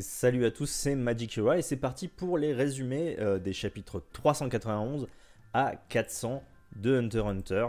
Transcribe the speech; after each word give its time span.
Salut 0.00 0.46
à 0.46 0.50
tous, 0.50 0.70
c'est 0.70 0.94
Magic 0.94 1.36
Hero 1.36 1.52
et 1.52 1.60
c'est 1.60 1.76
parti 1.76 2.08
pour 2.08 2.38
les 2.38 2.54
résumés 2.54 3.16
euh, 3.18 3.38
des 3.38 3.52
chapitres 3.52 4.02
391 4.14 5.06
à 5.52 5.74
400 5.90 6.42
de 6.76 6.96
Hunter 6.96 7.24
Hunter. 7.26 7.66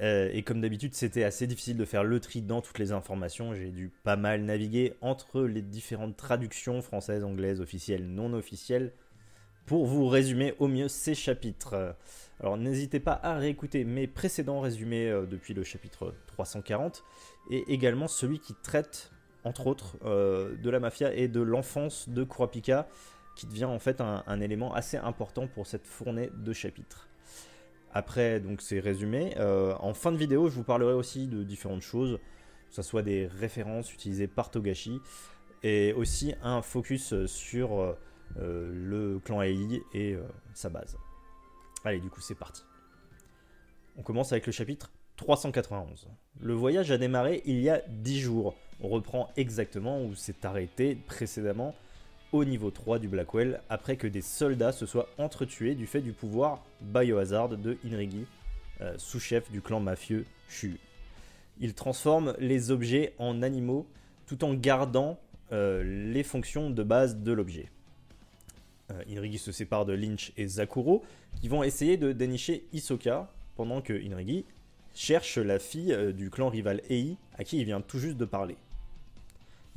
Euh, 0.00 0.30
et 0.32 0.42
comme 0.42 0.62
d'habitude, 0.62 0.94
c'était 0.94 1.24
assez 1.24 1.46
difficile 1.46 1.76
de 1.76 1.84
faire 1.84 2.04
le 2.04 2.20
tri 2.20 2.40
dans 2.40 2.62
toutes 2.62 2.78
les 2.78 2.92
informations. 2.92 3.54
J'ai 3.54 3.70
dû 3.70 3.92
pas 4.02 4.16
mal 4.16 4.44
naviguer 4.44 4.94
entre 5.02 5.42
les 5.42 5.60
différentes 5.60 6.16
traductions 6.16 6.80
françaises, 6.80 7.22
anglaises, 7.22 7.60
officielles, 7.60 8.06
non 8.06 8.32
officielles, 8.32 8.94
pour 9.66 9.84
vous 9.84 10.08
résumer 10.08 10.54
au 10.60 10.68
mieux 10.68 10.88
ces 10.88 11.14
chapitres. 11.14 11.94
Alors 12.40 12.56
n'hésitez 12.56 12.98
pas 12.98 13.20
à 13.22 13.36
réécouter 13.36 13.84
mes 13.84 14.06
précédents 14.06 14.60
résumés 14.60 15.10
euh, 15.10 15.26
depuis 15.26 15.52
le 15.52 15.64
chapitre 15.64 16.14
340 16.28 17.04
et 17.50 17.62
également 17.68 18.08
celui 18.08 18.38
qui 18.38 18.54
traite 18.54 19.10
entre 19.48 19.66
autres, 19.66 19.96
euh, 20.04 20.54
de 20.56 20.70
la 20.70 20.78
mafia 20.78 21.12
et 21.14 21.26
de 21.26 21.40
l'enfance 21.40 22.08
de 22.08 22.22
Kurapika, 22.22 22.86
qui 23.34 23.46
devient 23.46 23.64
en 23.64 23.78
fait 23.78 24.00
un, 24.00 24.40
élément 24.40 24.74
assez 24.74 24.96
important 24.96 25.46
pour 25.46 25.66
cette 25.66 25.86
fournée 25.86 26.30
de 26.36 26.52
chapitres. 26.52 27.08
Après 27.92 28.40
donc 28.40 28.60
ces 28.60 28.80
résumés, 28.80 29.34
euh, 29.38 29.74
en 29.80 29.94
fin 29.94 30.12
de 30.12 30.16
vidéo, 30.16 30.48
je 30.48 30.56
vous 30.56 30.64
parlerai 30.64 30.92
aussi 30.92 31.28
de 31.28 31.42
différentes 31.44 31.82
choses, 31.82 32.18
que 32.68 32.74
ce 32.74 32.82
soit 32.82 33.02
des 33.02 33.26
références 33.26 33.94
utilisées 33.94 34.26
par 34.26 34.50
Togashi, 34.50 35.00
et 35.62 35.92
aussi 35.94 36.34
un 36.42 36.62
focus 36.62 37.14
sur 37.26 37.80
euh, 37.80 38.70
le 38.72 39.20
clan 39.20 39.40
Ei 39.42 39.82
et 39.94 40.18
sa 40.52 40.68
base. 40.68 40.98
Allez, 41.84 42.00
du 42.00 42.10
coup, 42.10 42.20
c'est 42.20 42.34
parti. 42.34 42.64
On 43.96 44.02
commence 44.02 44.32
avec 44.32 44.46
le 44.46 44.52
chapitre 44.52 44.90
391. 45.16 46.08
Le 46.40 46.54
voyage 46.54 46.90
a 46.90 46.98
démarré 46.98 47.42
il 47.44 47.60
y 47.60 47.70
a 47.70 47.82
10 47.88 48.20
jours. 48.20 48.54
On 48.80 48.88
reprend 48.88 49.28
exactement 49.36 50.02
où 50.04 50.14
s'est 50.14 50.44
arrêté 50.46 50.94
précédemment 50.94 51.74
au 52.30 52.44
niveau 52.44 52.70
3 52.70 52.98
du 52.98 53.08
Blackwell 53.08 53.60
après 53.68 53.96
que 53.96 54.06
des 54.06 54.22
soldats 54.22 54.72
se 54.72 54.86
soient 54.86 55.08
entretués 55.18 55.74
du 55.74 55.86
fait 55.86 56.00
du 56.00 56.12
pouvoir 56.12 56.64
biohazard 56.80 57.48
de 57.48 57.76
Inrigi, 57.84 58.26
euh, 58.80 58.94
sous-chef 58.98 59.50
du 59.50 59.62
clan 59.62 59.80
mafieux 59.80 60.26
Shu. 60.48 60.78
Il 61.58 61.74
transforme 61.74 62.34
les 62.38 62.70
objets 62.70 63.14
en 63.18 63.42
animaux 63.42 63.86
tout 64.26 64.44
en 64.44 64.54
gardant 64.54 65.18
euh, 65.50 65.82
les 66.12 66.22
fonctions 66.22 66.70
de 66.70 66.82
base 66.84 67.16
de 67.16 67.32
l'objet. 67.32 67.70
Euh, 68.92 69.02
Inrigi 69.10 69.38
se 69.38 69.50
sépare 69.50 69.86
de 69.86 69.92
Lynch 69.92 70.32
et 70.36 70.46
Zakuro 70.46 71.02
qui 71.40 71.48
vont 71.48 71.64
essayer 71.64 71.96
de 71.96 72.12
dénicher 72.12 72.64
Isoka 72.72 73.28
pendant 73.56 73.80
que 73.80 73.92
Inrigi 73.92 74.44
cherche 74.94 75.38
la 75.38 75.58
fille 75.58 75.96
du 76.14 76.30
clan 76.30 76.48
rival 76.48 76.80
Ei 76.88 77.16
à 77.36 77.42
qui 77.42 77.58
il 77.58 77.64
vient 77.64 77.80
tout 77.80 77.98
juste 77.98 78.16
de 78.16 78.24
parler. 78.24 78.56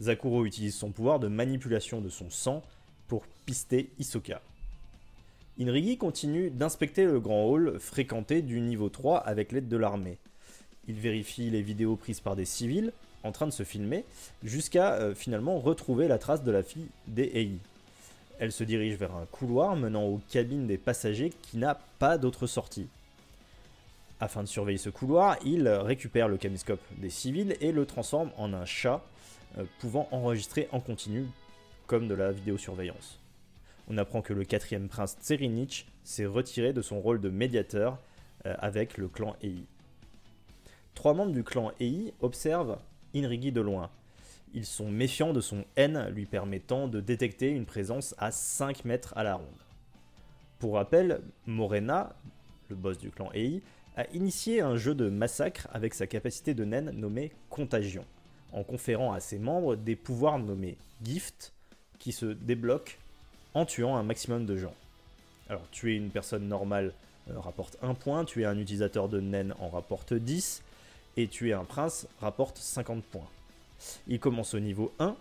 Zakuro 0.02 0.46
utilise 0.46 0.76
son 0.76 0.92
pouvoir 0.92 1.20
de 1.20 1.28
manipulation 1.28 2.02
de 2.02 2.10
son 2.10 2.30
sang 2.30 2.64
pour 3.08 3.24
pister 3.46 3.92
Isoka. 4.00 4.42
Inrigi 5.60 5.98
continue 5.98 6.50
d'inspecter 6.50 7.06
le 7.06 7.20
grand 7.20 7.46
hall 7.46 7.80
fréquenté 7.80 8.42
du 8.42 8.62
niveau 8.62 8.90
3 8.90 9.20
avec 9.20 9.52
l'aide 9.52 9.68
de 9.68 9.78
l'armée. 9.78 10.18
Il 10.88 10.96
vérifie 10.96 11.52
les 11.52 11.62
vidéos 11.62 11.96
prises 11.96 12.20
par 12.20 12.36
des 12.36 12.46
civils 12.46 12.94
en 13.24 13.32
train 13.32 13.46
de 13.46 13.52
se 13.52 13.64
filmer 13.64 14.04
jusqu'à 14.44 14.94
euh, 14.94 15.14
finalement 15.14 15.60
retrouver 15.60 16.08
la 16.08 16.18
trace 16.18 16.44
de 16.44 16.52
la 16.52 16.64
fille 16.64 16.88
des 17.08 17.30
Ei. 17.36 17.60
Elle 18.40 18.52
se 18.52 18.64
dirige 18.64 18.96
vers 18.96 19.16
un 19.16 19.28
couloir 19.28 19.76
menant 19.76 20.06
aux 20.06 20.20
cabines 20.32 20.66
des 20.66 20.80
passagers 20.80 21.32
qui 21.44 21.58
n'a 21.58 21.80
pas 22.00 22.18
d'autre 22.18 22.48
sortie. 22.48 22.88
Afin 24.20 24.42
de 24.42 24.48
surveiller 24.48 24.80
ce 24.80 24.90
couloir, 24.90 25.38
il 25.46 25.68
récupère 25.68 26.28
le 26.28 26.38
caméscope 26.38 26.82
des 26.98 27.12
civils 27.12 27.56
et 27.62 27.72
le 27.72 27.86
transforme 27.86 28.32
en 28.38 28.54
un 28.54 28.66
chat 28.66 29.04
pouvant 29.80 30.08
enregistrer 30.12 30.68
en 30.72 30.80
continu 30.80 31.26
comme 31.88 32.08
de 32.08 32.16
la 32.16 32.32
vidéosurveillance. 32.32 33.20
On 33.90 33.98
apprend 33.98 34.22
que 34.22 34.34
le 34.34 34.46
quatrième 34.46 34.88
prince 34.88 35.18
Tserinich 35.22 35.88
s'est 36.04 36.26
retiré 36.26 36.72
de 36.72 36.82
son 36.82 37.02
rôle 37.02 37.20
de 37.20 37.30
médiateur 37.30 38.00
euh, 38.46 38.56
avec 38.60 38.98
le 38.98 39.08
clan 39.08 39.36
Ei. 39.42 39.66
Trois 40.96 41.14
membres 41.14 41.34
du 41.34 41.44
clan 41.44 41.72
Ei 41.80 42.14
observent 42.22 42.80
Inrigi 43.14 43.52
de 43.52 43.62
loin. 43.62 43.90
Ils 44.54 44.66
sont 44.66 44.90
méfiants 44.90 45.34
de 45.34 45.42
son 45.42 45.66
haine 45.76 46.08
lui 46.10 46.26
permettant 46.26 46.88
de 46.88 47.02
détecter 47.02 47.50
une 47.50 47.66
présence 47.66 48.16
à 48.18 48.32
5 48.32 48.86
mètres 48.86 49.14
à 49.18 49.24
la 49.24 49.36
ronde. 49.36 49.46
Pour 50.60 50.76
rappel, 50.76 51.22
Morena, 51.46 52.16
le 52.70 52.76
boss 52.76 52.98
du 52.98 53.12
clan 53.12 53.30
Ei, 53.34 53.62
a 53.98 54.08
initié 54.14 54.62
un 54.62 54.78
jeu 54.78 54.96
de 54.96 55.10
massacre 55.10 55.68
avec 55.74 55.94
sa 55.94 56.08
capacité 56.08 56.54
de 56.54 56.64
naine 56.64 56.92
nommée 56.92 57.32
Contagion, 57.50 58.06
en 58.54 58.64
conférant 58.64 59.14
à 59.14 59.20
ses 59.20 59.40
membres 59.40 59.76
des 59.76 59.96
pouvoirs 59.96 60.40
nommés 60.40 60.78
Gift, 61.04 61.54
qui 62.00 62.12
se 62.12 62.26
débloquent 62.26 62.94
en 63.54 63.66
tuant 63.66 63.96
un 63.96 64.04
maximum 64.04 64.46
de 64.46 64.58
gens. 64.58 64.74
Alors, 65.50 65.68
tuer 65.72 65.96
une 65.96 66.10
personne 66.10 66.48
normale 66.48 66.94
euh, 67.30 67.40
rapporte 67.40 67.78
1 67.82 67.94
point, 67.94 68.26
tuer 68.26 68.46
un 68.46 68.58
utilisateur 68.58 69.10
de 69.10 69.20
naine 69.20 69.54
en 69.60 69.70
rapporte 69.70 70.14
10, 70.14 70.64
et 71.18 71.28
tuer 71.28 71.54
un 71.54 71.66
prince 71.66 72.08
rapporte 72.20 72.58
50 72.58 73.04
points. 73.04 73.28
Ils 74.08 74.20
commencent 74.20 74.54
au 74.54 74.60
niveau 74.60 74.94
1 75.00 75.16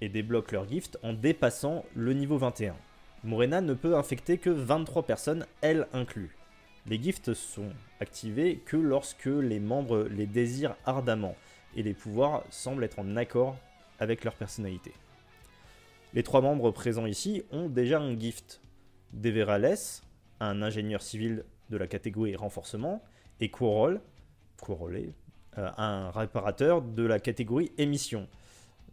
et 0.00 0.08
débloquent 0.08 0.52
leur 0.52 0.68
gift 0.68 0.98
en 1.02 1.12
dépassant 1.12 1.84
le 1.94 2.14
niveau 2.14 2.38
21. 2.38 2.74
Morena 3.22 3.60
ne 3.60 3.74
peut 3.74 3.96
infecter 3.96 4.38
que 4.38 4.48
23 4.48 5.02
personnes, 5.02 5.46
elle 5.60 5.86
inclus. 5.92 6.34
Les 6.86 7.00
gifts 7.00 7.34
sont 7.34 7.70
activés 8.00 8.62
que 8.64 8.78
lorsque 8.78 9.26
les 9.26 9.60
membres 9.60 10.08
les 10.10 10.26
désirent 10.26 10.76
ardemment, 10.86 11.36
et 11.76 11.82
les 11.82 11.94
pouvoirs 11.94 12.44
semblent 12.50 12.84
être 12.84 12.98
en 12.98 13.16
accord 13.16 13.56
avec 13.98 14.24
leur 14.24 14.34
personnalité. 14.34 14.92
Les 16.14 16.22
trois 16.22 16.40
membres 16.40 16.70
présents 16.70 17.06
ici 17.06 17.42
ont 17.52 17.68
déjà 17.68 18.00
un 18.00 18.18
gift. 18.18 18.60
Deverales, 19.12 19.76
un 20.40 20.62
ingénieur 20.62 21.02
civil 21.02 21.44
de 21.70 21.76
la 21.76 21.86
catégorie 21.86 22.36
renforcement, 22.36 23.02
et 23.40 23.50
Quorol, 23.50 24.00
euh, 24.68 25.68
un 25.76 26.10
réparateur 26.10 26.82
de 26.82 27.02
la 27.02 27.18
catégorie 27.18 27.72
émission. 27.78 28.28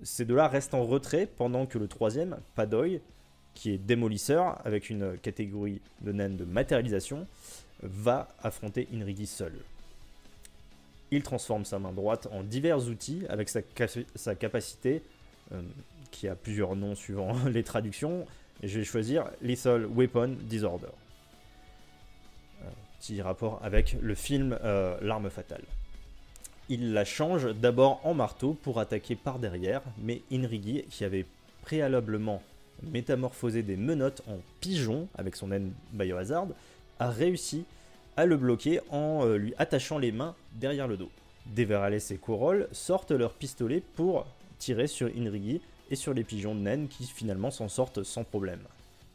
Ces 0.03 0.25
deux-là 0.25 0.47
restent 0.47 0.73
en 0.73 0.83
retrait 0.83 1.27
pendant 1.27 1.65
que 1.65 1.77
le 1.77 1.87
troisième, 1.87 2.39
Padoy, 2.55 3.01
qui 3.53 3.71
est 3.71 3.77
démolisseur 3.77 4.61
avec 4.65 4.89
une 4.89 5.17
catégorie 5.17 5.81
de 6.01 6.11
naine 6.11 6.37
de 6.37 6.45
matérialisation, 6.45 7.27
va 7.81 8.27
affronter 8.41 8.87
Inrigi 8.93 9.25
seul. 9.25 9.53
Il 11.11 11.23
transforme 11.23 11.65
sa 11.65 11.79
main 11.79 11.91
droite 11.91 12.27
en 12.31 12.43
divers 12.43 12.87
outils 12.87 13.23
avec 13.29 13.49
sa, 13.49 14.35
capacité, 14.35 15.01
euh, 15.53 15.61
qui 16.11 16.27
a 16.27 16.35
plusieurs 16.35 16.75
noms 16.75 16.95
suivant 16.95 17.33
les 17.47 17.63
traductions, 17.63 18.25
et 18.61 18.67
je 18.67 18.79
vais 18.79 18.85
choisir 18.85 19.29
Lethal 19.41 19.85
Weapon 19.85 20.35
Disorder. 20.41 20.87
Euh, 22.63 22.69
petit 22.99 23.21
rapport 23.21 23.59
avec 23.63 23.95
le 24.01 24.15
film 24.15 24.57
euh, 24.63 24.97
L'arme 25.01 25.29
fatale. 25.29 25.63
Il 26.69 26.91
la 26.91 27.05
change 27.05 27.45
d'abord 27.55 28.01
en 28.03 28.13
marteau 28.13 28.53
pour 28.53 28.79
attaquer 28.79 29.15
par 29.15 29.39
derrière, 29.39 29.81
mais 29.97 30.21
Inrigi, 30.31 30.83
qui 30.89 31.05
avait 31.05 31.25
préalablement 31.61 32.41
métamorphosé 32.83 33.63
des 33.63 33.77
menottes 33.77 34.21
en 34.27 34.39
pigeons 34.59 35.07
avec 35.17 35.35
son 35.35 35.47
naine 35.47 35.71
Biohazard, 35.93 36.47
a 36.99 37.09
réussi 37.09 37.65
à 38.17 38.25
le 38.25 38.35
bloquer 38.35 38.81
en 38.89 39.25
euh, 39.25 39.37
lui 39.37 39.53
attachant 39.57 39.99
les 39.99 40.11
mains 40.11 40.35
derrière 40.53 40.87
le 40.87 40.97
dos. 40.97 41.11
Deverales 41.55 41.99
et 42.09 42.17
Corol 42.17 42.67
sortent 42.71 43.11
leurs 43.11 43.35
pistolets 43.35 43.83
pour 43.95 44.25
tirer 44.57 44.87
sur 44.87 45.07
Inrigi 45.07 45.61
et 45.89 45.95
sur 45.95 46.13
les 46.13 46.23
pigeons 46.23 46.55
de 46.55 46.59
naine 46.59 46.87
qui 46.87 47.05
finalement 47.05 47.51
s'en 47.51 47.69
sortent 47.69 48.03
sans 48.03 48.23
problème. 48.23 48.63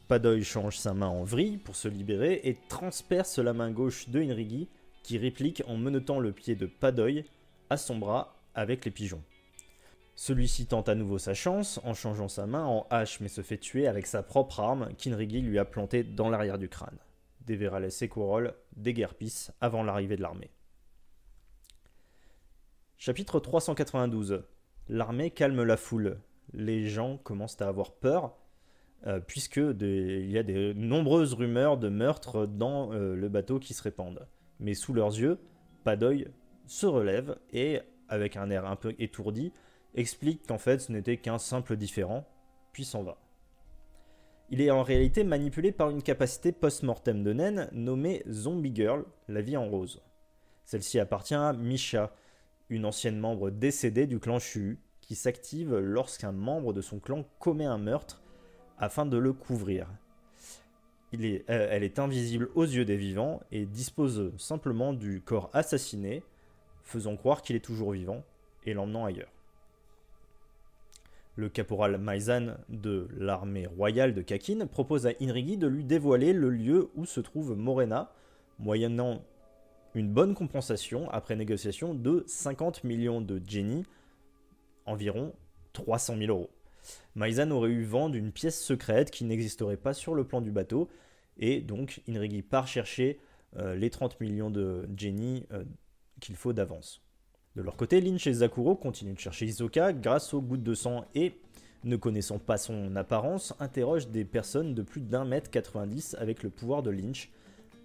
Padoy 0.08 0.44
change 0.44 0.78
sa 0.78 0.94
main 0.94 1.08
en 1.08 1.24
vrille 1.24 1.58
pour 1.58 1.74
se 1.74 1.88
libérer 1.88 2.40
et 2.44 2.56
transperce 2.68 3.38
la 3.38 3.52
main 3.52 3.70
gauche 3.72 4.08
de 4.08 4.20
Inrigi 4.20 4.68
qui 5.02 5.19
réplique 5.19 5.62
en 5.66 5.76
menottant 5.76 6.20
le 6.20 6.32
pied 6.32 6.54
de 6.54 6.66
Padoy 6.66 7.24
à 7.70 7.76
son 7.76 7.98
bras 7.98 8.36
avec 8.54 8.84
les 8.84 8.90
pigeons. 8.93 9.22
Celui-ci 10.14 10.66
tente 10.66 10.88
à 10.88 10.94
nouveau 10.94 11.19
sa 11.19 11.34
chance 11.34 11.81
en 11.84 11.94
changeant 11.94 12.28
sa 12.28 12.46
main 12.46 12.64
en 12.64 12.87
hache 12.88 13.19
mais 13.20 13.28
se 13.28 13.40
fait 13.40 13.58
tuer 13.58 13.88
avec 13.88 14.06
sa 14.06 14.22
propre 14.22 14.60
arme 14.60 14.90
qu'Inrigi 14.96 15.40
lui 15.40 15.58
a 15.58 15.64
plantée 15.64 16.05
dans 16.05 16.31
l'arrière 16.31 16.58
du 16.58 16.69
crâne 16.69 16.98
des 17.47 17.56
Verales 17.56 17.89
et 18.00 18.09
Corol 18.09 18.55
déguerpissent 18.77 19.53
avant 19.61 19.83
l'arrivée 19.83 20.17
de 20.17 20.23
l'armée. 20.23 20.50
Chapitre 22.97 23.41
392 23.41 24.44
L'armée 24.89 25.31
calme 25.31 25.62
la 25.62 25.77
foule. 25.77 26.21
Les 26.53 26.87
gens 26.87 27.17
commencent 27.19 27.61
à 27.61 27.69
avoir 27.69 27.93
peur, 27.93 28.37
euh, 29.06 29.21
puisque 29.21 29.56
il 29.56 30.31
y 30.31 30.39
a 30.39 30.43
de 30.43 30.73
nombreuses 30.75 31.35
rumeurs 31.35 31.79
de 31.79 31.89
meurtres 31.89 32.47
dans 32.47 32.93
euh, 32.93 33.15
le 33.15 33.29
bateau 33.29 33.59
qui 33.59 33.75
se 33.75 33.83
répandent. 33.83 34.29
Mais 34.61 34.75
sous 34.75 34.93
leurs 34.93 35.19
yeux, 35.19 35.39
Padoy 35.85 36.29
se 36.67 36.87
relève 36.87 37.37
et, 37.53 37.81
avec 38.09 38.37
un 38.37 38.50
air 38.50 38.67
un 38.67 38.77
peu 38.77 38.94
étourdi, 38.99 39.53
explique 39.94 40.47
qu'en 40.47 40.59
fait 40.59 40.81
ce 40.81 40.93
n'était 40.93 41.17
qu'un 41.17 41.39
simple 41.39 41.77
différent, 41.77 42.29
puis 42.73 42.85
s'en 42.85 43.03
va. 43.03 43.19
Il 44.50 44.61
est 44.61 44.71
en 44.71 44.83
réalité 44.83 45.25
manipulé 45.25 45.73
par 45.73 45.91
une 45.91 46.03
capacité 46.03 46.53
post-mortem 46.53 47.23
de 47.23 47.33
naine 47.33 47.69
nommée 47.73 48.23
Zombie 48.31 48.75
Girl, 48.75 49.05
la 49.29 49.41
vie 49.41 49.56
en 49.56 49.69
rose. 49.69 50.03
Celle-ci 50.65 50.99
appartient 50.99 51.35
à 51.35 51.53
Misha, 51.53 52.15
une 52.69 52.85
ancienne 52.85 53.19
membre 53.19 53.50
décédée 53.50 54.06
du 54.06 54.19
clan 54.19 54.39
Shu, 54.39 54.79
qui 55.00 55.15
s'active 55.15 55.77
lorsqu'un 55.77 56.33
membre 56.33 56.73
de 56.73 56.81
son 56.81 56.99
clan 56.99 57.25
commet 57.39 57.65
un 57.65 57.79
meurtre 57.79 58.23
afin 58.79 59.06
de 59.06 59.17
le 59.17 59.33
couvrir. 59.33 59.87
Euh, 61.15 61.39
elle 61.49 61.83
est 61.83 61.99
invisible 61.99 62.49
aux 62.55 62.65
yeux 62.65 62.85
des 62.85 62.97
vivants 62.97 63.41
et 63.50 63.67
dispose 63.67 64.33
simplement 64.39 64.93
du 64.93 65.21
corps 65.21 65.50
assassiné, 65.53 66.23
faisant 66.83 67.17
croire 67.17 67.43
qu'il 67.43 67.56
est 67.56 67.65
toujours 67.65 67.93
vivant 67.93 68.23
et 68.65 68.75
l'emmenant 68.75 69.05
ailleurs. 69.05 69.31
Le 71.34 71.49
caporal 71.49 71.96
Maizan 71.96 72.56
de 72.69 73.08
l'armée 73.17 73.67
royale 73.67 74.14
de 74.14 74.20
Kakin 74.20 74.67
propose 74.67 75.06
à 75.06 75.12
Inrigi 75.20 75.56
de 75.56 75.67
lui 75.67 75.82
dévoiler 75.82 76.34
le 76.34 76.50
lieu 76.50 76.90
où 76.94 77.06
se 77.06 77.20
trouve 77.20 77.56
Morena, 77.56 78.12
moyennant 78.58 79.25
une 79.94 80.12
bonne 80.12 80.34
compensation 80.34 81.11
après 81.11 81.37
négociation 81.37 81.94
de 81.94 82.25
50 82.26 82.84
millions 82.84 83.23
de 83.23 83.40
Jenny, 83.46 83.84
environ 84.84 85.34
300 85.73 86.19
000 86.19 86.31
euros. 86.31 86.50
Maizan 87.14 87.50
aurait 87.50 87.70
eu 87.70 87.84
vent 87.84 88.11
d'une 88.11 88.31
pièce 88.31 88.61
secrète 88.61 89.11
qui 89.11 89.25
n'existerait 89.25 89.76
pas 89.79 89.94
sur 89.94 90.14
le 90.14 90.25
plan 90.25 90.43
du 90.43 90.50
bateau, 90.50 90.90
et 91.38 91.61
donc 91.61 92.02
Inrigi 92.08 92.43
part 92.43 92.67
chercher 92.67 93.20
euh, 93.56 93.75
les 93.75 93.88
30 93.88 94.20
millions 94.20 94.50
de 94.50 94.87
Jenny 94.96 95.46
euh, 95.52 95.64
qu'il 96.20 96.37
faut 96.37 96.52
d'avance. 96.52 97.02
De 97.54 97.60
leur 97.60 97.76
côté, 97.76 98.00
Lynch 98.00 98.26
et 98.26 98.32
Zakuro 98.32 98.75
continuent 98.75 99.14
de 99.14 99.19
chercher 99.19 99.44
Isoka 99.44 99.93
grâce 99.93 100.32
aux 100.32 100.40
gouttes 100.40 100.62
de 100.62 100.75
sang 100.75 101.04
et, 101.14 101.34
ne 101.84 101.96
connaissant 101.96 102.38
pas 102.38 102.56
son 102.56 102.96
apparence, 102.96 103.52
interrogent 103.60 104.08
des 104.08 104.25
personnes 104.25 104.75
de 104.75 104.81
plus 104.82 105.02
d'un 105.02 105.26
mètre 105.26 105.50
90 105.50 106.16
avec 106.19 106.43
le 106.43 106.49
pouvoir 106.49 106.82
de 106.82 106.90
Lynch, 106.90 107.31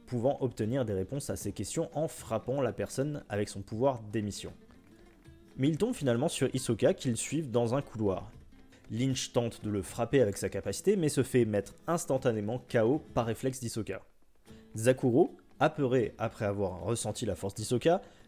pouvant 0.05 0.37
obtenir 0.41 0.85
des 0.85 0.93
réponses 0.93 1.29
à 1.29 1.35
ces 1.35 1.51
questions 1.51 1.89
en 1.93 2.07
frappant 2.07 2.61
la 2.61 2.71
personne 2.71 3.23
avec 3.27 3.49
son 3.49 3.61
pouvoir 3.61 4.01
d'émission. 4.13 4.53
Mais 5.57 5.67
ils 5.67 5.77
tombent 5.77 5.93
finalement 5.93 6.29
sur 6.29 6.53
Isoka 6.55 6.93
qu'ils 6.93 7.17
suivent 7.17 7.51
dans 7.51 7.75
un 7.75 7.81
couloir. 7.81 8.31
Lynch 8.89 9.33
tente 9.33 9.65
de 9.65 9.69
le 9.69 9.81
frapper 9.81 10.21
avec 10.21 10.37
sa 10.37 10.47
capacité, 10.47 10.95
mais 10.95 11.09
se 11.09 11.23
fait 11.23 11.43
mettre 11.43 11.75
instantanément 11.87 12.63
KO 12.71 12.99
par 13.13 13.25
réflexe 13.25 13.59
d'Isoka. 13.59 14.01
Zakuro, 14.77 15.35
apeuré 15.59 16.13
après 16.17 16.45
avoir 16.45 16.81
ressenti 16.81 17.25
la 17.25 17.35
force 17.35 17.55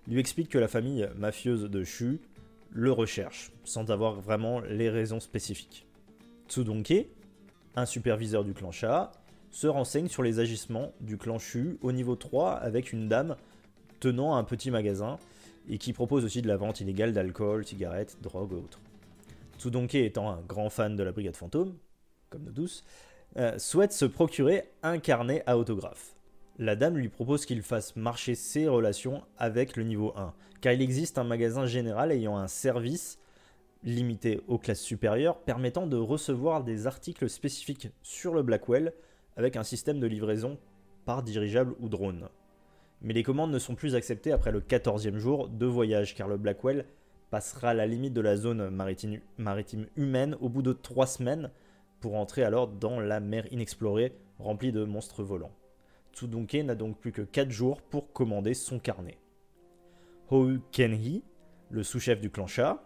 lui 0.07 0.19
explique 0.19 0.49
que 0.49 0.57
la 0.57 0.67
famille 0.67 1.07
mafieuse 1.15 1.63
de 1.63 1.83
Shu 1.83 2.19
le 2.71 2.91
recherche, 2.91 3.51
sans 3.63 3.89
avoir 3.91 4.21
vraiment 4.21 4.59
les 4.61 4.89
raisons 4.89 5.19
spécifiques. 5.19 5.87
Tsudonke, 6.47 7.07
un 7.75 7.85
superviseur 7.85 8.43
du 8.43 8.53
clan 8.53 8.71
Sha, 8.71 9.11
se 9.51 9.67
renseigne 9.67 10.07
sur 10.07 10.23
les 10.23 10.39
agissements 10.39 10.93
du 10.99 11.17
clan 11.17 11.39
Shu 11.39 11.77
au 11.81 11.91
niveau 11.91 12.15
3 12.15 12.53
avec 12.53 12.93
une 12.93 13.07
dame 13.07 13.35
tenant 13.99 14.35
un 14.35 14.43
petit 14.43 14.71
magasin 14.71 15.17
et 15.67 15.77
qui 15.77 15.93
propose 15.93 16.23
aussi 16.23 16.41
de 16.41 16.47
la 16.47 16.57
vente 16.57 16.79
illégale 16.81 17.13
d'alcool, 17.13 17.65
cigarettes, 17.65 18.17
drogue 18.21 18.53
ou 18.53 18.57
autres. 18.57 18.79
Tsudonke 19.57 19.95
étant 19.95 20.29
un 20.29 20.41
grand 20.47 20.69
fan 20.69 20.95
de 20.95 21.03
la 21.03 21.11
Brigade 21.11 21.35
Fantôme, 21.35 21.75
comme 22.29 22.43
nous 22.43 22.51
tous, 22.51 22.83
euh, 23.37 23.57
souhaite 23.59 23.91
se 23.91 24.05
procurer 24.05 24.63
un 24.83 24.99
carnet 24.99 25.43
à 25.45 25.57
autographe. 25.57 26.15
La 26.61 26.75
dame 26.75 26.97
lui 26.97 27.07
propose 27.07 27.45
qu'il 27.45 27.61
fasse 27.61 27.95
marcher 27.95 28.35
ses 28.35 28.67
relations 28.67 29.23
avec 29.37 29.77
le 29.77 29.83
niveau 29.83 30.11
1, 30.17 30.33
car 30.59 30.73
il 30.73 30.81
existe 30.81 31.17
un 31.17 31.23
magasin 31.23 31.65
général 31.65 32.11
ayant 32.11 32.35
un 32.35 32.49
service 32.49 33.17
limité 33.85 34.41
aux 34.49 34.57
classes 34.57 34.81
supérieures 34.81 35.37
permettant 35.37 35.87
de 35.87 35.95
recevoir 35.95 36.65
des 36.65 36.85
articles 36.85 37.29
spécifiques 37.29 37.87
sur 38.03 38.33
le 38.33 38.43
Blackwell 38.43 38.91
avec 39.37 39.55
un 39.55 39.63
système 39.63 40.01
de 40.01 40.07
livraison 40.07 40.57
par 41.05 41.23
dirigeable 41.23 41.75
ou 41.79 41.87
drone. 41.87 42.27
Mais 43.01 43.13
les 43.13 43.23
commandes 43.23 43.51
ne 43.51 43.59
sont 43.59 43.75
plus 43.75 43.95
acceptées 43.95 44.33
après 44.33 44.51
le 44.51 44.59
14e 44.59 45.15
jour 45.15 45.47
de 45.47 45.65
voyage 45.65 46.13
car 46.13 46.27
le 46.27 46.35
Blackwell 46.35 46.83
passera 47.29 47.73
la 47.73 47.87
limite 47.87 48.13
de 48.13 48.19
la 48.19 48.35
zone 48.35 48.69
maritime, 48.69 49.87
humaine 49.95 50.35
au 50.41 50.49
bout 50.49 50.61
de 50.61 50.73
3 50.73 51.07
semaines 51.07 51.51
pour 52.01 52.15
entrer 52.15 52.43
alors 52.43 52.67
dans 52.67 52.99
la 52.99 53.21
mer 53.21 53.45
inexplorée 53.53 54.11
remplie 54.39 54.73
de 54.73 54.83
monstres 54.83 55.23
volants. 55.23 55.53
Tsudonke 56.13 56.55
n'a 56.63 56.75
donc 56.75 56.97
plus 56.97 57.11
que 57.11 57.21
4 57.21 57.51
jours 57.51 57.81
pour 57.81 58.11
commander 58.13 58.53
son 58.53 58.79
carnet. 58.79 59.17
Hou 60.31 60.59
Kenhi, 60.71 61.23
le 61.69 61.83
sous-chef 61.83 62.19
du 62.19 62.29
clan 62.29 62.47
Sha, 62.47 62.83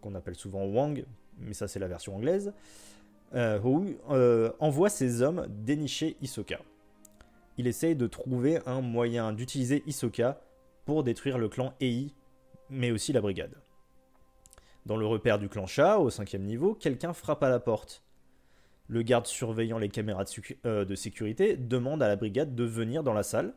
qu'on 0.00 0.14
appelle 0.14 0.34
souvent 0.34 0.64
Wang, 0.64 1.04
mais 1.38 1.54
ça 1.54 1.68
c'est 1.68 1.78
la 1.78 1.88
version 1.88 2.16
anglaise, 2.16 2.52
euh, 3.34 3.58
euh, 4.10 4.52
envoie 4.60 4.90
ses 4.90 5.22
hommes 5.22 5.46
dénicher 5.48 6.16
Isoka. 6.20 6.60
Il 7.56 7.66
essaye 7.66 7.96
de 7.96 8.06
trouver 8.06 8.60
un 8.66 8.80
moyen 8.80 9.32
d'utiliser 9.32 9.82
Isoka 9.86 10.40
pour 10.84 11.04
détruire 11.04 11.38
le 11.38 11.48
clan 11.48 11.74
Ei, 11.80 12.12
mais 12.70 12.90
aussi 12.90 13.12
la 13.12 13.20
brigade. 13.20 13.54
Dans 14.86 14.96
le 14.96 15.06
repère 15.06 15.38
du 15.38 15.48
clan 15.48 15.66
Sha, 15.66 15.98
au 15.98 16.10
cinquième 16.10 16.42
niveau, 16.42 16.74
quelqu'un 16.74 17.12
frappe 17.12 17.42
à 17.42 17.48
la 17.48 17.58
porte. 17.58 18.03
Le 18.88 19.02
garde 19.02 19.26
surveillant 19.26 19.78
les 19.78 19.88
caméras 19.88 20.24
de, 20.24 20.30
euh, 20.66 20.84
de, 20.84 20.94
sécurité 20.94 21.56
demande 21.56 22.02
à 22.02 22.08
la 22.08 22.16
brigade 22.16 22.54
de 22.54 22.64
venir 22.64 23.02
dans 23.02 23.14
la 23.14 23.22
salle, 23.22 23.54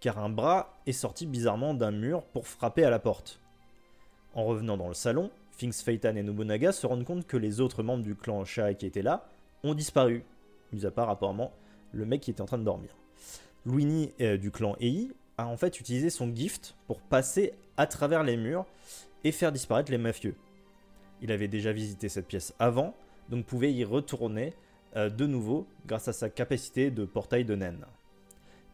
car 0.00 0.18
un 0.18 0.28
bras 0.28 0.78
est 0.86 0.92
sorti 0.92 1.26
bizarrement 1.26 1.74
d'un 1.74 1.90
mur 1.90 2.22
pour 2.22 2.46
frapper 2.46 2.84
à 2.84 2.90
la 2.90 3.00
porte. 3.00 3.40
En 4.34 4.44
revenant 4.44 4.76
dans 4.76 4.86
le 4.86 4.94
salon, 4.94 5.30
Finks, 5.50 5.82
Feitan 5.82 6.14
et 6.14 6.22
Nobunaga 6.22 6.70
se 6.70 6.86
rendent 6.86 7.04
compte 7.04 7.26
que 7.26 7.36
les 7.36 7.60
autres 7.60 7.82
membres 7.82 8.04
du 8.04 8.14
clan 8.14 8.44
Sha 8.44 8.74
qui 8.74 8.86
étaient 8.86 9.02
là 9.02 9.28
ont 9.64 9.74
disparu, 9.74 10.24
mis 10.72 10.86
à 10.86 10.92
part 10.92 11.10
apparemment 11.10 11.52
le 11.92 12.06
mec 12.06 12.20
qui 12.20 12.30
était 12.30 12.40
en 12.40 12.46
train 12.46 12.58
de 12.58 12.64
dormir. 12.64 12.90
Luini 13.66 14.12
euh, 14.20 14.36
du 14.36 14.52
clan 14.52 14.76
Ei 14.78 15.10
a 15.36 15.48
en 15.48 15.56
fait 15.56 15.80
utilisé 15.80 16.10
son 16.10 16.32
gift 16.32 16.76
pour 16.86 17.00
passer 17.00 17.54
à 17.76 17.86
travers 17.88 18.22
les 18.22 18.36
murs 18.36 18.66
et 19.24 19.32
faire 19.32 19.50
disparaître 19.50 19.90
les 19.90 19.98
mafieux. 19.98 20.36
Il 21.20 21.32
avait 21.32 21.48
déjà 21.48 21.72
visité 21.72 22.08
cette 22.08 22.28
pièce 22.28 22.54
avant, 22.60 22.94
donc 23.28 23.44
pouvait 23.44 23.72
y 23.72 23.84
retourner 23.84 24.54
euh, 24.96 25.10
de 25.10 25.26
nouveau 25.26 25.66
grâce 25.86 26.08
à 26.08 26.12
sa 26.12 26.30
capacité 26.30 26.90
de 26.90 27.04
portail 27.04 27.44
de 27.44 27.54
naine. 27.54 27.84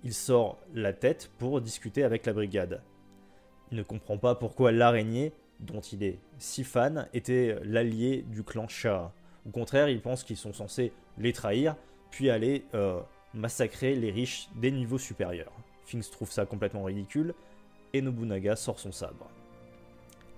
Il 0.02 0.14
sort 0.14 0.58
la 0.74 0.92
tête 0.92 1.30
pour 1.38 1.60
discuter 1.60 2.04
avec 2.04 2.26
la 2.26 2.32
brigade. 2.32 2.82
Il 3.70 3.78
ne 3.78 3.82
comprend 3.82 4.18
pas 4.18 4.34
pourquoi 4.34 4.70
l'araignée 4.70 5.32
dont 5.60 5.80
il 5.80 6.02
est 6.02 6.18
si 6.38 6.64
fan, 6.64 7.08
était 7.14 7.58
l'allié 7.64 8.22
du 8.28 8.42
clan 8.42 8.68
Shah. 8.68 9.12
Au 9.46 9.50
contraire, 9.50 9.88
il 9.88 10.00
pense 10.00 10.24
qu'ils 10.24 10.36
sont 10.36 10.52
censés 10.52 10.92
les 11.18 11.32
trahir, 11.32 11.76
puis 12.10 12.30
aller 12.30 12.64
euh, 12.74 13.00
massacrer 13.32 13.94
les 13.94 14.10
riches 14.10 14.48
des 14.56 14.70
niveaux 14.70 14.98
supérieurs. 14.98 15.52
Finks 15.84 16.10
trouve 16.10 16.30
ça 16.30 16.46
complètement 16.46 16.84
ridicule, 16.84 17.34
et 17.92 18.00
Nobunaga 18.00 18.56
sort 18.56 18.78
son 18.78 18.92
sabre. 18.92 19.28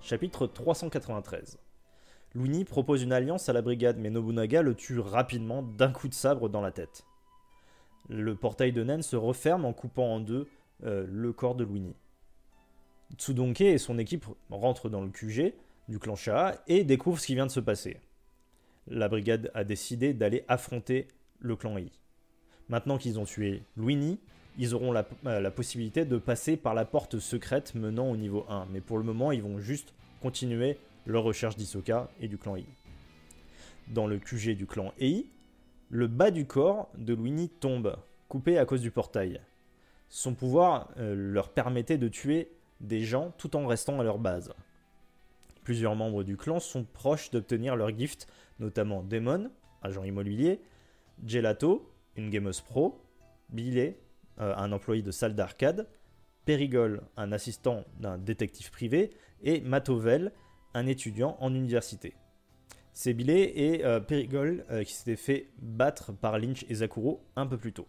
Chapitre 0.01 0.47
393 0.47 1.57
Luni 2.37 2.65
propose 2.65 3.01
une 3.01 3.13
alliance 3.13 3.49
à 3.49 3.53
la 3.53 3.63
brigade, 3.63 3.97
mais 3.97 4.11
Nobunaga 4.11 4.61
le 4.61 4.75
tue 4.75 4.99
rapidement 4.99 5.63
d'un 5.63 5.91
coup 5.91 6.07
de 6.07 6.13
sabre 6.13 6.49
dans 6.49 6.61
la 6.61 6.71
tête. 6.71 7.03
Le 8.09 8.35
portail 8.35 8.71
de 8.71 8.83
Nen 8.83 9.01
se 9.01 9.15
referme 9.15 9.65
en 9.65 9.73
coupant 9.73 10.13
en 10.13 10.19
deux 10.19 10.47
euh, 10.83 11.07
le 11.09 11.33
corps 11.33 11.55
de 11.55 11.63
Luini. 11.63 11.95
Tsudonke 13.17 13.61
et 13.61 13.79
son 13.79 13.97
équipe 13.97 14.25
rentrent 14.51 14.87
dans 14.87 15.01
le 15.01 15.09
QG 15.09 15.55
du 15.89 15.97
clan 15.97 16.15
Sha 16.15 16.61
et 16.67 16.83
découvrent 16.83 17.19
ce 17.19 17.25
qui 17.25 17.33
vient 17.33 17.47
de 17.47 17.51
se 17.51 17.59
passer. 17.59 17.97
La 18.85 19.09
brigade 19.09 19.49
a 19.55 19.63
décidé 19.63 20.13
d'aller 20.13 20.45
affronter 20.47 21.07
le 21.39 21.55
clan 21.55 21.79
Yi. 21.79 21.91
Maintenant 22.69 22.99
qu'ils 22.99 23.19
ont 23.19 23.25
tué 23.25 23.63
Luini, 23.77 24.19
ils 24.59 24.75
auront 24.75 24.91
la, 24.91 25.07
euh, 25.25 25.39
la, 25.39 25.49
possibilité 25.49 26.05
de 26.05 26.17
passer 26.17 26.55
par 26.55 26.75
la 26.75 26.85
porte 26.85 27.17
secrète 27.17 27.73
menant 27.73 28.11
au 28.11 28.15
niveau 28.15 28.45
1. 28.47 28.67
Mais 28.71 28.81
pour 28.81 28.99
le 28.99 29.03
moment, 29.03 29.31
ils 29.31 29.41
vont 29.41 29.57
juste 29.57 29.95
continuer 30.21 30.77
leur 31.07 31.23
recherche 31.23 31.55
d'Isoka 31.55 32.09
et 32.19 32.27
du 32.27 32.37
clan 32.37 32.57
Yi. 32.57 32.65
Dans 33.87 34.07
le 34.07 34.19
QG 34.19 34.55
du 34.55 34.67
clan 34.67 34.93
Ei, 34.99 35.25
le 35.89 36.07
bas 36.07 36.31
du 36.31 36.45
corps 36.45 36.89
de 36.97 37.13
Luini 37.13 37.49
tombe, 37.49 37.97
coupé 38.27 38.57
à 38.57 38.65
cause 38.65 38.81
du 38.81 38.91
portail. 38.91 39.41
Son 40.09 40.33
pouvoir 40.33 40.89
euh, 40.97 41.15
leur 41.15 41.49
permettait 41.49 41.97
de 41.97 42.09
tuer 42.09 42.51
des 42.81 43.01
gens 43.01 43.31
tout 43.37 43.55
en 43.55 43.65
restant 43.65 43.99
à 43.99 44.03
leur 44.03 44.19
base. 44.19 44.53
Plusieurs 45.63 45.95
membres 45.95 46.23
du 46.23 46.35
clan 46.35 46.59
sont 46.59 46.83
proches 46.83 47.31
d'obtenir 47.31 47.75
leur 47.75 47.97
gift, 47.97 48.27
notamment 48.59 49.01
Demon, 49.01 49.49
agent 49.81 50.03
immobilier, 50.03 50.59
Gelato, 51.25 51.89
une 52.17 52.29
gameuse 52.29 52.61
pro, 52.61 53.01
Billet, 53.49 53.97
euh, 54.39 54.53
un 54.55 54.73
employé 54.73 55.01
de 55.01 55.11
salle 55.11 55.35
d'arcade, 55.35 55.87
Perigol, 56.45 57.01
un 57.15 57.31
assistant 57.31 57.85
d'un 57.99 58.17
détective 58.17 58.71
privé, 58.71 59.11
et 59.41 59.61
Matovel, 59.61 60.31
un 60.77 60.85
étudiant 60.85 61.37
en 61.39 61.53
université. 61.53 62.13
C'est 62.93 63.13
Billet 63.13 63.53
et 63.55 63.85
euh, 63.85 63.99
Perigol 63.99 64.65
euh, 64.69 64.83
qui 64.83 64.93
s'étaient 64.93 65.15
fait 65.15 65.47
battre 65.59 66.13
par 66.13 66.39
Lynch 66.39 66.65
et 66.69 66.75
Zakuro 66.75 67.21
un 67.35 67.47
peu 67.47 67.57
plus 67.57 67.73
tôt. 67.73 67.87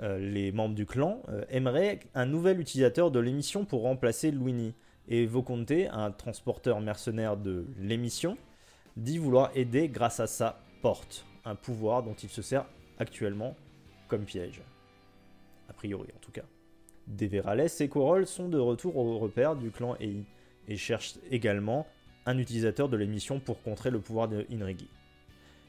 Euh, 0.00 0.18
les 0.18 0.52
membres 0.52 0.74
du 0.74 0.86
clan 0.86 1.22
euh, 1.28 1.44
aimeraient 1.48 2.00
un 2.14 2.26
nouvel 2.26 2.60
utilisateur 2.60 3.10
de 3.10 3.20
l'émission 3.20 3.64
pour 3.64 3.82
remplacer 3.82 4.30
Luini. 4.30 4.74
Et 5.08 5.26
Voconte, 5.26 5.72
un 5.90 6.12
transporteur 6.12 6.80
mercenaire 6.80 7.36
de 7.36 7.66
l'émission, 7.78 8.36
dit 8.96 9.18
vouloir 9.18 9.50
aider 9.56 9.88
grâce 9.88 10.20
à 10.20 10.28
sa 10.28 10.60
porte, 10.80 11.26
un 11.44 11.56
pouvoir 11.56 12.04
dont 12.04 12.14
il 12.14 12.28
se 12.28 12.40
sert 12.40 12.66
actuellement 12.98 13.56
comme 14.06 14.24
piège. 14.24 14.62
A 15.68 15.72
priori 15.72 16.08
en 16.16 16.20
tout 16.20 16.30
cas. 16.30 16.44
Deverales 17.08 17.68
et 17.80 17.88
Corol 17.88 18.26
sont 18.26 18.48
de 18.48 18.58
retour 18.58 18.96
au 18.96 19.18
repère 19.18 19.56
du 19.56 19.72
clan 19.72 19.96
Ei 19.98 20.24
et 20.68 20.76
cherchent 20.76 21.14
également 21.30 21.86
un 22.26 22.38
utilisateur 22.38 22.88
de 22.88 22.96
l'émission 22.96 23.40
pour 23.40 23.62
contrer 23.62 23.90
le 23.90 24.00
pouvoir 24.00 24.28
de 24.28 24.46
Inrigi. 24.52 24.88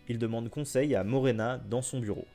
Il 0.07 0.19
demande 0.19 0.49
conseil 0.49 0.95
à 0.95 1.03
Morena 1.03 1.59
dans 1.69 1.81
son 1.81 1.99
bureau. 1.99 2.25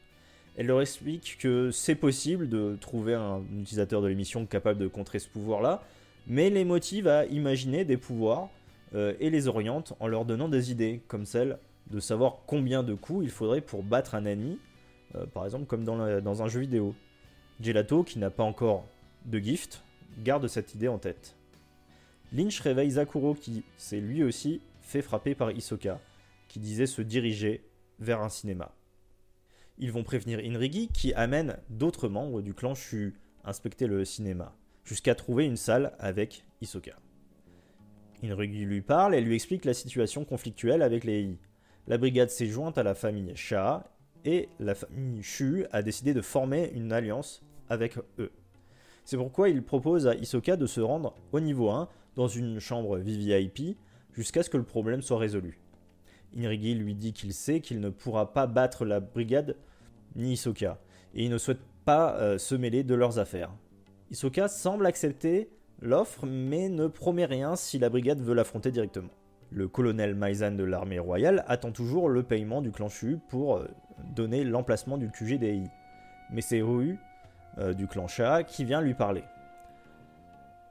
Elle 0.56 0.66
leur 0.66 0.80
explique 0.80 1.38
que 1.38 1.70
c'est 1.70 1.94
possible 1.94 2.48
de 2.48 2.76
trouver 2.80 3.14
un 3.14 3.42
utilisateur 3.60 4.02
de 4.02 4.08
l'émission 4.08 4.44
capable 4.46 4.80
de 4.80 4.88
contrer 4.88 5.20
ce 5.20 5.28
pouvoir-là, 5.28 5.82
mais 6.26 6.50
les 6.50 6.64
motive 6.64 7.06
à 7.06 7.26
imaginer 7.26 7.84
des 7.84 7.96
pouvoirs 7.96 8.50
euh, 8.94 9.14
et 9.20 9.30
les 9.30 9.46
oriente 9.46 9.92
en 10.00 10.08
leur 10.08 10.24
donnant 10.24 10.48
des 10.48 10.72
idées, 10.72 11.00
comme 11.06 11.26
celle 11.26 11.58
de 11.90 12.00
savoir 12.00 12.38
combien 12.46 12.82
de 12.82 12.94
coups 12.94 13.24
il 13.24 13.30
faudrait 13.30 13.60
pour 13.60 13.82
battre 13.82 14.14
un 14.14 14.24
ennemi, 14.24 14.58
euh, 15.14 15.26
par 15.26 15.44
exemple 15.44 15.66
comme 15.66 15.84
dans 15.84 16.42
un 16.42 16.48
jeu 16.48 16.60
vidéo. 16.60 16.94
Gelato, 17.60 18.02
qui 18.02 18.18
n'a 18.18 18.30
pas 18.30 18.44
encore 18.44 18.84
de 19.26 19.38
gift, 19.38 19.82
garde 20.24 20.46
cette 20.48 20.74
idée 20.74 20.88
en 20.88 20.98
tête. 20.98 21.38
Lynch 22.32 22.61
réveille 22.61 22.92
Zakuro 22.92 23.35
qui 23.35 23.64
s'est 23.76 24.00
lui 24.00 24.23
aussi 24.23 24.61
fait 24.80 25.02
frapper 25.02 25.35
par 25.35 25.50
Isoka, 25.50 26.00
qui 26.49 26.58
disait 26.58 26.87
se 26.87 27.02
diriger 27.02 27.64
vers 27.99 28.20
un 28.20 28.28
cinéma. 28.28 28.75
Ils 29.78 29.92
vont 29.92 30.02
prévenir 30.02 30.40
Inrigi 30.40 30.88
qui 30.88 31.14
amène 31.14 31.58
d'autres 31.70 32.08
membres 32.08 32.42
du 32.42 32.52
clan 32.52 32.75
Shu 32.75 33.14
inspecter 33.44 33.87
le 33.87 34.04
cinéma, 34.04 34.54
jusqu'à 34.85 35.14
trouver 35.14 35.44
une 35.44 35.56
salle 35.56 35.94
avec 35.99 36.44
Isoka. 36.61 36.97
Inrigi 38.23 38.64
lui 38.64 38.82
parle 38.82 39.14
et 39.14 39.20
lui 39.20 39.35
explique 39.35 39.64
la 39.64 39.75
situation 39.75 40.25
conflictuelle 40.25 40.82
avec 40.82 41.04
les 41.04 41.23
I. 41.23 41.38
La 41.87 41.97
brigade 41.97 42.30
s'est 42.30 42.47
jointe 42.47 42.76
à 42.76 42.82
la 42.82 42.94
famille 42.94 43.32
Sha 43.37 43.85
et 44.25 44.49
la 44.58 44.75
famille 44.75 45.23
Shu 45.23 45.64
a 45.70 45.82
décidé 45.82 46.12
de 46.12 46.20
former 46.20 46.70
une 46.75 46.92
alliance 46.92 47.42
avec 47.70 47.97
eux. 48.18 48.32
C'est 49.04 49.16
pourquoi 49.16 49.49
il 49.49 49.62
propose 49.62 50.06
à 50.06 50.14
Isoka 50.14 50.56
de 50.56 50.66
se 50.66 50.80
rendre 50.80 51.14
au 51.32 51.40
niveau 51.40 51.70
1 51.70 51.88
dans 52.18 52.26
une 52.26 52.58
chambre 52.58 52.98
VVIP 52.98 53.78
jusqu'à 54.12 54.42
ce 54.42 54.50
que 54.50 54.56
le 54.56 54.64
problème 54.64 55.02
soit 55.02 55.18
résolu. 55.18 55.60
Inrigi 56.37 56.75
lui 56.75 56.96
dit 56.96 57.12
qu'il 57.12 57.32
sait 57.32 57.60
qu'il 57.60 57.78
ne 57.78 57.90
pourra 57.90 58.32
pas 58.32 58.48
battre 58.48 58.84
la 58.84 58.98
brigade 58.98 59.54
ni 60.16 60.32
Isoka, 60.32 60.80
et 61.14 61.25
il 61.25 61.30
ne 61.30 61.38
souhaite 61.38 61.60
pas 61.84 62.16
euh, 62.16 62.37
se 62.37 62.56
mêler 62.56 62.82
de 62.82 62.96
leurs 62.96 63.20
affaires. 63.20 63.52
Isoka 64.10 64.48
semble 64.48 64.84
accepter 64.87 65.48
l'offre, 65.80 66.26
mais 66.26 66.68
ne 66.68 66.88
promet 66.88 67.25
rien 67.25 67.54
si 67.54 67.78
la 67.78 67.88
brigade 67.88 68.20
veut 68.20 68.34
l'affronter 68.34 68.72
directement. 68.72 69.12
Le 69.52 69.68
colonel 69.68 70.16
Maizan 70.16 70.56
de 70.56 70.64
l'armée 70.64 70.98
royale 70.98 71.44
attend 71.46 71.70
toujours 71.70 72.08
le 72.08 72.25
paiement 72.25 72.62
du 72.62 72.72
clan 72.72 72.88
Shu 72.88 73.18
pour 73.28 73.58
euh, 73.58 73.68
donner 74.16 74.42
l'emplacement 74.42 74.98
du 74.98 75.08
QG 75.08 75.38
des 75.38 75.62
Mais 76.32 76.40
c'est 76.40 76.62
Ryu 76.62 76.98
euh, 77.58 77.75
du 77.75 77.87
clan 77.87 78.08
Sha 78.08 78.42
qui 78.42 78.64
vient 78.64 78.80
lui 78.80 78.94
parler. 78.94 79.22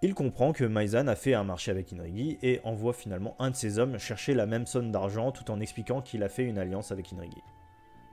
Il 0.04 0.14
comprend 0.14 0.54
que 0.54 0.64
Maizan 0.64 1.08
a 1.08 1.16
fait 1.16 1.34
un 1.34 1.44
marché 1.44 1.72
avec 1.72 1.92
Inrigi 1.92 2.38
et 2.44 2.60
envoie 2.64 2.94
finalement 2.94 3.36
un 3.40 3.50
de 3.50 3.56
ses 3.56 3.80
hommes 3.80 3.98
chercher 3.98 4.36
la 4.36 4.46
même 4.46 4.68
somme 4.68 4.92
d'argent 4.92 5.32
tout 5.32 5.50
en 5.50 5.60
expliquant 5.60 6.02
qu'il 6.02 6.22
a 6.24 6.30
fait 6.30 6.44
une 6.44 6.60
alliance 6.60 6.92
avec 6.92 7.12
Inrigi. 7.14 7.42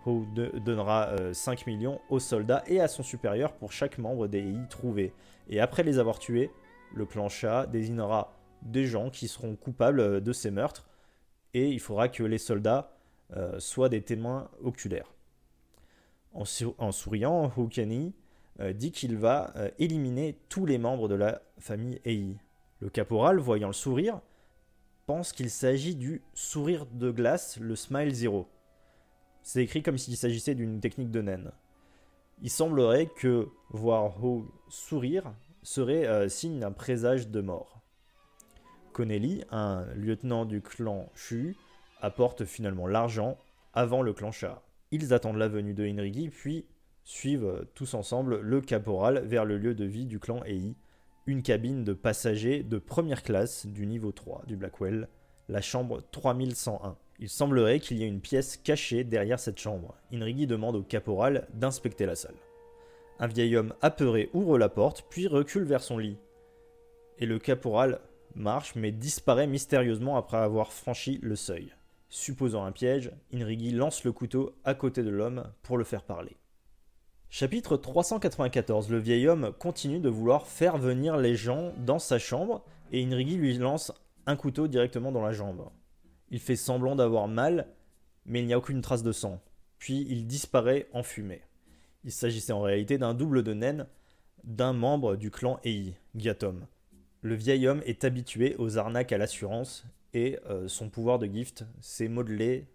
Ho 0.07 0.25
donnera 0.65 1.11
5 1.33 1.61
euh, 1.61 1.63
millions 1.67 2.01
aux 2.09 2.21
soldats 2.21 2.63
et 2.67 2.81
à 2.81 2.89
son 2.89 3.03
supérieur 3.03 3.53
pour 3.53 3.73
chaque 3.73 3.99
membre 3.99 4.29
des 4.29 4.41
I 4.41 4.59
trouvés. 4.69 5.13
Et 5.49 5.61
après 5.61 5.83
les 5.83 5.99
avoir 5.99 6.19
tués, 6.19 6.51
le 6.95 7.07
clan 7.07 7.29
Sha 7.29 7.67
désignera 7.67 8.35
des 8.63 8.87
gens 8.87 9.11
qui 9.11 9.29
seront 9.29 9.57
coupables 9.57 10.01
euh, 10.01 10.21
de 10.21 10.33
ces 10.33 10.51
meurtres 10.51 10.87
et 11.53 11.69
il 11.69 11.81
faudra 11.81 12.09
que 12.09 12.23
les 12.23 12.39
soldats 12.39 12.97
euh, 13.37 13.59
soient 13.61 13.89
des 13.89 14.03
témoins 14.03 14.51
oculaires. 14.63 15.13
En, 16.33 16.45
souriant, 16.45 17.49
Kenny 17.71 18.09
euh, 18.09 18.24
dit 18.73 18.93
qu'il 18.93 19.17
va 19.17 19.53
euh, 19.57 19.71
éliminer 19.79 20.39
tous 20.49 20.67
les 20.67 20.79
membres 20.79 21.09
de 21.09 21.15
la 21.15 21.43
famille 21.59 22.01
Ei. 22.05 22.37
Le 22.81 22.89
caporal, 22.89 23.39
voyant 23.39 23.69
le 23.69 23.73
sourire, 23.73 24.21
pense 25.07 25.33
qu'il 25.33 25.51
s'agit 25.51 25.97
du 25.97 26.23
sourire 26.35 26.87
de 26.87 27.11
glace, 27.11 27.59
le 27.59 27.77
Smile 27.77 28.15
Zero. 28.15 28.49
C'est 29.43 29.63
écrit 29.63 29.83
comme 29.83 29.99
s'il 29.99 30.17
s'agissait 30.17 30.55
d'une 30.55 30.81
technique 30.81 31.11
de 31.11 31.21
naine. 31.21 31.53
Il 32.43 32.51
semblerait 32.51 33.09
que 33.17 33.49
voir 33.71 34.23
Ho 34.25 34.47
sourire 34.69 35.35
serait 35.63 36.07
euh, 36.07 36.29
signe 36.29 36.61
d'un 36.61 36.73
présage 36.73 37.29
de 37.29 37.41
mort. 37.41 37.81
Connelly, 38.93 39.45
un 39.51 39.85
lieutenant 39.95 40.45
du 40.45 40.61
clan 40.61 41.11
Shu, 41.15 41.57
apporte 42.01 42.45
finalement 42.45 42.87
l'argent 42.87 43.37
avant 43.73 44.03
le 44.03 44.13
clan. 44.13 44.31
Ils 44.93 45.13
attendent 45.13 45.37
la 45.37 45.49
venue 45.49 45.75
de 45.75 45.85
Inrigi, 45.85 46.29
puis 46.29 46.67
suivent 47.05 47.67
tous 47.75 47.95
ensemble 47.95 48.41
le 48.41 48.61
caporal 48.61 49.25
vers 49.27 49.45
le 49.45 49.59
lieu 49.59 49.75
de 49.75 49.85
vie 49.85 50.07
du 50.07 50.19
clan 50.19 50.43
Ei, 50.45 50.75
une 51.27 51.43
cabine 51.43 51.85
de 51.85 51.93
passagers 51.93 52.63
de 52.63 52.79
première 52.79 53.23
classe 53.23 53.67
du 53.67 53.87
niveau 53.87 54.13
3 54.13 54.45
du 54.47 54.57
Blackwell, 54.57 55.09
la 55.49 55.61
chambre 55.61 56.03
3101. 56.11 56.97
Il 57.19 57.29
semblerait 57.29 57.81
qu'il 57.81 57.99
y 57.99 58.05
ait 58.05 58.09
une 58.09 58.21
pièce 58.21 58.57
cachée 58.57 59.05
derrière 59.05 59.39
cette 59.39 59.59
chambre. 59.59 59.95
Inrigi 60.13 60.47
demande 60.47 60.77
au 60.77 60.83
caporal 60.83 61.47
d'inspecter 61.55 62.07
la 62.07 62.17
salle. 62.17 62.35
Un 63.19 63.29
vieil 63.29 63.57
homme 63.57 63.75
apeuré 63.81 64.31
ouvre 64.33 64.59
la 64.59 64.69
porte, 64.69 65.07
puis 65.09 65.29
recule 65.29 65.65
vers 65.65 65.83
son 65.83 65.99
lit. 65.99 66.19
Et 67.19 67.27
le 67.27 67.39
caporal 67.39 68.01
marche 68.35 68.75
mais 68.75 68.91
disparaît 68.91 69.47
mystérieusement 69.47 70.17
après 70.17 70.39
avoir 70.39 70.73
franchi 70.73 71.21
le 71.23 71.37
seuil. 71.37 71.73
Supposant 72.09 72.65
un 72.65 72.73
piège, 72.73 73.13
Inrigi 73.33 73.71
lance 73.71 74.05
le 74.05 74.13
couteau 74.13 74.55
à 74.65 74.75
côté 74.75 75.03
de 75.03 75.11
l'homme 75.11 75.45
pour 75.63 75.79
le 75.79 75.85
faire 75.85 76.03
parler. 76.03 76.37
Chapitre 77.37 77.77
394. 77.77 78.91
Le 78.91 78.99
vieil 78.99 79.27
homme 79.27 79.53
continue 79.59 79.99
de 79.99 80.09
vouloir 80.09 80.47
faire 80.47 80.79
venir 80.79 81.17
les 81.17 81.35
gens 81.35 81.73
dans 81.79 81.99
sa 81.99 82.21
chambre 82.21 82.65
et 82.93 83.03
Inrigi 83.03 83.35
lui 83.35 83.59
lance 83.59 83.91
un 84.27 84.37
couteau 84.37 84.69
directement 84.69 85.11
dans 85.11 85.21
la 85.21 85.33
jambe. 85.33 85.69
Il 86.31 86.39
fait 86.39 86.55
semblant 86.55 86.95
d'avoir 86.95 87.27
mal, 87.27 87.67
mais 88.25 88.39
il 88.39 88.47
n'y 88.47 88.53
a 88.53 88.59
aucune 88.59 88.83
trace 88.83 89.03
de 89.03 89.11
sang. 89.11 89.41
Puis 89.79 90.07
il 90.09 90.29
disparaît 90.29 90.87
en 90.93 91.03
fumée. 91.03 91.43
Il 92.05 92.13
s'agissait 92.13 92.53
en 92.53 92.61
réalité 92.61 92.99
d'un 92.99 93.15
double 93.15 93.43
de 93.43 93.53
naine 93.53 93.89
d'un 94.45 94.73
membre 94.73 95.17
du 95.17 95.33
clan 95.33 95.59
Ei, 95.65 95.95
Giatom. 96.15 96.69
Le 97.21 97.35
vieil 97.35 97.67
homme 97.67 97.83
est 97.85 98.05
habitué 98.05 98.55
aux 98.61 98.79
arnaques 98.79 99.11
à 99.11 99.19
l'assurance 99.19 99.85
et 100.13 100.39
euh, 100.49 100.69
son 100.69 100.89
pouvoir 100.89 101.19
de 101.19 101.27
gift 101.27 101.65
s'est 101.81 102.07
modelé 102.07 102.69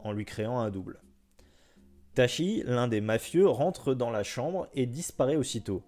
en 0.00 0.10
lui 0.10 0.24
créant 0.24 0.58
un 0.58 0.70
double. 0.70 0.98
Tashi, 2.14 2.62
l'un 2.64 2.86
des 2.86 3.00
mafieux, 3.00 3.48
rentre 3.48 3.92
dans 3.94 4.10
la 4.10 4.22
chambre 4.22 4.68
et 4.74 4.86
disparaît 4.86 5.36
aussitôt. 5.36 5.82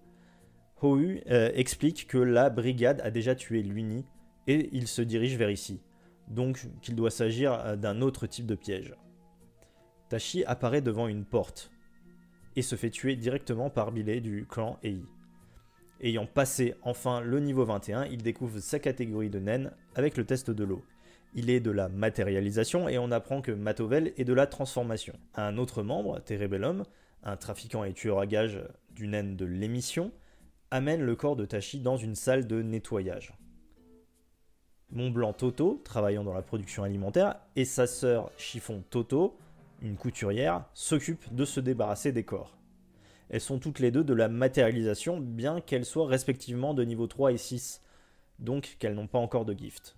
Hou 0.81 0.97
euh, 0.97 1.51
explique 1.55 2.07
que 2.07 2.17
la 2.17 2.49
brigade 2.49 3.01
a 3.01 3.11
déjà 3.11 3.33
tué 3.33 3.63
Luni 3.63 4.05
et 4.45 4.69
il 4.73 4.87
se 4.87 5.01
dirige 5.01 5.37
vers 5.37 5.49
ici, 5.49 5.81
donc 6.27 6.67
qu'il 6.81 6.95
doit 6.95 7.11
s'agir 7.11 7.53
euh, 7.53 7.75
d'un 7.75 8.01
autre 8.01 8.27
type 8.27 8.45
de 8.45 8.55
piège. 8.55 8.93
Tashi 10.09 10.43
apparaît 10.45 10.81
devant 10.81 11.07
une 11.07 11.25
porte 11.25 11.71
et 12.55 12.61
se 12.61 12.75
fait 12.75 12.89
tuer 12.89 13.15
directement 13.15 13.69
par 13.69 13.91
Billet 13.91 14.21
du 14.21 14.45
clan 14.45 14.77
Ei. 14.83 15.01
Ayant 16.01 16.27
passé 16.27 16.75
enfin 16.83 17.21
le 17.21 17.39
niveau 17.39 17.65
21, 17.65 18.05
il 18.05 18.21
découvre 18.21 18.59
sa 18.59 18.79
catégorie 18.79 19.29
de 19.29 19.39
naine 19.39 19.71
avec 19.95 20.17
le 20.17 20.25
test 20.25 20.51
de 20.51 20.63
l'eau. 20.63 20.83
Il 21.39 21.51
est 21.51 21.59
de 21.59 21.69
la 21.69 21.87
matérialisation 21.87 22.89
et 22.89 22.97
on 22.97 23.11
apprend 23.11 23.43
que 23.43 23.51
Matovel 23.51 24.11
est 24.17 24.25
de 24.25 24.33
la 24.33 24.47
transformation. 24.47 25.13
Un 25.35 25.59
autre 25.59 25.83
membre, 25.83 26.19
Terebellum, 26.19 26.83
un 27.21 27.37
trafiquant 27.37 27.83
et 27.83 27.93
tueur 27.93 28.17
à 28.17 28.25
gages 28.25 28.59
du 28.89 29.07
naine 29.07 29.35
de 29.35 29.45
l'émission, 29.45 30.11
amène 30.71 31.03
le 31.03 31.15
corps 31.15 31.35
de 31.35 31.45
Tachi 31.45 31.79
dans 31.79 31.95
une 31.95 32.15
salle 32.15 32.47
de 32.47 32.63
nettoyage. 32.63 33.35
Montblanc 34.89 35.33
Toto, 35.33 35.79
travaillant 35.85 36.23
dans 36.23 36.33
la 36.33 36.41
production 36.41 36.81
alimentaire, 36.81 37.35
et 37.55 37.65
sa 37.65 37.85
sœur 37.85 38.31
Chiffon 38.37 38.83
Toto, 38.89 39.37
une 39.83 39.95
couturière, 39.95 40.65
s'occupent 40.73 41.31
de 41.31 41.45
se 41.45 41.59
débarrasser 41.59 42.11
des 42.11 42.23
corps. 42.23 42.57
Elles 43.29 43.41
sont 43.41 43.59
toutes 43.59 43.77
les 43.77 43.91
deux 43.91 44.03
de 44.03 44.15
la 44.15 44.27
matérialisation, 44.27 45.19
bien 45.19 45.61
qu'elles 45.61 45.85
soient 45.85 46.07
respectivement 46.07 46.73
de 46.73 46.83
niveau 46.83 47.05
3 47.05 47.33
et 47.33 47.37
6, 47.37 47.83
donc 48.39 48.77
qu'elles 48.79 48.95
n'ont 48.95 49.05
pas 49.05 49.19
encore 49.19 49.45
de 49.45 49.53
gift. 49.53 49.95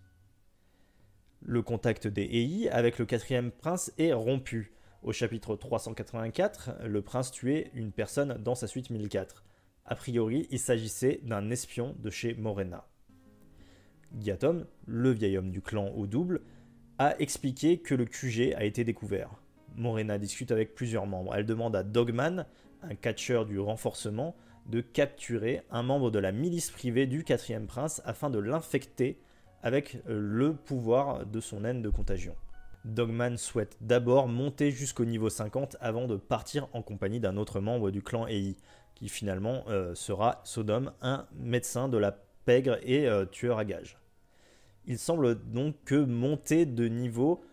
Le 1.41 1.61
contact 1.61 2.07
des 2.07 2.23
EI 2.23 2.69
avec 2.69 2.99
le 2.99 3.05
quatrième 3.05 3.51
prince 3.51 3.93
est 3.97 4.13
rompu. 4.13 4.73
Au 5.03 5.13
chapitre 5.13 5.55
384, 5.55 6.71
le 6.85 7.01
prince 7.01 7.31
tuait 7.31 7.71
une 7.73 7.93
personne 7.93 8.37
dans 8.43 8.55
sa 8.55 8.67
suite 8.67 8.89
1004. 8.89 9.45
A 9.85 9.95
priori, 9.95 10.47
il 10.51 10.59
s'agissait 10.59 11.21
d'un 11.23 11.49
espion 11.49 11.95
de 11.99 12.09
chez 12.09 12.33
Morena. 12.33 12.85
Giatom, 14.19 14.65
le 14.85 15.11
vieil 15.11 15.37
homme 15.37 15.51
du 15.51 15.61
clan 15.61 15.89
au 15.95 16.07
double, 16.07 16.41
a 16.97 17.17
expliqué 17.19 17.79
que 17.79 17.95
le 17.95 18.05
QG 18.05 18.53
a 18.57 18.65
été 18.65 18.83
découvert. 18.83 19.31
Morena 19.75 20.17
discute 20.17 20.51
avec 20.51 20.75
plusieurs 20.75 21.07
membres. 21.07 21.33
Elle 21.33 21.45
demande 21.45 21.75
à 21.75 21.83
Dogman, 21.83 22.45
un 22.81 22.95
catcheur 22.95 23.45
du 23.45 23.59
renforcement, 23.59 24.35
de 24.65 24.81
capturer 24.81 25.61
un 25.71 25.83
membre 25.83 26.11
de 26.11 26.19
la 26.19 26.33
milice 26.33 26.69
privée 26.69 27.07
du 27.07 27.23
quatrième 27.23 27.65
prince 27.65 28.01
afin 28.03 28.29
de 28.29 28.39
l'infecter 28.39 29.19
avec 29.63 29.95
euh, 30.07 30.19
le 30.19 30.53
pouvoir 30.53 31.25
de 31.25 31.39
son 31.39 31.63
haine 31.63 31.81
de 31.81 31.89
contagion. 31.89 32.35
Dogman 32.85 33.37
souhaite 33.37 33.77
d'abord 33.81 34.27
monter 34.27 34.71
jusqu'au 34.71 35.05
niveau 35.05 35.29
50 35.29 35.77
avant 35.81 36.07
de 36.07 36.15
partir 36.15 36.67
en 36.73 36.81
compagnie 36.81 37.19
d'un 37.19 37.37
autre 37.37 37.59
membre 37.59 37.91
du 37.91 38.01
clan 38.01 38.25
Ei, 38.27 38.55
qui 38.95 39.09
finalement 39.09 39.63
euh, 39.67 39.93
sera 39.95 40.41
Sodom, 40.45 40.91
un 41.01 41.27
médecin 41.37 41.89
de 41.89 41.97
la 41.97 42.17
pègre 42.45 42.77
et 42.83 43.07
euh, 43.07 43.25
tueur 43.25 43.57
à 43.57 43.65
gages. 43.65 43.97
Il 44.85 44.97
semble 44.97 45.35
donc 45.51 45.75
que 45.85 45.95
monter 45.95 46.65
de 46.65 46.87
niveau 46.87 47.43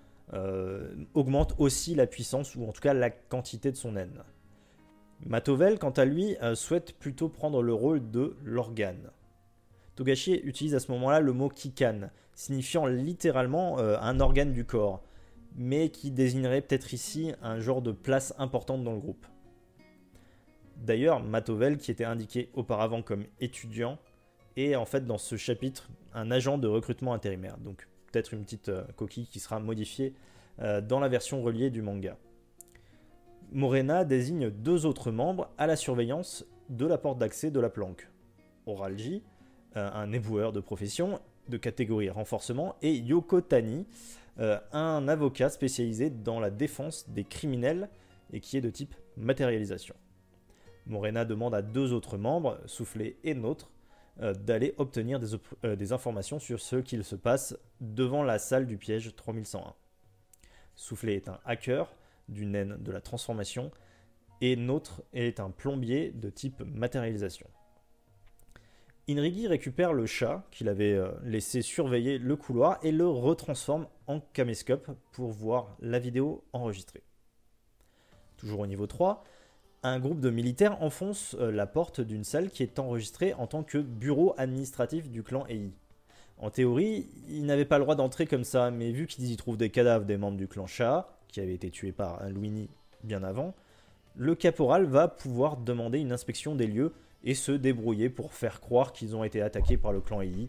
augmente 1.15 1.55
aussi 1.59 1.95
la 1.95 2.09
puissance 2.09 2.57
ou 2.57 2.67
en 2.67 2.73
tout 2.73 2.81
cas 2.81 2.95
la 2.95 3.11
quantité 3.11 3.71
de 3.71 3.77
son 3.77 3.95
haine. 3.95 4.25
Matovel, 5.25 5.79
quant 5.79 5.91
à 5.91 6.05
lui, 6.05 6.37
souhaite 6.55 6.99
plutôt 6.99 7.29
prendre 7.29 7.63
le 7.63 7.73
rôle 7.73 8.11
de 8.11 8.37
l'organe. 8.43 9.13
Togashi 9.97 10.35
utilise 10.45 10.75
à 10.75 10.81
ce 10.81 10.93
moment-là 10.93 11.21
le 11.21 11.33
mot 11.33 11.49
kikan, 11.49 12.11
signifiant 12.35 12.87
littéralement 12.87 13.79
euh, 13.79 13.97
un 14.01 14.21
organe 14.21 14.53
du 14.53 14.65
corps, 14.65 15.03
mais 15.57 15.89
qui 15.89 16.11
désignerait 16.11 16.61
peut-être 16.61 16.93
ici 16.93 17.33
un 17.43 17.59
genre 17.61 17.83
de 17.83 17.93
place 17.93 18.35
importante 18.39 18.85
dans 18.85 18.93
le 18.93 19.01
groupe. 19.01 19.27
D'ailleurs, 20.77 21.23
Matovel, 21.23 21.79
qui 21.79 21.91
était 21.91 22.05
indiqué 22.05 22.51
auparavant 22.53 23.01
comme 23.01 23.25
étudiant, 23.41 23.99
est 24.57 24.77
en 24.77 24.85
fait 24.85 25.07
dans 25.07 25.19
ce 25.19 25.37
chapitre 25.37 25.89
un 26.13 26.31
agent 26.31 26.59
de 26.59 26.69
recrutement 26.69 27.15
intérimaire. 27.15 27.57
Donc 27.59 27.89
peut-être 28.13 28.35
une 28.35 28.45
petite 28.45 28.69
euh, 28.69 28.85
coquille 28.97 29.27
qui 29.27 29.41
sera 29.41 29.59
modifiée 29.59 30.15
dans 30.89 31.01
la 31.01 31.09
version 31.09 31.43
reliée 31.43 31.69
du 31.69 31.83
manga. 31.83 32.17
Morena 33.53 34.05
désigne 34.05 34.51
deux 34.51 34.87
autres 34.87 35.11
membres 35.11 35.51
à 35.59 35.67
la 35.67 35.77
surveillance 35.77 36.47
de 36.69 36.87
la 36.87 36.99
porte 36.99 37.19
d'accès 37.19 37.51
de 37.51 37.61
la 37.61 37.69
planque. 37.69 38.09
Oralji, 38.67 39.23
euh, 39.23 39.36
un 39.77 40.13
éboueur 40.13 40.53
de 40.53 40.61
profession 40.61 41.21
de 41.49 41.57
catégorie 41.57 42.11
renforcement, 42.11 42.77
et 42.83 42.95
Yoko 42.95 43.41
Tani, 43.41 43.87
euh, 44.39 44.59
un 44.73 45.09
avocat 45.09 45.49
spécialisé 45.49 46.11
dans 46.11 46.41
la 46.41 46.51
défense 46.51 47.09
des 47.09 47.25
criminels 47.25 47.89
et 48.33 48.41
qui 48.41 48.57
est 48.57 48.61
de 48.61 48.71
type 48.71 48.95
matérialisation. 49.17 49.95
Morena 50.87 51.25
demande 51.25 51.55
à 51.55 51.63
deux 51.63 51.93
autres 51.93 52.19
membres, 52.19 52.61
Soufflé 52.67 53.17
et 53.25 53.35
Nôtre, 53.35 53.71
euh, 54.21 54.35
d'aller 54.35 54.75
obtenir 54.79 55.21
des, 55.21 55.93
informations 55.93 56.39
sur 56.39 56.61
ce 56.61 56.77
qu'il 56.77 57.05
se 57.05 57.17
passe 57.17 57.57
devant 57.81 58.23
la 58.23 58.39
salle 58.39 58.67
du 58.67 58.77
piège 58.77 59.15
3101. 59.17 59.75
Soufflé 60.75 61.15
est 61.15 61.29
un 61.29 61.41
hacker 61.45 61.93
du 62.29 62.45
naine 62.45 62.77
de 62.79 62.93
la 62.93 63.01
transformation, 63.01 63.71
et 64.43 64.57
Notre 64.57 65.03
est 65.15 65.41
un 65.41 65.51
plombier 65.51 66.11
de 66.11 66.29
type 66.29 66.63
matérialisation. 66.63 67.49
Inrigi 69.09 69.47
récupère 69.47 69.93
le 69.93 70.05
chat 70.05 70.43
qu'il 70.51 70.69
avait 70.69 70.95
euh, 70.95 71.13
laissé 71.23 71.63
surveiller 71.63 72.19
le 72.19 72.35
couloir 72.35 72.79
et 72.83 72.91
le 72.91 73.07
retransforme 73.07 73.87
en 74.09 74.19
caméscope 74.19 74.91
pour 75.13 75.31
voir 75.31 75.77
la 75.81 76.01
vidéo 76.01 76.43
enregistrée. 76.53 77.05
Toujours 78.37 78.61
au 78.61 78.67
niveau 78.67 78.89
3, 78.89 79.23
un 79.85 80.01
groupe 80.01 80.19
de 80.19 80.31
militaires 80.31 80.83
enfonce 80.83 81.37
euh, 81.39 81.53
la 81.53 81.69
porte 81.69 82.01
d'une 82.01 82.25
salle 82.25 82.51
qui 82.51 82.65
est 82.65 82.81
enregistrée 82.81 83.33
en 83.35 83.47
tant 83.47 83.63
que 83.63 83.79
bureau 83.79 84.35
administratif 84.39 85.09
du 85.09 85.23
clan 85.23 85.47
EI. 85.49 85.71
En 86.39 86.51
théorie, 86.51 87.09
ils 87.29 87.47
n'avaient 87.47 87.65
pas 87.65 87.79
le 87.79 87.85
droit 87.85 87.95
d'entrer 87.95 88.27
comme 88.27 88.45
ça, 88.45 88.73
mais 88.73 88.91
vu 88.91 89.07
qu'ils 89.07 89.31
y 89.31 89.37
trouvent 89.37 89.57
des 89.57 89.71
cadavres 89.71 90.05
des 90.05 90.17
membres 90.17 90.37
du 90.37 90.49
clan 90.49 90.67
Chat, 90.67 91.17
qui 91.29 91.41
avait 91.41 91.55
été 91.55 91.71
tué 91.71 91.93
par 91.93 92.23
un 92.23 92.29
Louini 92.29 92.69
bien 93.05 93.23
avant, 93.23 93.55
le 94.17 94.35
caporal 94.35 94.85
va 94.85 95.07
pouvoir 95.07 95.59
demander 95.59 96.01
une 96.01 96.11
inspection 96.11 96.57
des 96.57 96.67
lieux 96.67 96.93
et 97.27 97.35
se 97.35 97.53
débrouiller 97.53 98.09
pour 98.09 98.33
faire 98.33 98.61
croire 98.61 98.93
qu'ils 98.93 99.17
ont 99.17 99.25
été 99.25 99.43
attaqués 99.43 99.77
par 99.77 99.93
le 99.93 100.01
clan 100.01 100.23
EI, 100.23 100.49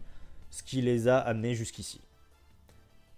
ce 0.52 0.64
qui 0.64 0.82
les 0.82 1.08
a 1.08 1.18
amenés 1.18 1.56
jusqu'ici. 1.56 2.00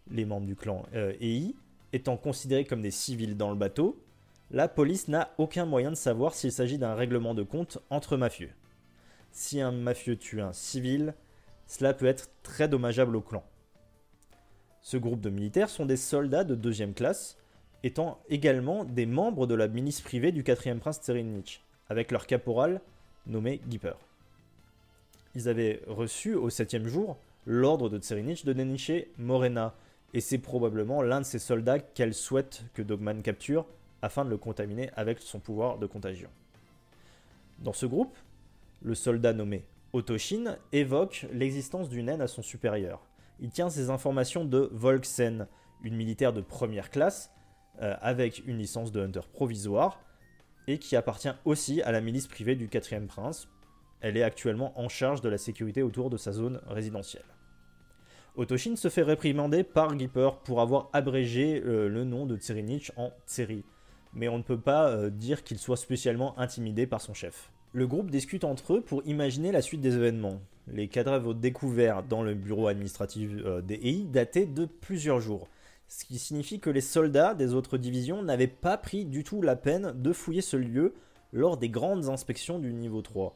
Les 0.09 0.25
membres 0.25 0.47
du 0.47 0.55
clan 0.55 0.85
euh, 0.95 1.13
EI 1.19 1.53
étant 1.91 2.17
considérés 2.17 2.65
comme 2.65 2.81
des 2.81 2.89
civils 2.89 3.35
dans 3.35 3.49
le 3.49 3.57
bateau, 3.57 4.01
la 4.49 4.67
police 4.67 5.09
n'a 5.09 5.33
aucun 5.37 5.65
moyen 5.65 5.91
de 5.91 5.95
savoir 5.95 6.33
s'il 6.33 6.51
s'agit 6.51 6.77
d'un 6.77 6.95
règlement 6.95 7.35
de 7.35 7.43
compte 7.43 7.77
entre 7.89 8.17
mafieux. 8.17 8.51
Si 9.31 9.61
un 9.61 9.71
mafieux 9.71 10.15
tue 10.15 10.41
un 10.41 10.53
civil, 10.53 11.13
cela 11.67 11.93
peut 11.93 12.07
être 12.07 12.29
très 12.41 12.67
dommageable 12.67 13.15
au 13.15 13.21
clan. 13.21 13.43
Ce 14.81 14.97
groupe 14.97 15.21
de 15.21 15.29
militaires 15.29 15.69
sont 15.69 15.85
des 15.85 15.97
soldats 15.97 16.45
de 16.45 16.55
deuxième 16.55 16.93
classe 16.93 17.37
étant 17.83 18.19
également 18.29 18.85
des 18.85 19.05
membres 19.05 19.45
de 19.47 19.55
la 19.55 19.67
milice 19.67 20.01
privée 20.01 20.31
du 20.31 20.43
4 20.43 20.79
prince 20.79 20.99
Tserinich, 20.99 21.61
avec 21.89 22.11
leur 22.11 22.25
caporal 22.25 22.81
nommé 23.29 23.61
Gipper. 23.69 23.93
Ils 25.35 25.47
avaient 25.47 25.81
reçu 25.87 26.33
au 26.35 26.49
septième 26.49 26.87
jour 26.87 27.17
l'ordre 27.45 27.89
de 27.89 27.97
Tserinich 27.97 28.45
de 28.45 28.53
dénicher 28.53 29.11
Morena, 29.17 29.73
et 30.13 30.21
c'est 30.21 30.37
probablement 30.39 31.01
l'un 31.01 31.21
de 31.21 31.25
ces 31.25 31.39
soldats 31.39 31.79
qu'elle 31.79 32.13
souhaite 32.13 32.63
que 32.73 32.81
Dogman 32.81 33.21
capture 33.21 33.65
afin 34.01 34.25
de 34.25 34.29
le 34.29 34.37
contaminer 34.37 34.89
avec 34.95 35.19
son 35.19 35.39
pouvoir 35.39 35.77
de 35.77 35.85
contagion. 35.85 36.29
Dans 37.59 37.73
ce 37.73 37.85
groupe, 37.85 38.15
le 38.81 38.95
soldat 38.95 39.33
nommé 39.33 39.65
Otoshin 39.93 40.57
évoque 40.71 41.25
l'existence 41.31 41.89
d'une 41.89 42.09
haine 42.09 42.21
à 42.21 42.27
son 42.27 42.41
supérieur. 42.41 43.01
Il 43.39 43.49
tient 43.49 43.69
ses 43.69 43.89
informations 43.89 44.45
de 44.45 44.69
Volksen, 44.71 45.47
une 45.83 45.95
militaire 45.95 46.33
de 46.33 46.41
première 46.41 46.89
classe 46.89 47.31
euh, 47.81 47.95
avec 48.01 48.45
une 48.45 48.57
licence 48.57 48.91
de 48.91 49.01
hunter 49.01 49.21
provisoire 49.31 49.99
et 50.67 50.77
qui 50.77 50.95
appartient 50.95 51.31
aussi 51.45 51.81
à 51.81 51.91
la 51.91 52.01
milice 52.01 52.27
privée 52.27 52.55
du 52.55 52.67
4 52.67 53.07
prince. 53.07 53.47
Elle 54.01 54.17
est 54.17 54.23
actuellement 54.23 54.79
en 54.79 54.87
charge 54.87 55.21
de 55.21 55.29
la 55.29 55.37
sécurité 55.37 55.83
autour 55.83 56.09
de 56.09 56.17
sa 56.17 56.31
zone 56.31 56.61
résidentielle. 56.67 57.25
Otoshin 58.35 58.75
se 58.75 58.87
fait 58.89 59.03
réprimander 59.03 59.63
par 59.63 59.97
Gipper 59.97 60.29
pour 60.45 60.61
avoir 60.61 60.89
abrégé 60.93 61.61
euh, 61.65 61.89
le 61.89 62.05
nom 62.05 62.25
de 62.25 62.37
Tserinich 62.37 62.91
en 62.95 63.11
Tseri, 63.27 63.65
mais 64.13 64.29
on 64.29 64.37
ne 64.37 64.43
peut 64.43 64.59
pas 64.59 64.89
euh, 64.89 65.09
dire 65.09 65.43
qu'il 65.43 65.57
soit 65.57 65.75
spécialement 65.75 66.37
intimidé 66.39 66.87
par 66.87 67.01
son 67.01 67.13
chef. 67.13 67.51
Le 67.73 67.85
groupe 67.85 68.09
discute 68.09 68.45
entre 68.45 68.75
eux 68.75 68.81
pour 68.81 69.05
imaginer 69.05 69.51
la 69.51 69.61
suite 69.61 69.81
des 69.81 69.95
événements. 69.95 70.39
Les 70.67 70.87
cadavres 70.87 71.33
découverts 71.33 72.03
dans 72.03 72.23
le 72.23 72.33
bureau 72.33 72.67
administratif 72.67 73.31
des 73.63 73.75
EI 73.75 74.05
dataient 74.05 74.45
de 74.45 74.65
plusieurs 74.65 75.19
jours, 75.19 75.49
ce 75.89 76.05
qui 76.05 76.19
signifie 76.19 76.59
que 76.59 76.69
les 76.69 76.81
soldats 76.81 77.33
des 77.33 77.55
autres 77.55 77.77
divisions 77.77 78.21
n'avaient 78.21 78.47
pas 78.47 78.77
pris 78.77 79.05
du 79.05 79.23
tout 79.23 79.41
la 79.41 79.55
peine 79.55 79.91
de 79.99 80.13
fouiller 80.13 80.41
ce 80.41 80.55
lieu 80.55 80.93
lors 81.33 81.57
des 81.57 81.69
grandes 81.69 82.09
inspections 82.09 82.59
du 82.59 82.71
niveau 82.71 83.01
3. 83.01 83.35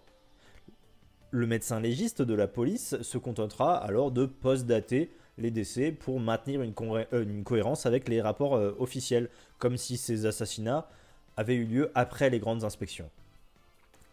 Le 1.32 1.48
médecin 1.48 1.80
légiste 1.80 2.22
de 2.22 2.34
la 2.36 2.48
police 2.48 3.02
se 3.02 3.18
contentera 3.18 3.76
alors 3.76 4.12
de 4.12 4.28
post-dater 4.28 5.10
les 5.40 5.50
décès 5.50 5.92
pour 5.92 6.20
maintenir 6.20 6.62
une, 6.62 6.74
euh, 7.12 7.44
cohérence 7.44 7.88
avec 7.88 8.08
les 8.08 8.22
rapports 8.22 8.56
euh, 8.56 8.76
officiels, 8.78 9.30
comme 9.58 9.76
si 9.76 9.98
ces 9.98 10.28
assassinats 10.28 10.88
avaient 11.36 11.56
eu 11.56 11.66
lieu 11.66 11.92
après 11.96 12.30
les 12.30 12.38
grandes 12.38 12.64
inspections. 12.64 13.10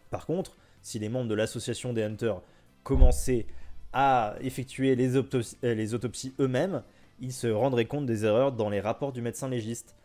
Par 0.09 0.25
contre, 0.25 0.57
si 0.81 0.97
les 0.97 1.09
membres 1.09 1.29
de 1.29 1.35
l'association 1.35 1.93
des 1.93 2.01
Hunters 2.01 2.41
commençaient 2.83 3.45
à 3.93 4.35
effectuer 4.41 4.95
les 4.95 5.15
euh, 5.15 5.93
autopsies 5.93 6.33
eux-mêmes, 6.39 6.81
ils 7.21 7.33
se 7.33 7.47
rendraient 7.47 7.85
compte 7.85 8.05
des 8.05 8.25
erreurs 8.25 8.51
dans 8.51 8.69
les 8.69 8.81
rapports 8.81 9.13
du 9.13 9.21
médecin 9.21 9.47
légiste. 9.47 9.95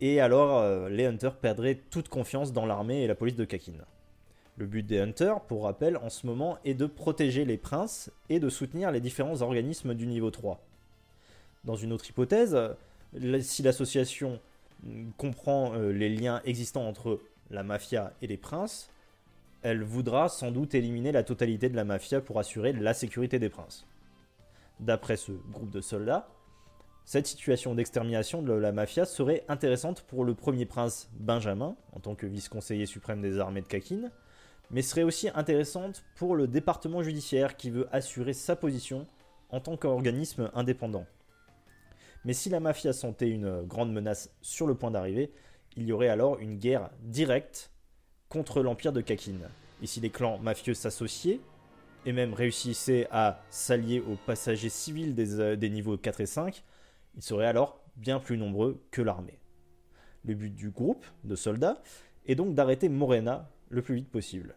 Et 0.00 0.20
alors, 0.20 0.58
euh, 0.58 0.88
les 0.88 1.06
Hunters 1.06 1.36
perdraient 1.36 1.76
toute 1.90 2.08
confiance 2.08 2.52
dans 2.52 2.66
l'armée 2.66 3.02
et 3.02 3.06
la 3.06 3.14
police 3.14 3.36
de 3.36 3.44
Kakin. 3.44 3.72
Le 4.58 4.66
but 4.66 4.82
des 4.82 4.98
Hunters, 4.98 5.40
pour 5.42 5.64
rappel, 5.64 5.96
en 5.98 6.10
ce 6.10 6.26
moment, 6.26 6.58
est 6.64 6.74
de 6.74 6.86
protéger 6.86 7.44
les 7.44 7.56
princes 7.56 8.10
et 8.28 8.40
de 8.40 8.48
soutenir 8.48 8.90
les 8.90 9.00
différents 9.00 9.42
organismes 9.42 9.94
du 9.94 10.06
niveau 10.06 10.30
3. 10.30 10.60
Dans 11.64 11.76
une 11.76 11.92
autre 11.92 12.08
hypothèse, 12.08 12.58
si 13.40 13.62
l'association 13.62 14.40
mm, 14.82 15.10
comprend 15.16 15.72
euh, 15.74 15.92
les 15.92 16.08
liens 16.08 16.42
existants 16.44 16.86
entre 16.86 17.20
la 17.50 17.62
mafia 17.62 18.12
et 18.22 18.26
les 18.26 18.36
princes, 18.36 18.90
elle 19.62 19.82
voudra 19.82 20.28
sans 20.28 20.50
doute 20.50 20.74
éliminer 20.74 21.12
la 21.12 21.22
totalité 21.22 21.68
de 21.68 21.76
la 21.76 21.84
mafia 21.84 22.20
pour 22.20 22.38
assurer 22.38 22.72
la 22.72 22.92
sécurité 22.92 23.38
des 23.38 23.48
princes. 23.48 23.86
D'après 24.80 25.16
ce 25.16 25.32
groupe 25.32 25.70
de 25.70 25.80
soldats, 25.80 26.28
cette 27.06 27.28
situation 27.28 27.76
d'extermination 27.76 28.42
de 28.42 28.52
la 28.52 28.72
mafia 28.72 29.04
serait 29.04 29.44
intéressante 29.46 30.02
pour 30.02 30.24
le 30.24 30.34
premier 30.34 30.66
prince 30.66 31.08
Benjamin, 31.12 31.76
en 31.92 32.00
tant 32.00 32.16
que 32.16 32.26
vice-conseiller 32.26 32.84
suprême 32.84 33.22
des 33.22 33.38
armées 33.38 33.62
de 33.62 33.68
Kakin, 33.68 34.10
mais 34.72 34.82
serait 34.82 35.04
aussi 35.04 35.28
intéressante 35.36 36.02
pour 36.16 36.34
le 36.34 36.48
département 36.48 37.04
judiciaire 37.04 37.56
qui 37.56 37.70
veut 37.70 37.86
assurer 37.92 38.32
sa 38.32 38.56
position 38.56 39.06
en 39.50 39.60
tant 39.60 39.76
qu'organisme 39.76 40.50
indépendant. 40.52 41.06
Mais 42.24 42.32
si 42.32 42.48
la 42.48 42.58
mafia 42.58 42.92
sentait 42.92 43.30
une 43.30 43.62
grande 43.62 43.92
menace 43.92 44.34
sur 44.42 44.66
le 44.66 44.74
point 44.74 44.90
d'arriver, 44.90 45.30
il 45.76 45.84
y 45.84 45.92
aurait 45.92 46.08
alors 46.08 46.40
une 46.40 46.58
guerre 46.58 46.90
directe 47.02 47.70
contre 48.28 48.62
l'empire 48.62 48.92
de 48.92 49.00
Kakin. 49.00 49.38
Et 49.80 49.86
si 49.86 50.00
les 50.00 50.10
clans 50.10 50.38
mafieux 50.38 50.74
s'associaient, 50.74 51.38
et 52.04 52.12
même 52.12 52.34
réussissaient 52.34 53.06
à 53.12 53.44
s'allier 53.48 54.00
aux 54.00 54.16
passagers 54.26 54.70
civils 54.70 55.14
des, 55.14 55.38
euh, 55.38 55.56
des 55.56 55.70
niveaux 55.70 55.96
4 55.96 56.20
et 56.20 56.26
5, 56.26 56.64
ils 57.16 57.22
seraient 57.22 57.46
alors 57.46 57.80
bien 57.96 58.18
plus 58.18 58.36
nombreux 58.36 58.82
que 58.90 59.02
l'armée. 59.02 59.38
Le 60.24 60.34
but 60.34 60.54
du 60.54 60.70
groupe 60.70 61.06
de 61.24 61.36
soldats 61.36 61.82
est 62.26 62.34
donc 62.34 62.54
d'arrêter 62.54 62.88
Morena 62.88 63.50
le 63.68 63.82
plus 63.82 63.96
vite 63.96 64.10
possible. 64.10 64.56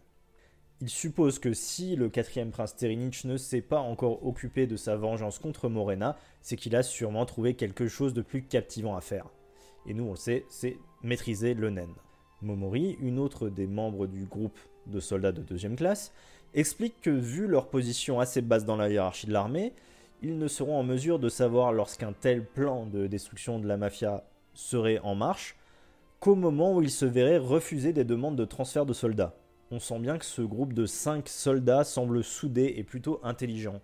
Il 0.82 0.88
suppose 0.88 1.38
que 1.38 1.52
si 1.52 1.94
le 1.94 2.08
quatrième 2.08 2.50
prince 2.50 2.74
Terinich 2.74 3.24
ne 3.24 3.36
s'est 3.36 3.60
pas 3.60 3.80
encore 3.80 4.26
occupé 4.26 4.66
de 4.66 4.76
sa 4.76 4.96
vengeance 4.96 5.38
contre 5.38 5.68
Morena, 5.68 6.16
c'est 6.40 6.56
qu'il 6.56 6.74
a 6.74 6.82
sûrement 6.82 7.26
trouvé 7.26 7.54
quelque 7.54 7.86
chose 7.86 8.14
de 8.14 8.22
plus 8.22 8.42
captivant 8.42 8.96
à 8.96 9.02
faire. 9.02 9.26
Et 9.86 9.94
nous 9.94 10.04
on 10.04 10.12
le 10.12 10.16
sait, 10.16 10.46
c'est 10.48 10.78
maîtriser 11.02 11.54
le 11.54 11.70
naine. 11.70 11.94
Momori, 12.42 12.96
une 13.00 13.18
autre 13.18 13.50
des 13.50 13.66
membres 13.66 14.06
du 14.06 14.24
groupe 14.24 14.58
de 14.86 15.00
soldats 15.00 15.32
de 15.32 15.42
deuxième 15.42 15.76
classe, 15.76 16.12
explique 16.54 17.00
que 17.02 17.10
vu 17.10 17.46
leur 17.46 17.68
position 17.68 18.18
assez 18.18 18.40
basse 18.40 18.64
dans 18.64 18.76
la 18.76 18.88
hiérarchie 18.88 19.26
de 19.26 19.32
l'armée, 19.32 19.74
ils 20.22 20.38
ne 20.38 20.48
seront 20.48 20.78
en 20.78 20.82
mesure 20.82 21.18
de 21.18 21.28
savoir 21.28 21.72
lorsqu'un 21.72 22.12
tel 22.12 22.44
plan 22.44 22.86
de 22.86 23.06
destruction 23.06 23.58
de 23.58 23.66
la 23.66 23.76
mafia 23.76 24.24
serait 24.54 24.98
en 25.00 25.14
marche 25.14 25.56
qu'au 26.18 26.34
moment 26.34 26.74
où 26.74 26.82
ils 26.82 26.90
se 26.90 27.06
verraient 27.06 27.38
refuser 27.38 27.92
des 27.92 28.04
demandes 28.04 28.36
de 28.36 28.44
transfert 28.44 28.84
de 28.84 28.92
soldats. 28.92 29.34
On 29.70 29.78
sent 29.78 29.98
bien 30.00 30.18
que 30.18 30.24
ce 30.24 30.42
groupe 30.42 30.74
de 30.74 30.84
5 30.84 31.28
soldats 31.28 31.84
semble 31.84 32.22
soudé 32.22 32.74
et 32.76 32.84
plutôt 32.84 33.20
intelligent. 33.22 33.80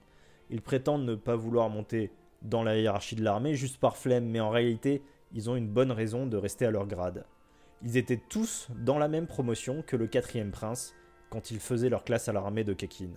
Ils 0.51 0.61
prétendent 0.61 1.07
ne 1.07 1.15
pas 1.15 1.37
vouloir 1.37 1.71
monter 1.71 2.11
dans 2.43 2.63
la 2.63 2.77
hiérarchie 2.77 3.17
de 3.17 3.25
l'armée 3.25 3.55
juste 3.55 3.79
par 3.79 3.97
flemme, 3.97 4.27
mais 4.27 4.41
en 4.41 4.51
réalité, 4.51 5.03
ils 5.33 5.49
ont 5.49 5.57
une 5.57 5.69
bonne 5.69 5.93
raison 5.93 6.27
de 6.27 6.37
rester 6.37 6.67
à 6.67 6.71
leur 6.71 6.87
grade. 6.87 7.25
Ils 7.83 7.97
étaient 7.97 8.21
tous 8.29 8.69
dans 8.85 8.99
la 8.99 9.09
même 9.09 9.27
promotion 9.27 9.83
que 9.83 9.97
le 9.97 10.07
quatrième 10.07 10.51
prince 10.51 10.95
quand 11.31 11.51
ils 11.51 11.61
faisaient 11.61 11.89
leur 11.89 12.05
classe 12.05 12.29
à 12.29 12.33
l'armée 12.33 12.65
de 12.65 12.75
Kekin. 12.75 13.11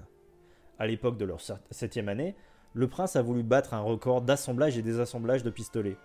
À 0.77 0.87
l'époque 0.87 1.17
de 1.17 1.25
leur 1.25 1.41
septième 1.71 2.07
année, 2.07 2.35
le 2.73 2.87
prince 2.87 3.15
a 3.15 3.21
voulu 3.21 3.43
battre 3.43 3.73
un 3.73 3.81
record 3.81 4.21
d'assemblage 4.21 4.77
et 4.77 4.81
désassemblage 4.81 5.43
de 5.43 5.49
pistolets. 5.49 5.97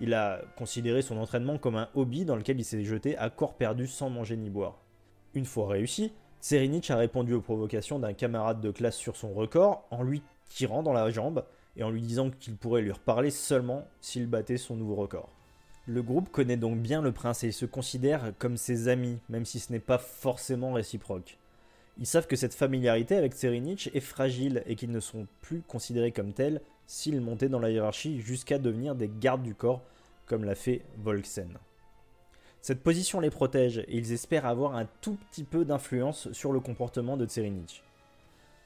Il 0.00 0.14
a 0.14 0.40
considéré 0.56 1.02
son 1.02 1.18
entraînement 1.18 1.58
comme 1.58 1.76
un 1.76 1.88
hobby 1.94 2.24
dans 2.24 2.36
lequel 2.36 2.58
il 2.58 2.64
s'est 2.64 2.84
jeté 2.84 3.16
à 3.18 3.30
corps 3.30 3.54
perdu 3.54 3.86
sans 3.86 4.08
manger 4.10 4.36
ni 4.36 4.48
boire. 4.48 4.78
Une 5.34 5.44
fois 5.44 5.68
réussi, 5.68 6.12
Tserinich 6.40 6.90
a 6.90 6.96
répondu 6.96 7.34
aux 7.34 7.40
provocations 7.40 7.98
d'un 7.98 8.12
camarade 8.12 8.60
de 8.60 8.70
classe 8.70 8.96
sur 8.96 9.16
son 9.16 9.32
record 9.34 9.86
en 9.90 10.02
lui 10.02 10.22
tirant 10.48 10.82
dans 10.82 10.92
la 10.92 11.10
jambe 11.10 11.44
et 11.76 11.82
en 11.82 11.90
lui 11.90 12.00
disant 12.00 12.30
qu'il 12.30 12.56
pourrait 12.56 12.82
lui 12.82 12.92
reparler 12.92 13.30
seulement 13.30 13.86
s'il 14.00 14.26
battait 14.26 14.56
son 14.56 14.76
nouveau 14.76 14.94
record. 14.94 15.28
Le 15.86 16.02
groupe 16.02 16.30
connaît 16.30 16.56
donc 16.56 16.78
bien 16.78 17.02
le 17.02 17.12
prince 17.12 17.44
et 17.44 17.52
se 17.52 17.66
considère 17.66 18.32
comme 18.38 18.56
ses 18.56 18.88
amis, 18.88 19.18
même 19.28 19.44
si 19.44 19.58
ce 19.58 19.72
n'est 19.72 19.78
pas 19.78 19.98
forcément 19.98 20.72
réciproque. 20.72 21.37
Ils 21.98 22.06
savent 22.06 22.28
que 22.28 22.36
cette 22.36 22.54
familiarité 22.54 23.16
avec 23.16 23.32
Tserinich 23.32 23.90
est 23.92 24.00
fragile 24.00 24.62
et 24.66 24.76
qu'ils 24.76 24.92
ne 24.92 25.00
sont 25.00 25.26
plus 25.40 25.62
considérés 25.62 26.12
comme 26.12 26.32
tels 26.32 26.60
s'ils 26.86 27.20
montaient 27.20 27.48
dans 27.48 27.58
la 27.58 27.70
hiérarchie 27.70 28.20
jusqu'à 28.20 28.58
devenir 28.58 28.94
des 28.94 29.10
gardes 29.20 29.42
du 29.42 29.54
corps, 29.54 29.82
comme 30.26 30.44
l'a 30.44 30.54
fait 30.54 30.82
Volksen. 30.98 31.58
Cette 32.60 32.82
position 32.82 33.20
les 33.20 33.30
protège 33.30 33.78
et 33.78 33.96
ils 33.96 34.12
espèrent 34.12 34.46
avoir 34.46 34.76
un 34.76 34.86
tout 35.00 35.16
petit 35.30 35.44
peu 35.44 35.64
d'influence 35.64 36.30
sur 36.32 36.52
le 36.52 36.60
comportement 36.60 37.16
de 37.16 37.26
Tserinich. 37.26 37.82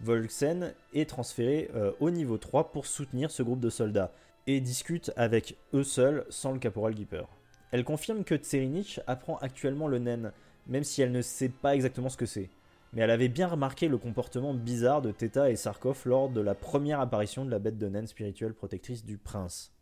Volksen 0.00 0.74
est 0.92 1.08
transféré 1.08 1.70
euh, 1.74 1.92
au 2.00 2.10
niveau 2.10 2.36
3 2.36 2.72
pour 2.72 2.86
soutenir 2.86 3.30
ce 3.30 3.42
groupe 3.42 3.60
de 3.60 3.70
soldats 3.70 4.12
et 4.46 4.60
discute 4.60 5.12
avec 5.16 5.56
eux 5.72 5.84
seuls 5.84 6.26
sans 6.28 6.52
le 6.52 6.58
caporal 6.58 6.96
Gipper. 6.96 7.24
Elle 7.70 7.84
confirme 7.84 8.24
que 8.24 8.34
Tserinich 8.34 9.00
apprend 9.06 9.36
actuellement 9.38 9.88
le 9.88 9.98
naine, 9.98 10.32
même 10.66 10.84
si 10.84 11.00
elle 11.00 11.12
ne 11.12 11.22
sait 11.22 11.48
pas 11.48 11.74
exactement 11.74 12.08
ce 12.08 12.16
que 12.16 12.26
c'est. 12.26 12.50
Mais 12.92 13.02
elle 13.02 13.10
avait 13.10 13.28
bien 13.28 13.48
remarqué 13.48 13.88
le 13.88 13.98
comportement 13.98 14.54
bizarre 14.54 15.02
de 15.02 15.12
Theta 15.12 15.50
et 15.50 15.56
Sarkov 15.56 16.02
lors 16.04 16.28
de 16.28 16.40
la 16.40 16.54
première 16.54 17.00
apparition 17.00 17.44
de 17.44 17.50
la 17.50 17.58
bête 17.58 17.78
de 17.78 17.88
naine 17.88 18.06
spirituelle 18.06 18.54
protectrice 18.54 19.04
du 19.04 19.16
prince. 19.16 19.72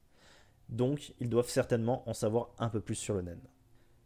Donc, 0.69 1.15
ils 1.19 1.29
doivent 1.29 1.49
certainement 1.49 2.09
en 2.09 2.15
savoir 2.15 2.51
un 2.59 2.69
peu 2.69 2.81
plus 2.81 2.95
sur 2.95 3.15
le 3.15 3.23
naine. 3.23 3.43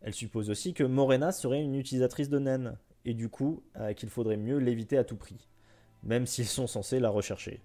Elle 0.00 0.14
suppose 0.14 0.48
aussi 0.48 0.72
que 0.72 0.84
Morena 0.84 1.32
serait 1.32 1.62
une 1.62 1.74
utilisatrice 1.74 2.30
de 2.30 2.38
naine, 2.38 2.78
et 3.04 3.12
du 3.12 3.28
coup 3.28 3.62
euh, 3.76 3.92
qu'il 3.92 4.08
faudrait 4.08 4.38
mieux 4.38 4.56
l'éviter 4.56 4.96
à 4.96 5.04
tout 5.04 5.16
prix 5.16 5.48
même 6.04 6.26
s'ils 6.26 6.46
sont 6.46 6.66
censés 6.66 7.00
la 7.00 7.10
rechercher. 7.10 7.60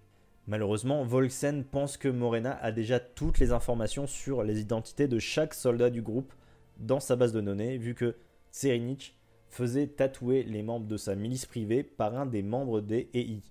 Malheureusement, 0.48 1.04
Volksen 1.04 1.64
pense 1.64 1.98
que 1.98 2.08
Morena 2.08 2.58
a 2.62 2.72
déjà 2.72 3.00
toutes 3.00 3.40
les 3.40 3.52
informations 3.52 4.08
sur 4.08 4.44
les 4.44 4.60
identités 4.60 5.08
de 5.08 5.20
chaque 5.20 5.54
soldat 5.54 5.90
du 5.90 6.02
groupe 6.02 6.34
dans 6.78 7.00
sa 7.00 7.16
base 7.16 7.34
de 7.34 7.42
données, 7.42 7.78
vu 7.78 7.94
que 7.94 8.16
Tserinich 8.52 9.16
faisait 9.50 9.88
tatouer 9.88 10.44
les 10.44 10.64
membres 10.64 10.88
de 10.88 10.98
sa 10.98 11.16
milice 11.16 11.46
privée 11.46 11.84
par 11.84 12.18
un 12.18 12.26
des 12.26 12.44
membres 12.44 12.82
des 12.82 13.10
EI. 13.14 13.42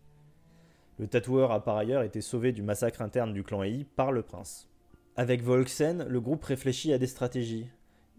Le 0.98 1.06
tatoueur 1.06 1.52
a 1.52 1.62
par 1.62 1.76
ailleurs 1.76 2.02
été 2.02 2.20
sauvé 2.20 2.52
du 2.52 2.62
massacre 2.62 3.02
interne 3.02 3.32
du 3.32 3.44
clan 3.44 3.62
EI 3.62 3.84
par 3.96 4.10
le 4.10 4.22
prince. 4.22 4.68
Avec 5.16 5.42
Volksen, 5.42 6.06
le 6.08 6.20
groupe 6.20 6.44
réfléchit 6.44 6.92
à 6.92 6.98
des 6.98 7.06
stratégies. 7.06 7.68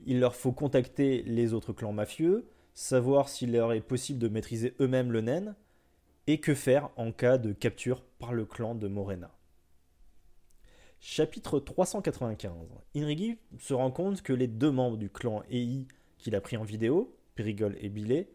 Il 0.06 0.20
leur 0.20 0.36
faut 0.36 0.52
contacter 0.52 1.24
les 1.24 1.54
autres 1.54 1.74
clans 1.74 1.94
mafieux, 1.94 2.46
savoir 2.74 3.30
s'il 3.30 3.52
leur 3.52 3.74
est 3.74 3.82
possible 3.82 4.20
de 4.20 4.28
maîtriser 4.28 4.76
eux-mêmes 4.80 5.12
le 5.12 5.22
naine, 5.22 5.56
et 6.28 6.40
que 6.40 6.54
faire 6.54 6.90
en 6.96 7.12
cas 7.12 7.38
de 7.38 7.54
capture 7.54 8.02
par 8.20 8.34
le 8.34 8.46
clan 8.46 8.76
de 8.76 8.88
Morena. 8.88 9.32
Chapitre 11.00 11.60
395. 11.60 12.52
Inrigi 12.96 13.38
se 13.58 13.74
rend 13.74 13.92
compte 13.92 14.22
que 14.22 14.34
les 14.34 14.48
deux 14.48 14.72
membres 14.72 14.98
du 14.98 15.10
clan 15.10 15.44
EI 15.50 15.88
qu'il 16.18 16.36
a 16.36 16.42
pris 16.42 16.58
en 16.58 16.64
vidéo, 16.64 17.16
Périgol 17.36 17.76
et 17.80 17.90
Billet, 17.90 18.30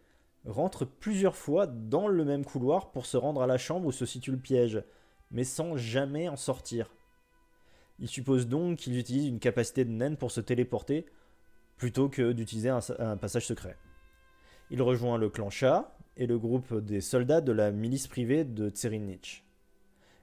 rentrent 0.46 0.84
plusieurs 0.84 1.36
fois 1.36 1.66
dans 1.66 2.08
le 2.08 2.24
même 2.24 2.44
couloir 2.44 2.90
pour 2.90 3.06
se 3.06 3.16
rendre 3.16 3.42
à 3.42 3.46
la 3.46 3.58
chambre 3.58 3.86
où 3.86 3.92
se 3.92 4.06
situe 4.06 4.30
le 4.30 4.38
piège, 4.38 4.82
mais 5.30 5.44
sans 5.44 5.76
jamais 5.76 6.28
en 6.28 6.36
sortir. 6.36 6.94
Il 7.98 8.08
suppose 8.08 8.48
donc 8.48 8.78
qu'ils 8.78 8.98
utilisent 8.98 9.28
une 9.28 9.38
capacité 9.38 9.84
de 9.84 9.90
naine 9.90 10.16
pour 10.16 10.30
se 10.30 10.40
téléporter, 10.40 11.06
plutôt 11.76 12.08
que 12.08 12.32
d'utiliser 12.32 12.68
un, 12.68 13.16
passage 13.16 13.46
secret. 13.46 13.76
Il 14.70 14.82
rejoint 14.82 15.18
le 15.18 15.30
clan 15.30 15.50
Chat, 15.50 15.96
et 16.16 16.26
le 16.26 16.38
groupe 16.38 16.74
des 16.74 17.00
soldats 17.00 17.40
de 17.40 17.52
la 17.52 17.72
milice 17.72 18.06
privée 18.06 18.44
de 18.44 18.70
Tserinich. 18.70 19.44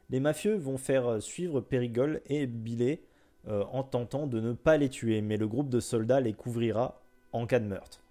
Les 0.10 0.20
mafieux 0.20 0.56
vont 0.56 0.78
faire 0.78 1.22
suivre 1.22 1.62
Périgol 1.62 2.22
et 2.28 2.48
Billet 2.48 3.04
euh, 3.48 3.64
en 3.72 3.84
tentant 3.84 4.28
de 4.28 4.40
ne 4.40 4.54
pas 4.54 4.78
les 4.78 4.90
tuer, 4.90 5.22
mais 5.22 5.38
le 5.38 5.48
groupe 5.48 5.70
de 5.70 5.80
soldats 5.80 6.20
les 6.20 6.34
couvrira 6.34 7.02
en 7.32 7.46
cas 7.46 7.60
de 7.60 7.66
meurtre. 7.66 8.02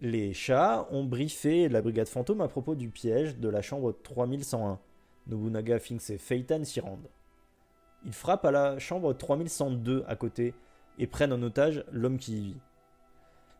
Les 0.00 0.32
chats 0.32 0.86
ont 0.92 1.02
briefé 1.02 1.68
la 1.68 1.82
brigade 1.82 2.06
fantôme 2.06 2.40
à 2.40 2.46
propos 2.46 2.76
du 2.76 2.88
piège 2.88 3.36
de 3.38 3.48
la 3.48 3.62
chambre 3.62 3.92
3101. 4.04 4.78
Nobunaga, 5.26 5.80
Finks 5.80 6.10
et 6.10 6.18
Feitan 6.18 6.62
s'y 6.62 6.78
rendent. 6.78 7.10
Ils 8.06 8.12
frappent 8.12 8.44
à 8.44 8.52
la 8.52 8.78
chambre 8.78 9.12
3102 9.12 10.04
à 10.06 10.14
côté 10.14 10.54
et 11.00 11.08
prennent 11.08 11.32
en 11.32 11.42
otage 11.42 11.84
l'homme 11.90 12.18
qui 12.18 12.38
y 12.38 12.40
vit. 12.40 12.56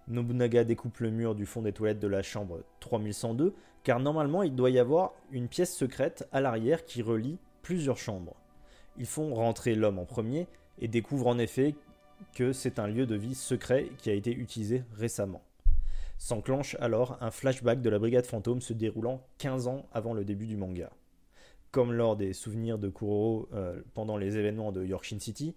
Nobunaga 0.06 0.62
découpe 0.62 0.98
le 0.98 1.10
mur 1.10 1.34
du 1.34 1.44
fond 1.44 1.62
des 1.62 1.72
toilettes 1.72 1.98
de 1.98 2.06
la 2.06 2.22
chambre 2.22 2.62
3102, 2.78 3.52
car 3.82 3.98
normalement 3.98 4.44
il 4.44 4.54
doit 4.54 4.70
y 4.70 4.78
avoir 4.78 5.14
une 5.32 5.48
pièce 5.48 5.74
secrète 5.74 6.28
à 6.30 6.40
l'arrière 6.40 6.84
qui 6.84 7.02
relie 7.02 7.38
plusieurs 7.62 7.98
chambres. 7.98 8.36
Ils 8.96 9.06
font 9.06 9.34
rentrer 9.34 9.74
l'homme 9.74 9.98
en 9.98 10.04
premier 10.04 10.46
et 10.78 10.86
découvrent 10.86 11.26
en 11.26 11.38
effet 11.38 11.74
que 12.32 12.52
c'est 12.52 12.78
un 12.78 12.86
lieu 12.86 13.06
de 13.06 13.16
vie 13.16 13.34
secret 13.34 13.88
qui 13.98 14.08
a 14.08 14.14
été 14.14 14.32
utilisé 14.32 14.84
récemment. 14.96 15.42
S'enclenche 16.18 16.76
alors 16.80 17.16
un 17.20 17.30
flashback 17.30 17.80
de 17.80 17.88
la 17.88 18.00
brigade 18.00 18.26
fantôme 18.26 18.60
se 18.60 18.72
déroulant 18.72 19.24
15 19.38 19.68
ans 19.68 19.86
avant 19.92 20.14
le 20.14 20.24
début 20.24 20.46
du 20.46 20.56
manga. 20.56 20.90
Comme 21.70 21.92
lors 21.92 22.16
des 22.16 22.32
souvenirs 22.32 22.78
de 22.78 22.88
Kuroro 22.88 23.48
euh, 23.52 23.80
pendant 23.94 24.16
les 24.16 24.36
événements 24.36 24.72
de 24.72 24.84
Yorkshire 24.84 25.22
City, 25.22 25.54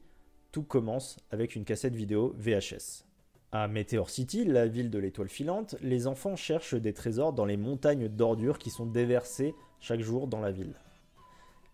tout 0.51 0.63
commence 0.63 1.17
avec 1.31 1.55
une 1.55 1.65
cassette 1.65 1.95
vidéo 1.95 2.35
VHS. 2.37 3.05
À 3.51 3.67
Meteor 3.67 4.09
City, 4.09 4.45
la 4.45 4.67
ville 4.67 4.91
de 4.91 4.99
l'étoile 4.99 5.29
filante, 5.29 5.75
les 5.81 6.05
enfants 6.05 6.35
cherchent 6.35 6.75
des 6.75 6.93
trésors 6.93 7.33
dans 7.33 7.45
les 7.45 7.57
montagnes 7.57 8.07
d'ordures 8.07 8.59
qui 8.59 8.69
sont 8.69 8.85
déversées 8.85 9.55
chaque 9.79 10.01
jour 10.01 10.27
dans 10.27 10.41
la 10.41 10.51
ville. 10.51 10.75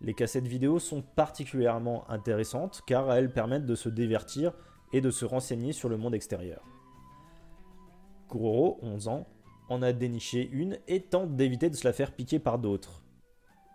Les 0.00 0.14
cassettes 0.14 0.46
vidéo 0.46 0.78
sont 0.78 1.02
particulièrement 1.02 2.08
intéressantes 2.08 2.82
car 2.86 3.12
elles 3.12 3.32
permettent 3.32 3.66
de 3.66 3.74
se 3.74 3.90
divertir 3.90 4.54
et 4.94 5.02
de 5.02 5.10
se 5.10 5.26
renseigner 5.26 5.72
sur 5.72 5.88
le 5.88 5.98
monde 5.98 6.14
extérieur. 6.14 6.62
Kuroro, 8.28 8.78
11 8.82 9.08
ans, 9.08 9.26
en 9.68 9.82
a 9.82 9.92
déniché 9.92 10.48
une 10.52 10.78
et 10.86 11.00
tente 11.00 11.36
d'éviter 11.36 11.70
de 11.70 11.76
se 11.76 11.86
la 11.86 11.92
faire 11.92 12.12
piquer 12.12 12.38
par 12.38 12.58
d'autres. 12.58 13.02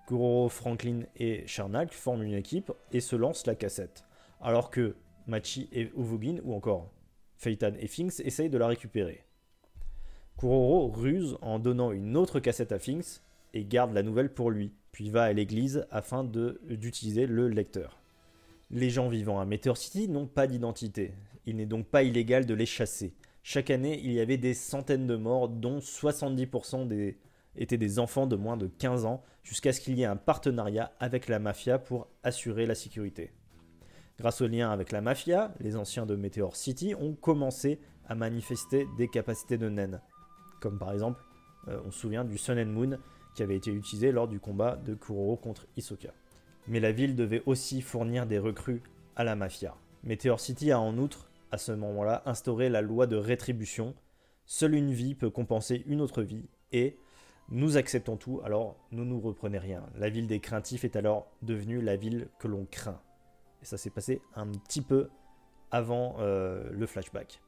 Kuroro, 0.07 0.49
Franklin 0.49 1.01
et 1.15 1.45
Charnak 1.47 1.93
forment 1.93 2.23
une 2.23 2.33
équipe 2.33 2.71
et 2.91 2.99
se 2.99 3.15
lancent 3.15 3.47
la 3.47 3.55
cassette, 3.55 4.05
alors 4.41 4.69
que 4.69 4.95
Machi 5.27 5.69
et 5.71 5.91
Uvugin, 5.97 6.37
ou 6.43 6.53
encore 6.53 6.91
Feitan 7.37 7.73
et 7.79 7.87
Finks 7.87 8.19
essayent 8.19 8.49
de 8.49 8.57
la 8.57 8.67
récupérer. 8.67 9.23
Kuroro 10.37 10.89
ruse 10.89 11.37
en 11.41 11.59
donnant 11.59 11.91
une 11.91 12.17
autre 12.17 12.39
cassette 12.39 12.71
à 12.71 12.79
Finks 12.79 13.21
et 13.53 13.65
garde 13.65 13.93
la 13.93 14.03
nouvelle 14.03 14.33
pour 14.33 14.51
lui, 14.51 14.73
puis 14.91 15.09
va 15.09 15.23
à 15.23 15.33
l'église 15.33 15.85
afin 15.91 16.23
d'utiliser 16.23 17.25
le 17.25 17.47
lecteur. 17.47 17.99
Les 18.71 18.89
gens 18.89 19.09
vivant 19.09 19.39
à 19.39 19.45
Meteor 19.45 19.77
City 19.77 20.09
n'ont 20.09 20.25
pas 20.25 20.47
d'identité. 20.47 21.13
Il 21.45 21.57
n'est 21.57 21.65
donc 21.65 21.87
pas 21.87 22.03
illégal 22.03 22.45
de 22.45 22.53
les 22.53 22.65
chasser. 22.65 23.13
Chaque 23.43 23.69
année, 23.69 23.99
il 24.01 24.13
y 24.13 24.21
avait 24.21 24.37
des 24.37 24.53
centaines 24.53 25.05
de 25.05 25.17
morts, 25.17 25.49
dont 25.49 25.79
70% 25.79 26.87
des... 26.87 27.17
étaient 27.57 27.77
des 27.77 27.99
enfants 27.99 28.25
de 28.25 28.37
moins 28.37 28.55
de 28.55 28.67
15 28.67 29.05
ans, 29.05 29.21
jusqu'à 29.43 29.73
ce 29.73 29.81
qu'il 29.81 29.99
y 29.99 30.03
ait 30.03 30.05
un 30.05 30.15
partenariat 30.15 30.93
avec 31.01 31.27
la 31.27 31.39
mafia 31.39 31.77
pour 31.77 32.07
assurer 32.23 32.65
la 32.65 32.73
sécurité. 32.73 33.33
Grâce 34.17 34.41
au 34.41 34.47
lien 34.47 34.71
avec 34.71 34.93
la 34.93 35.01
mafia, 35.01 35.53
les 35.59 35.75
anciens 35.75 36.05
de 36.05 36.15
Meteor 36.15 36.55
City 36.55 36.95
ont 36.95 37.15
commencé 37.15 37.81
à 38.07 38.15
manifester 38.15 38.87
des 38.97 39.09
capacités 39.09 39.57
de 39.57 39.67
naine. 39.67 40.01
Comme 40.61 40.79
par 40.79 40.93
exemple, 40.93 41.21
euh, 41.67 41.81
on 41.85 41.91
se 41.91 41.99
souvient 41.99 42.23
du 42.23 42.37
Sun 42.37 42.57
and 42.57 42.71
Moon 42.71 42.97
qui 43.35 43.43
avait 43.43 43.57
été 43.57 43.71
utilisé 43.71 44.13
lors 44.13 44.29
du 44.29 44.39
combat 44.39 44.77
de 44.77 44.93
Kuroro 44.93 45.35
contre 45.35 45.67
Hisoka. 45.75 46.13
Mais 46.67 46.79
la 46.79 46.93
ville 46.93 47.15
devait 47.15 47.43
aussi 47.45 47.81
fournir 47.81 48.25
des 48.25 48.39
recrues 48.39 48.81
à 49.17 49.25
la 49.25 49.35
mafia. 49.35 49.75
Meteor 50.03 50.39
City 50.39 50.71
a 50.71 50.79
en 50.79 50.97
outre, 50.97 51.29
à 51.53 51.59
ce 51.59 51.71
moment-là, 51.71 52.23
instauré 52.25 52.67
la 52.67 52.81
loi 52.81 53.05
de 53.05 53.15
rétribution. 53.15 53.93
Seule 54.47 54.73
une 54.73 54.91
vie 54.91 55.13
peut 55.13 55.29
compenser 55.29 55.83
une 55.85 56.01
autre 56.01 56.23
vie 56.23 56.49
et 56.71 56.97
Nous 57.49 57.77
acceptons 57.77 58.17
tout, 58.17 58.41
alors 58.43 58.77
ne 58.91 59.03
nous 59.03 59.19
reprenez 59.19 59.59
rien. 59.59 59.85
La 59.95 60.09
ville 60.09 60.25
des 60.25 60.39
craintifs 60.39 60.83
est 60.83 60.95
alors 60.95 61.27
devenue 61.43 61.81
la 61.81 61.95
ville 61.95 62.29
que 62.39 62.47
l'on 62.47 62.65
craint. 62.65 63.01
Et 63.61 63.65
ça 63.65 63.77
s'est 63.77 63.91
passé 63.91 64.21
un 64.33 64.47
petit 64.47 64.81
peu 64.81 65.09
avant 65.69 66.15
euh, 66.19 66.67
le 66.71 66.87
flashback. 66.87 67.41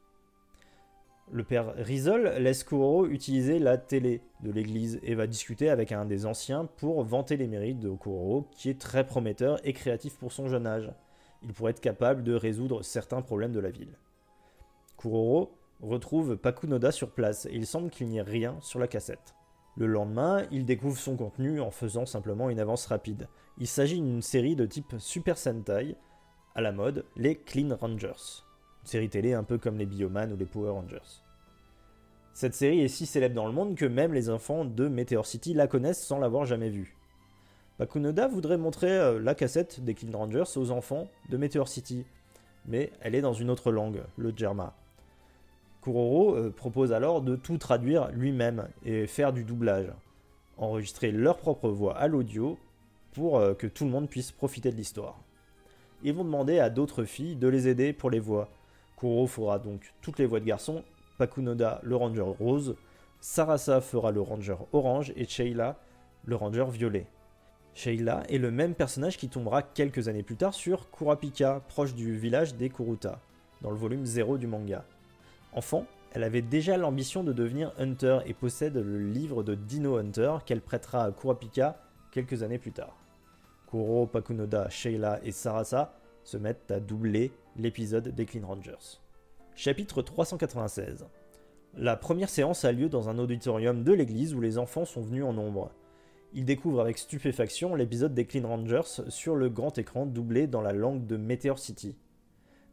Le 1.31 1.43
père 1.43 1.73
Rizol 1.75 2.27
laisse 2.37 2.63
Kuroro 2.63 3.07
utiliser 3.07 3.57
la 3.57 3.79
télé 3.79 4.21
de 4.41 4.51
l'église 4.51 4.99
et 5.01 5.15
va 5.15 5.25
discuter 5.25 5.69
avec 5.69 5.91
un 5.91 6.05
des 6.05 6.27
anciens 6.27 6.65
pour 6.65 7.03
vanter 7.03 7.37
les 7.37 7.47
mérites 7.47 7.79
de 7.79 7.89
Kuroro, 7.89 8.47
qui 8.51 8.69
est 8.69 8.79
très 8.79 9.05
prometteur 9.05 9.65
et 9.65 9.73
créatif 9.73 10.17
pour 10.17 10.31
son 10.31 10.47
jeune 10.47 10.67
âge. 10.67 10.91
Il 11.45 11.53
pourrait 11.53 11.71
être 11.71 11.79
capable 11.79 12.23
de 12.23 12.33
résoudre 12.33 12.81
certains 12.81 13.21
problèmes 13.21 13.53
de 13.53 13.59
la 13.59 13.69
ville. 13.69 13.97
Kuroro 14.97 15.51
retrouve 15.79 16.37
Pakunoda 16.37 16.91
sur 16.91 17.11
place 17.11 17.45
et 17.45 17.53
il 17.53 17.67
semble 17.67 17.91
qu'il 17.91 18.07
n'y 18.07 18.17
ait 18.17 18.23
rien 18.23 18.57
sur 18.61 18.79
la 18.79 18.87
cassette. 18.87 19.35
Le 19.77 19.85
lendemain, 19.85 20.43
il 20.51 20.65
découvre 20.65 20.97
son 20.97 21.15
contenu 21.15 21.61
en 21.61 21.69
faisant 21.69 22.07
simplement 22.07 22.49
une 22.49 22.59
avance 22.59 22.87
rapide. 22.87 23.27
Il 23.59 23.67
s'agit 23.67 24.01
d'une 24.01 24.23
série 24.23 24.55
de 24.55 24.65
type 24.65 24.95
Super 24.97 25.37
Sentai, 25.37 25.95
à 26.55 26.61
la 26.61 26.71
mode, 26.71 27.05
les 27.15 27.35
Clean 27.35 27.75
Rangers. 27.75 28.41
Une 28.81 28.87
série 28.87 29.09
télé 29.09 29.33
un 29.33 29.43
peu 29.43 29.59
comme 29.59 29.77
les 29.77 29.85
Bioman 29.85 30.33
ou 30.33 30.37
les 30.37 30.45
Power 30.45 30.71
Rangers. 30.71 31.21
Cette 32.33 32.55
série 32.55 32.81
est 32.81 32.87
si 32.87 33.05
célèbre 33.05 33.35
dans 33.35 33.45
le 33.45 33.53
monde 33.53 33.75
que 33.75 33.85
même 33.85 34.13
les 34.13 34.29
enfants 34.31 34.65
de 34.65 34.87
Meteor 34.87 35.25
City 35.25 35.53
la 35.53 35.67
connaissent 35.67 36.03
sans 36.03 36.19
l'avoir 36.19 36.45
jamais 36.45 36.69
vue. 36.69 36.97
Pakunoda 37.77 38.29
voudrait 38.29 38.57
montrer 38.57 38.89
euh, 38.89 39.19
la 39.19 39.35
cassette 39.35 39.83
des 39.83 39.95
Clean 39.95 40.17
Rangers 40.17 40.55
aux 40.55 40.71
enfants 40.71 41.09
de 41.29 41.35
Meteor 41.35 41.67
City, 41.67 42.05
mais 42.65 42.89
elle 43.01 43.15
est 43.15 43.21
dans 43.21 43.33
une 43.33 43.49
autre 43.49 43.69
langue, 43.69 44.01
le 44.15 44.31
Germa. 44.33 44.73
Kuroro 45.81 46.35
euh, 46.35 46.51
propose 46.51 46.93
alors 46.93 47.21
de 47.21 47.35
tout 47.35 47.57
traduire 47.57 48.09
lui-même 48.13 48.69
et 48.85 49.07
faire 49.07 49.33
du 49.33 49.43
doublage, 49.43 49.91
enregistrer 50.57 51.11
leur 51.11 51.37
propre 51.37 51.67
voix 51.67 51.97
à 51.97 52.07
l'audio 52.07 52.57
pour 53.11 53.39
euh, 53.39 53.53
que 53.53 53.67
tout 53.67 53.83
le 53.83 53.91
monde 53.91 54.07
puisse 54.09 54.31
profiter 54.31 54.71
de 54.71 54.77
l'histoire. 54.77 55.19
Ils 56.01 56.13
vont 56.13 56.23
demander 56.23 56.59
à 56.59 56.69
d'autres 56.69 57.03
filles 57.03 57.35
de 57.35 57.49
les 57.49 57.67
aider 57.67 57.91
pour 57.91 58.09
les 58.09 58.21
voix. 58.21 58.47
Kuroro 58.97 59.27
fera 59.27 59.59
donc 59.59 59.93
toutes 60.01 60.19
les 60.19 60.25
voix 60.25 60.39
de 60.39 60.45
garçons, 60.45 60.81
Pakunoda 61.17 61.81
le 61.83 61.97
ranger 61.97 62.21
rose, 62.21 62.77
Sarasa 63.19 63.81
fera 63.81 64.11
le 64.11 64.21
ranger 64.21 64.55
orange 64.71 65.11
et 65.17 65.25
Sheila 65.25 65.77
le 66.23 66.37
ranger 66.37 66.67
violet. 66.71 67.07
Sheila 67.75 68.23
est 68.29 68.37
le 68.37 68.51
même 68.51 68.73
personnage 68.73 69.17
qui 69.17 69.27
tombera 69.27 69.61
quelques 69.61 70.07
années 70.07 70.23
plus 70.23 70.37
tard 70.37 70.53
sur 70.53 70.89
Kurapika, 70.91 71.61
proche 71.67 71.93
du 71.93 72.17
village 72.17 72.55
des 72.55 72.69
Kuruta, 72.69 73.19
dans 73.61 73.69
le 73.69 73.75
volume 73.75 74.05
0 74.05 74.37
du 74.37 74.47
manga. 74.47 74.85
Enfant, 75.51 75.85
elle 76.13 76.23
avait 76.23 76.41
déjà 76.41 76.77
l'ambition 76.77 77.25
de 77.25 77.33
devenir 77.33 77.73
Hunter 77.77 78.19
et 78.25 78.33
possède 78.33 78.77
le 78.77 78.99
livre 78.99 79.43
de 79.43 79.55
Dino 79.55 79.97
Hunter 79.97 80.37
qu'elle 80.45 80.61
prêtera 80.61 81.03
à 81.03 81.11
Kurapika 81.11 81.77
quelques 82.11 82.43
années 82.43 82.59
plus 82.59 82.71
tard. 82.71 82.95
Kuro, 83.69 84.07
Pakunoda, 84.07 84.69
Sheila 84.69 85.19
et 85.25 85.33
Sarasa 85.33 85.93
se 86.23 86.37
mettent 86.37 86.71
à 86.71 86.79
doubler 86.79 87.33
l'épisode 87.57 88.07
des 88.07 88.25
Clean 88.25 88.47
Rangers. 88.47 89.01
Chapitre 89.53 90.01
396 90.01 91.05
La 91.75 91.97
première 91.97 92.29
séance 92.29 92.63
a 92.63 92.71
lieu 92.71 92.87
dans 92.87 93.09
un 93.09 93.19
auditorium 93.19 93.83
de 93.83 93.91
l'église 93.91 94.33
où 94.33 94.39
les 94.39 94.57
enfants 94.57 94.85
sont 94.85 95.01
venus 95.01 95.25
en 95.25 95.33
nombre. 95.33 95.71
Ils 96.33 96.45
découvrent 96.45 96.81
avec 96.81 96.97
stupéfaction 96.97 97.75
l'épisode 97.75 98.13
des 98.13 98.25
Clean 98.25 98.47
Rangers 98.47 99.09
sur 99.09 99.35
le 99.35 99.49
grand 99.49 99.77
écran 99.77 100.05
doublé 100.05 100.47
dans 100.47 100.61
la 100.61 100.73
langue 100.73 101.05
de 101.05 101.17
Meteor 101.17 101.59
City. 101.59 101.95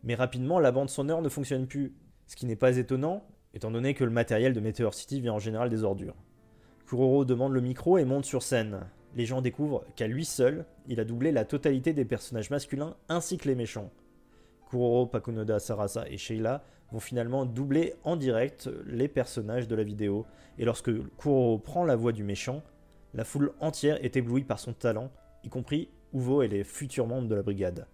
Mais 0.02 0.14
rapidement, 0.14 0.58
la 0.58 0.72
bande 0.72 0.90
sonore 0.90 1.22
ne 1.22 1.28
fonctionne 1.28 1.66
plus, 1.66 1.94
ce 2.26 2.34
qui 2.34 2.46
n'est 2.46 2.56
pas 2.56 2.76
étonnant, 2.76 3.24
étant 3.54 3.70
donné 3.70 3.94
que 3.94 4.04
le 4.04 4.10
matériel 4.10 4.52
de 4.52 4.60
Meteor 4.60 4.94
City 4.94 5.20
vient 5.20 5.34
en 5.34 5.38
général 5.38 5.68
des 5.68 5.84
ordures. 5.84 6.16
Kuroro 6.86 7.24
demande 7.24 7.52
le 7.52 7.60
micro 7.60 7.98
et 7.98 8.04
monte 8.04 8.24
sur 8.24 8.42
scène. 8.42 8.80
Les 9.14 9.26
gens 9.26 9.42
découvrent 9.42 9.84
qu'à 9.94 10.06
lui 10.06 10.24
seul, 10.24 10.64
il 10.88 11.00
a 11.00 11.04
doublé 11.04 11.32
la 11.32 11.44
totalité 11.44 11.92
des 11.92 12.04
personnages 12.04 12.50
masculins 12.50 12.96
ainsi 13.08 13.38
que 13.38 13.48
les 13.48 13.54
méchants. 13.54 13.90
Kuroro, 14.68 15.06
Pakunoda, 15.06 15.58
Sarasa 15.58 16.08
et 16.08 16.16
Sheila 16.16 16.64
vont 16.90 17.00
finalement 17.00 17.46
doubler 17.46 17.94
en 18.04 18.16
direct 18.16 18.68
les 18.86 19.08
personnages 19.08 19.68
de 19.68 19.76
la 19.76 19.82
vidéo, 19.82 20.26
et 20.58 20.64
lorsque 20.64 20.90
Kuroro 21.16 21.58
prend 21.58 21.84
la 21.84 21.96
voix 21.96 22.12
du 22.12 22.24
méchant, 22.24 22.62
la 23.14 23.24
foule 23.24 23.52
entière 23.60 24.02
est 24.04 24.16
éblouie 24.16 24.44
par 24.44 24.58
son 24.58 24.72
talent, 24.72 25.10
y 25.44 25.48
compris 25.48 25.90
Uvo 26.14 26.42
et 26.42 26.48
les 26.48 26.64
futurs 26.64 27.06
membres 27.06 27.28
de 27.28 27.34
la 27.34 27.42
brigade. 27.42 27.86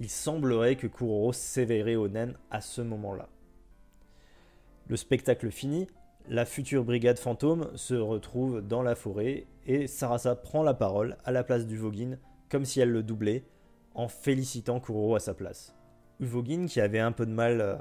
Il 0.00 0.10
semblerait 0.10 0.76
que 0.76 0.86
Kuroro 0.86 1.32
s'éveillerait 1.32 1.96
au 1.96 2.08
naine 2.08 2.34
à 2.50 2.60
ce 2.60 2.82
moment-là. 2.82 3.28
Le 4.88 4.96
spectacle 4.96 5.50
fini, 5.50 5.86
la 6.28 6.44
future 6.44 6.84
brigade 6.84 7.18
fantôme 7.18 7.70
se 7.76 7.94
retrouve 7.94 8.60
dans 8.60 8.82
la 8.82 8.94
forêt 8.94 9.46
et 9.66 9.86
Sarasa 9.86 10.36
prend 10.36 10.62
la 10.62 10.74
parole 10.74 11.16
à 11.24 11.32
la 11.32 11.44
place 11.44 11.66
d'Uvogin 11.66 12.18
comme 12.50 12.64
si 12.64 12.80
elle 12.80 12.90
le 12.90 13.02
doublait 13.02 13.44
en 13.94 14.08
félicitant 14.08 14.80
Kuroro 14.80 15.14
à 15.14 15.20
sa 15.20 15.34
place. 15.34 15.74
Uvogin, 16.20 16.66
qui 16.66 16.80
avait 16.80 16.98
un 16.98 17.12
peu 17.12 17.26
de 17.26 17.32
mal 17.32 17.60
euh, 17.60 17.76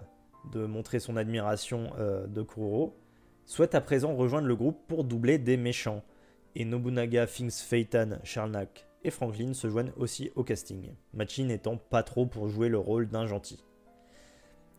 de 0.52 0.66
montrer 0.66 1.00
son 1.00 1.18
admiration 1.18 1.92
euh, 2.00 2.28
de 2.28 2.42
Kuroro, 2.42 2.98
souhaite 3.46 3.76
à 3.76 3.82
présent 3.82 4.16
rejoindre 4.16 4.48
le 4.48 4.56
groupe 4.56 4.80
pour 4.88 5.04
doubler 5.04 5.38
des 5.38 5.58
méchants 5.58 6.04
et 6.56 6.66
Nobunaga, 6.66 7.28
Finks, 7.28 7.62
Feitan, 7.62 8.20
Charnak 8.24 8.88
et 9.04 9.12
Franklin 9.12 9.54
se 9.54 9.70
joignent 9.70 9.92
aussi 9.98 10.32
au 10.36 10.44
casting, 10.44 10.92
Machi 11.14 11.44
n'étant 11.44 11.78
pas 11.78 12.02
trop 12.02 12.26
pour 12.26 12.48
jouer 12.48 12.70
le 12.70 12.80
rôle 12.80 13.08
d'un 13.08 13.28
gentil. 13.28 13.64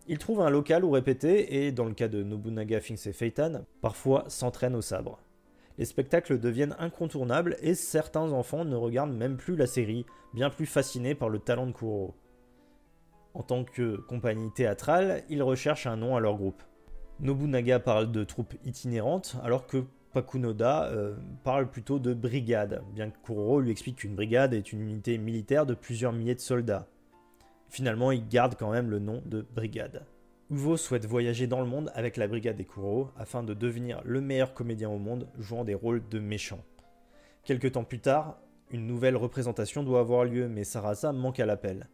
Ils 0.09 0.19
trouvent 0.19 0.41
un 0.41 0.51
local 0.51 0.85
où 0.85 0.91
répéter 0.91 1.67
et, 1.67 1.73
dans 1.73 1.85
le 1.85 1.95
cas 1.95 2.09
de 2.09 2.23
Nobunaga, 2.23 2.81
Finks 2.81 3.07
et 3.07 3.13
Feitan, 3.13 3.65
parfois 3.81 4.25
s'entraînent 4.29 4.77
au 4.77 4.83
sabre. 4.83 5.21
Les 5.79 5.85
spectacles 5.85 6.39
deviennent 6.39 6.77
incontournables 6.79 7.57
et 7.61 7.75
certains 7.75 8.33
enfants 8.33 8.65
ne 8.65 8.77
regardent 8.77 9.17
même 9.17 9.37
plus 9.37 9.57
la 9.57 9.67
série, 9.67 10.07
bien 10.33 10.49
plus 10.49 10.67
fascinés 10.67 11.15
par 11.15 11.29
le 11.29 11.39
talent 11.39 11.67
de 11.67 11.73
Kuro. 11.73 12.15
En 13.35 13.43
tant 13.43 13.65
que 13.65 13.97
compagnie 13.97 14.51
théâtrale, 14.53 15.23
ils 15.29 15.43
recherchent 15.43 15.87
un 15.87 15.97
nom 15.97 16.17
à 16.17 16.21
leur 16.21 16.37
groupe. 16.37 16.63
Nobunaga 17.21 17.81
parle 17.81 18.11
de 18.11 18.25
troupes 18.25 18.55
itinérantes, 18.65 19.37
alors 19.43 19.67
que 19.67 19.85
Pakunoda 20.13 20.85
euh, 20.87 21.15
parle 21.45 21.71
plutôt 21.71 21.99
de 21.99 22.15
brigade, 22.15 22.83
bien 22.95 23.11
que 23.11 23.19
Kuroro 23.25 23.61
lui 23.61 23.71
explique 23.71 23.97
qu'une 23.97 24.15
brigade 24.15 24.55
est 24.55 24.73
une 24.73 24.81
unité 24.81 25.19
militaire 25.19 25.67
de 25.67 25.75
plusieurs 25.75 26.13
milliers 26.13 26.35
de 26.35 26.41
soldats. 26.41 26.87
Finalement, 27.69 28.13
il 28.13 28.27
garde 28.27 28.55
quand 28.59 28.71
même 28.71 28.91
le 28.91 28.99
nom 28.99 29.23
de 29.27 29.47
brigade. 29.55 30.05
Uvo 30.51 30.77
souhaite 30.77 31.07
voyager 31.07 31.47
dans 31.49 31.61
le 31.61 31.67
monde 31.67 31.91
avec 31.95 32.17
la 32.17 32.29
brigade 32.29 32.57
des 32.57 32.65
Kuro 32.65 33.11
afin 33.17 33.43
de 33.43 33.53
devenir 33.53 34.01
le 34.05 34.21
meilleur 34.21 34.55
comédien 34.55 34.89
au 34.89 34.99
monde 34.99 35.29
jouant 35.39 35.65
des 35.65 35.75
rôles 35.75 36.03
de 36.09 36.21
méchants. 36.21 36.65
Quelque 37.43 37.67
temps 37.67 37.85
plus 37.85 37.99
tard, 37.99 38.39
une 38.71 38.87
nouvelle 38.87 39.17
représentation 39.17 39.83
doit 39.83 40.01
avoir 40.01 40.25
lieu, 40.25 40.49
mais 40.49 40.65
Sarasa 40.65 41.13
manque 41.13 41.41
à 41.41 41.47
l'appel. 41.47 41.89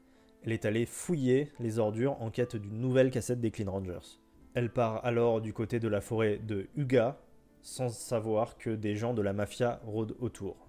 Elle 0.45 0.53
est 0.53 0.65
allée 0.65 0.87
fouiller 0.87 1.51
les 1.61 1.79
ordures 1.79 2.21
en 2.21 2.31
quête 2.31 2.57
d'une 2.57 2.81
nouvelle 2.81 3.11
cassette 3.11 3.41
des 3.41 3.51
Clean 3.51 3.71
Rangers. 3.71 4.19
Elle 4.55 4.71
part 4.71 5.05
alors 5.05 5.41
du 5.41 5.53
côté 5.53 5.81
de 5.81 5.89
la 5.89 6.01
forêt 6.01 6.39
de 6.39 6.69
Uga, 6.77 7.19
sans 7.63 7.89
savoir 7.89 8.59
que 8.59 8.71
des 8.71 8.97
gens 8.97 9.15
de 9.15 9.23
la 9.23 9.33
mafia 9.33 9.81
rôdent 9.87 10.17
autour. 10.21 10.69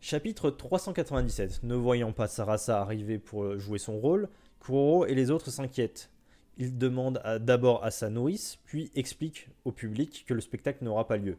Chapitre 0.00 0.50
397. 0.50 1.62
Ne 1.64 1.74
voyant 1.74 2.12
pas 2.12 2.28
Sarasa 2.28 2.80
arriver 2.80 3.18
pour 3.18 3.58
jouer 3.58 3.78
son 3.78 3.98
rôle, 3.98 4.28
Kuroro 4.60 5.04
et 5.04 5.14
les 5.14 5.30
autres 5.30 5.50
s'inquiètent. 5.50 6.10
Il 6.56 6.78
demande 6.78 7.22
d'abord 7.40 7.84
à 7.84 7.90
sa 7.90 8.10
nourrice, 8.10 8.58
puis 8.64 8.90
explique 8.94 9.48
au 9.64 9.72
public 9.72 10.24
que 10.26 10.34
le 10.34 10.40
spectacle 10.40 10.84
n'aura 10.84 11.06
pas 11.06 11.16
lieu. 11.16 11.36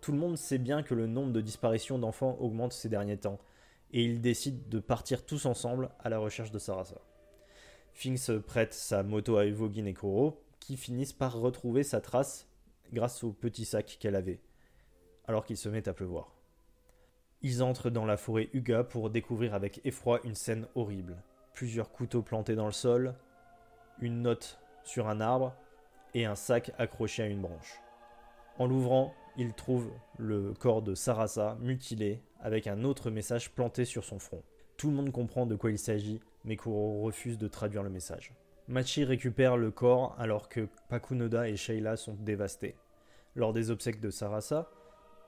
Tout 0.00 0.12
le 0.12 0.18
monde 0.18 0.36
sait 0.36 0.58
bien 0.58 0.82
que 0.82 0.94
le 0.94 1.06
nombre 1.06 1.32
de 1.32 1.40
disparitions 1.40 1.98
d'enfants 1.98 2.36
augmente 2.40 2.72
ces 2.72 2.88
derniers 2.88 3.16
temps, 3.16 3.38
et 3.92 4.04
ils 4.04 4.20
décident 4.20 4.62
de 4.68 4.78
partir 4.80 5.24
tous 5.24 5.46
ensemble 5.46 5.90
à 6.00 6.08
la 6.08 6.18
recherche 6.18 6.50
de 6.50 6.58
Sarasa. 6.58 7.00
Finks 7.92 8.38
prête 8.46 8.74
sa 8.74 9.02
moto 9.02 9.36
à 9.36 9.46
Evogin 9.46 9.86
et 9.86 9.94
Kuro, 9.94 10.42
qui 10.58 10.76
finissent 10.76 11.12
par 11.12 11.38
retrouver 11.38 11.84
sa 11.84 12.00
trace 12.00 12.48
grâce 12.94 13.22
au 13.24 13.32
petit 13.32 13.66
sac 13.66 13.98
qu'elle 14.00 14.16
avait, 14.16 14.40
alors 15.26 15.44
qu'il 15.44 15.58
se 15.58 15.68
met 15.68 15.88
à 15.88 15.92
pleuvoir. 15.92 16.34
Ils 17.42 17.62
entrent 17.62 17.90
dans 17.90 18.06
la 18.06 18.16
forêt 18.16 18.48
Uga 18.54 18.84
pour 18.84 19.10
découvrir 19.10 19.52
avec 19.52 19.80
effroi 19.84 20.20
une 20.24 20.34
scène 20.34 20.66
horrible. 20.74 21.22
Plusieurs 21.52 21.92
couteaux 21.92 22.22
plantés 22.22 22.54
dans 22.54 22.64
le 22.64 22.72
sol, 22.72 23.14
une 24.00 24.22
note 24.22 24.58
sur 24.82 25.08
un 25.08 25.20
arbre 25.20 25.54
et 26.14 26.24
un 26.24 26.36
sac 26.36 26.72
accroché 26.78 27.22
à 27.22 27.26
une 27.26 27.42
branche. 27.42 27.82
En 28.58 28.66
l'ouvrant, 28.66 29.12
ils 29.36 29.52
trouvent 29.52 29.90
le 30.16 30.54
corps 30.54 30.80
de 30.80 30.94
Sarasa 30.94 31.58
mutilé 31.60 32.22
avec 32.40 32.66
un 32.66 32.84
autre 32.84 33.10
message 33.10 33.50
planté 33.50 33.84
sur 33.84 34.04
son 34.04 34.18
front. 34.18 34.42
Tout 34.76 34.88
le 34.88 34.94
monde 34.94 35.12
comprend 35.12 35.44
de 35.44 35.56
quoi 35.56 35.70
il 35.70 35.78
s'agit, 35.78 36.20
mais 36.44 36.56
Kuro 36.56 37.02
refuse 37.02 37.36
de 37.36 37.48
traduire 37.48 37.82
le 37.82 37.90
message. 37.90 38.32
Machi 38.68 39.04
récupère 39.04 39.56
le 39.56 39.70
corps 39.70 40.14
alors 40.18 40.48
que 40.48 40.68
Pakunoda 40.88 41.48
et 41.48 41.56
Sheila 41.56 41.96
sont 41.96 42.14
dévastés. 42.14 42.76
Lors 43.36 43.52
des 43.52 43.70
obsèques 43.70 44.00
de 44.00 44.10
Sarasa, 44.10 44.70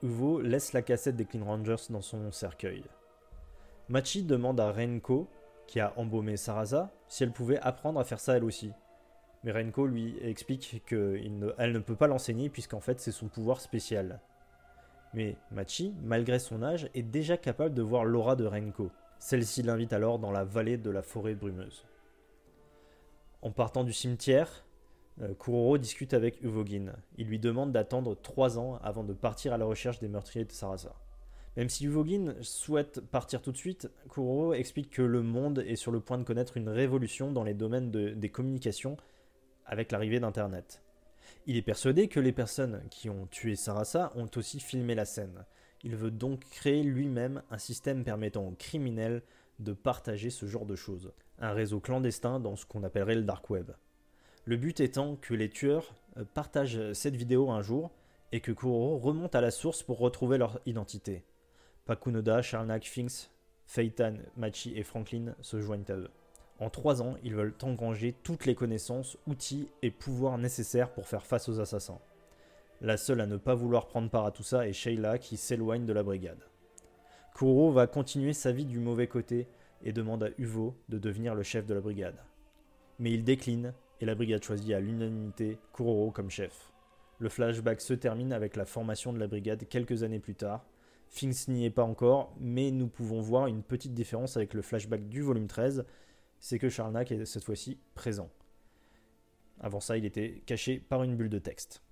Uvo 0.03 0.40
laisse 0.40 0.73
la 0.73 0.83
cassette 0.83 1.16
des 1.16 1.25
Clean 1.25 1.45
Rangers 1.45 1.90
dans 1.90 2.03
son 2.03 2.31
cercueil. 2.31 2.85
Machi 3.88 4.23
demande 4.23 4.61
à 4.61 4.71
Renko, 4.71 5.29
qui 5.66 5.81
a 5.81 5.92
embaumé 5.97 6.37
Sarasa, 6.37 6.92
si 7.09 7.23
elle 7.25 7.33
pouvait 7.33 7.59
apprendre 7.61 7.99
à 7.99 8.05
faire 8.05 8.21
ça 8.21 8.37
elle 8.37 8.45
aussi. 8.45 8.73
Mais 9.42 9.53
Renko 9.53 9.87
lui 9.87 10.16
explique 10.23 10.83
qu'elle 10.87 11.38
ne, 11.38 11.79
peut 11.79 11.97
pas 11.97 12.07
l'enseigner 12.07 12.49
puisqu'en 12.49 12.81
fait 12.81 13.01
c'est 13.01 13.12
son 13.12 13.29
pouvoir 13.29 13.61
spécial. 13.61 14.21
Mais 15.14 15.37
Machi, 15.51 15.95
malgré 16.03 16.38
son 16.38 16.62
âge, 16.62 16.90
est 16.95 17.03
déjà 17.03 17.37
capable 17.37 17.75
de 17.75 17.83
voir 17.83 18.05
l'aura 18.05 18.37
de 18.37 18.45
Renko. 18.45 18.90
Celle-ci 19.19 19.62
l'invite 19.62 19.92
alors 19.92 20.19
dans 20.19 20.31
la 20.31 20.45
vallée 20.45 20.79
de 20.79 20.90
la 20.90 21.03
forêt 21.03 21.35
brumeuse. 21.35 21.87
En 23.42 23.51
partant 23.51 23.85
du 23.85 23.92
cimetière, 23.92 24.66
Kuroro 25.39 25.79
discute 25.79 26.13
avec 26.13 26.43
Uvogin. 26.43 26.93
Il 27.17 27.29
lui 27.29 27.39
demande 27.39 27.73
d'attendre 27.73 28.15
trois 28.15 28.59
ans 28.59 28.79
avant 28.83 29.03
de 29.03 29.15
partir 29.15 29.53
à 29.53 29.59
la 29.59 29.65
recherche 29.65 29.99
des 29.99 30.09
meurtriers 30.09 30.45
de 30.45 30.53
Sarasa. 30.53 30.95
Même 31.57 31.71
si 31.71 31.87
Uvogin 31.87 32.35
souhaite 32.43 33.01
partir 33.01 33.41
tout 33.41 33.51
de 33.51 33.57
suite, 33.57 33.91
Kuroro 34.11 34.53
explique 34.53 34.91
que 34.91 35.03
le 35.03 35.23
monde 35.23 35.65
est 35.67 35.77
sur 35.77 35.91
le 35.91 36.01
point 36.01 36.19
de 36.19 36.23
connaître 36.23 36.59
une 36.59 36.69
révolution 36.69 37.33
dans 37.33 37.45
les 37.45 37.55
domaines 37.55 37.91
des 37.91 38.29
communications 38.29 38.99
avec 39.65 39.91
l'arrivée 39.91 40.21
d'Internet. 40.21 40.83
Il 41.47 41.57
est 41.57 41.63
persuadé 41.63 42.09
que 42.09 42.21
les 42.21 42.33
personnes 42.33 42.83
qui 42.91 43.09
ont 43.09 43.27
tué 43.27 43.57
Sarasa 43.57 44.13
ont 44.17 44.29
aussi 44.37 44.61
filmé 44.61 44.95
la 44.95 45.07
scène. 45.07 45.47
Il 45.83 45.97
veut 45.97 46.11
donc 46.11 46.41
créer 46.51 46.83
lui-même 46.83 47.43
un 47.51 47.59
système 47.59 48.05
permettant 48.05 48.47
aux 48.47 48.55
criminels 48.55 49.23
de 49.59 49.73
partager 49.73 50.29
ce 50.29 50.47
genre 50.47 50.67
de 50.67 50.77
choses. 50.77 51.13
Un 51.39 51.53
réseau 51.53 51.81
clandestin 51.81 52.39
dans 52.39 52.57
ce 52.57 52.67
qu'on 52.67 52.83
appellerait 52.83 53.15
le 53.15 53.23
dark 53.23 53.49
web. 53.49 53.71
Le 54.49 54.57
but 54.57 54.79
étant 54.79 55.17
que 55.17 55.35
les 55.35 55.51
tueurs 55.51 55.93
euh, 56.17 56.25
partagent 56.33 56.93
cette 56.93 57.17
vidéo 57.17 57.51
un 57.51 57.63
jour 57.63 57.91
et 58.31 58.39
que 58.39 58.53
Kuroro 58.53 58.97
remonte 58.97 59.35
à 59.35 59.41
la 59.41 59.51
source 59.51 59.83
pour 59.83 59.99
retrouver 59.99 60.39
leur 60.39 60.61
identité. 60.67 61.25
Pakunoda, 61.85 62.43
Charnak, 62.43 62.85
Finks, 62.85 63.29
Feitan, 63.67 64.15
Machi 64.37 64.73
et 64.77 64.85
Franklin 64.85 65.35
se 65.41 65.61
joignent 65.61 65.85
à 65.89 65.95
eux. 65.97 66.11
En 66.61 66.71
trois 66.71 67.03
ans, 67.03 67.17
ils 67.25 67.35
veulent 67.35 67.55
engranger 67.63 68.15
toutes 68.23 68.47
les 68.47 68.55
connaissances, 68.55 69.19
outils 69.27 69.69
et 69.83 69.91
pouvoirs 69.91 70.39
nécessaires 70.39 70.93
pour 70.93 71.09
faire 71.09 71.27
face 71.27 71.49
aux 71.49 71.59
assassins. 71.59 71.99
La 72.81 72.97
seule 72.97 73.23
à 73.23 73.27
ne 73.27 73.39
pas 73.39 73.57
vouloir 73.57 73.89
prendre 73.89 74.11
part 74.11 74.27
à 74.27 74.31
tout 74.31 74.45
ça 74.45 74.69
est 74.69 74.73
Sheila 74.73 75.19
qui 75.19 75.37
s'éloigne 75.37 75.87
de 75.87 75.93
la 75.93 76.05
brigade. 76.05 76.45
Kuroro 77.35 77.73
va 77.73 77.89
continuer 77.89 78.33
sa 78.33 78.53
vie 78.53 78.65
du 78.65 78.79
mauvais 78.79 79.09
côté 79.09 79.49
et 79.83 79.93
demande 79.93 80.23
à 80.23 80.31
Uvo 80.39 80.77
de 80.89 80.99
devenir 80.99 81.35
le 81.35 81.43
chef 81.43 81.67
de 81.67 81.75
la 81.75 81.81
brigade. 81.81 82.23
Mais 83.01 83.11
il 83.11 83.25
décline 83.25 83.75
et 84.01 84.07
la 84.07 84.15
brigade 84.15 84.43
choisit 84.43 84.73
à 84.73 84.81
l'unanimité 84.81 85.59
Kuroro 85.73 86.11
comme 86.11 86.31
chef. 86.31 86.73
Le 87.19 87.29
flashback 87.29 87.81
se 87.81 87.95
termine 87.95 88.33
avec 88.33 88.57
la 88.57 88.67
formation 88.67 89.13
de 89.13 89.19
la 89.19 89.27
brigade 89.27 89.67
quelques 89.69 90.03
années 90.03 90.21
plus 90.21 90.35
tard. 90.35 90.67
Finks 91.09 91.49
n'y 91.49 91.65
est 91.65 91.71
pas 91.71 91.85
encore, 91.85 92.35
mais 92.39 92.71
nous 92.71 92.89
pouvons 92.89 93.21
voir 93.21 93.47
une 93.47 93.63
petite 93.63 93.95
différence 93.95 94.37
avec 94.37 94.55
le 94.55 94.63
flashback 94.63 95.09
du 95.09 95.23
volume 95.23 95.47
13, 95.47 95.87
c'est 96.41 96.59
que 96.59 96.69
Charnak 96.69 97.11
est 97.13 97.25
cette 97.25 97.45
fois-ci 97.45 97.79
présent. 97.95 98.31
Avant 99.61 99.81
ça, 99.81 99.97
il 99.97 100.05
était 100.05 100.43
caché 100.45 100.79
par 100.79 101.03
une 101.03 101.17
bulle 101.17 101.31
de 101.31 101.39
texte. 101.39 101.83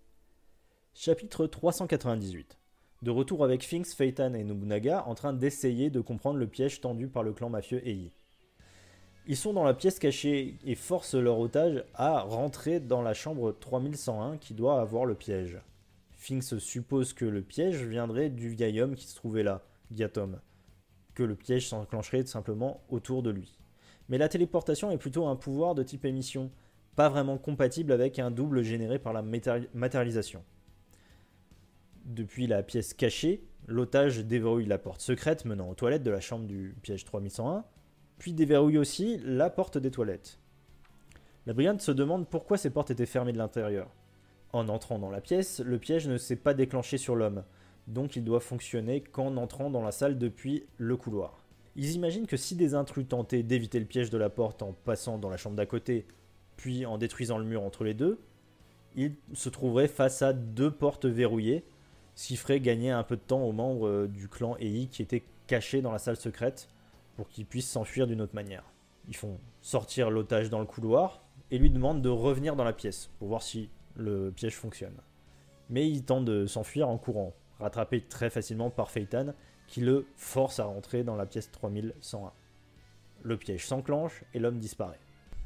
Chapitre 0.93 1.47
398. 1.47 2.59
De 3.03 3.11
retour 3.11 3.45
avec 3.45 3.64
Finks, 3.64 3.95
Feitan 3.95 4.35
et 4.35 4.45
Nobunaga 4.45 5.05
en 5.07 5.14
train 5.14 5.33
d'essayer 5.33 5.90
de 5.90 6.01
comprendre 6.01 6.38
le 6.38 6.47
piège 6.47 6.81
tendu 6.81 7.09
par 7.09 7.23
le 7.23 7.33
clan 7.33 7.51
mafieux 7.51 7.87
Ei. 7.87 8.12
Ils 9.27 9.37
sont 9.39 9.55
dans 9.55 9.65
la 9.65 9.73
pièce 9.73 9.99
cachée 9.99 10.59
et 10.67 10.75
forcent 10.75 11.15
leur 11.15 11.39
otage 11.39 11.83
à 11.95 12.21
rentrer 12.21 12.79
dans 12.79 13.01
la 13.01 13.15
chambre 13.15 13.53
3101 13.59 14.37
qui 14.37 14.53
doit 14.53 14.83
avoir 14.83 15.07
le 15.07 15.15
piège. 15.15 15.59
Finks 16.13 16.59
suppose 16.59 17.15
que 17.15 17.25
le 17.25 17.41
piège 17.41 17.83
viendrait 17.85 18.29
du 18.29 18.51
vieil 18.51 18.83
homme 18.83 18.95
qui 18.95 19.07
se 19.07 19.17
trouvait 19.17 19.43
là, 19.43 19.63
Giatom, 19.91 20.41
que 21.15 21.23
le 21.23 21.37
piège 21.37 21.69
s'enclencherait 21.69 22.27
simplement 22.27 22.83
autour 22.91 23.23
de 23.23 23.31
lui. 23.31 23.59
Mais 24.11 24.19
la 24.19 24.29
téléportation 24.29 24.91
est 24.91 24.99
plutôt 24.99 25.27
un 25.27 25.37
pouvoir 25.37 25.75
de 25.75 25.83
type 25.83 26.05
émission, 26.05 26.51
pas 26.95 27.09
vraiment 27.09 27.39
compatible 27.39 27.93
avec 27.93 28.19
un 28.19 28.31
double 28.31 28.63
généré 28.63 28.99
par 28.99 29.15
la 29.15 29.23
matérialisation. 29.23 30.45
Depuis 32.05 32.47
la 32.47 32.63
pièce 32.63 32.93
cachée, 32.93 33.43
l'otage 33.67 34.19
déverrouille 34.19 34.67
la 34.67 34.77
porte 34.77 35.01
secrète 35.01 35.47
menant 35.47 35.71
aux 35.71 35.75
toilettes 35.75 36.03
de 36.03 36.11
la 36.11 36.21
chambre 36.21 36.47
du 36.47 36.77
piège 36.83 37.07
3101 37.07 37.65
puis 38.18 38.33
déverrouille 38.33 38.79
aussi 38.79 39.20
la 39.24 39.50
porte 39.50 39.79
des 39.79 39.90
toilettes. 39.90 40.38
La 41.46 41.53
brigade 41.53 41.81
se 41.81 41.92
demande 41.92 42.29
pourquoi 42.29 42.57
ces 42.57 42.70
portes 42.70 42.90
étaient 42.90 43.07
fermées 43.07 43.33
de 43.33 43.38
l'intérieur. 43.38 43.90
En 44.53 44.68
entrant 44.68 44.98
dans 44.98 45.11
la 45.11 45.20
pièce, 45.20 45.61
le 45.61 45.79
piège 45.79 46.07
ne 46.09 46.16
s'est 46.16 46.37
pas 46.37 46.55
déclenché 46.55 46.96
sur 46.96 47.16
l'homme, 47.16 47.42
donc 47.87 48.16
il 48.16 48.24
doit 48.24 48.40
fonctionner 48.40 49.00
qu'en 49.00 49.37
entrant 49.37 49.68
dans 49.68 49.83
la 49.83 49.92
salle 49.92 50.18
depuis 50.18 50.64
le 50.79 50.96
couloir. 50.96 51.44
Ils 51.77 51.92
imaginent 51.92 52.27
que 52.27 52.37
si 52.37 52.55
des 52.55 52.74
intrus 52.74 53.09
tentaient 53.09 53.42
d'éviter 53.42 53.81
le 53.81 53.85
piège 53.85 54.11
de 54.11 54.18
la 54.18 54.31
porte 54.31 54.62
en 54.62 54.72
passant 54.72 55.18
dans 55.18 55.29
la 55.29 55.37
chambre 55.37 55.57
d'à 55.57 55.66
côté, 55.66 56.07
puis 56.57 56.87
en 56.87 56.98
détruisant 56.98 57.37
le 57.37 57.44
mur 57.44 57.62
entre 57.62 57.85
les 57.85 57.94
deux, 57.94 58.20
ils 58.94 59.16
se 59.33 59.48
trouveraient 59.48 59.88
face 59.88 60.22
à 60.22 60.33
deux 60.33 60.70
portes 60.70 61.05
verrouillées, 61.05 61.64
ce 62.14 62.29
qui 62.29 62.37
ferait 62.37 62.61
gagner 62.61 62.90
un 62.90 63.03
peu 63.03 63.16
de 63.16 63.22
temps 63.22 63.42
aux 63.42 63.53
membres 63.53 63.88
euh, 63.88 64.07
du 64.07 64.29
clan 64.29 64.57
EI 64.61 64.87
qui 64.87 65.03
étaient 65.03 65.24
cachés 65.48 65.83
dans 65.83 65.90
la 65.90 65.98
salle 65.98 66.16
secrète 66.16 66.68
pour 67.16 67.29
qu'il 67.29 67.46
puisse 67.46 67.68
s'enfuir 67.68 68.07
d'une 68.07 68.20
autre 68.20 68.35
manière. 68.35 68.64
Ils 69.09 69.16
font 69.16 69.38
sortir 69.61 70.11
l'otage 70.11 70.50
dans 70.50 70.61
le 70.61 70.66
couloir 70.66 71.22
et 71.50 71.59
lui 71.59 71.70
demandent 71.70 72.03
de 72.03 72.09
revenir 72.09 72.57
dans 72.57 72.64
la 72.64 72.72
pièce 72.72 73.11
pour 73.18 73.29
voir 73.29 73.42
si 73.42 73.70
le 73.96 74.33
piège 74.35 74.57
fonctionne. 74.57 74.96
Mais 75.70 75.88
il 75.88 76.05
tente 76.05 76.24
de 76.24 76.46
s'enfuir 76.46 76.88
en 76.88 76.98
courant, 76.98 77.35
rattrapé 77.59 78.00
très 78.00 78.31
facilement 78.31 78.70
par 78.70 78.90
Feitan 78.90 79.35
qui 79.66 79.81
le 79.81 80.07
force 80.16 80.61
à 80.61 80.64
rentrer 80.64 81.05
dans 81.05 81.16
la 81.16 81.27
pièce 81.27 81.50
3101. 81.50 82.33
Le 83.22 83.37
piège 83.37 83.66
s'enclenche 83.66 84.24
et 84.35 84.38
l'homme 84.38 84.59
disparaît. 84.59 85.00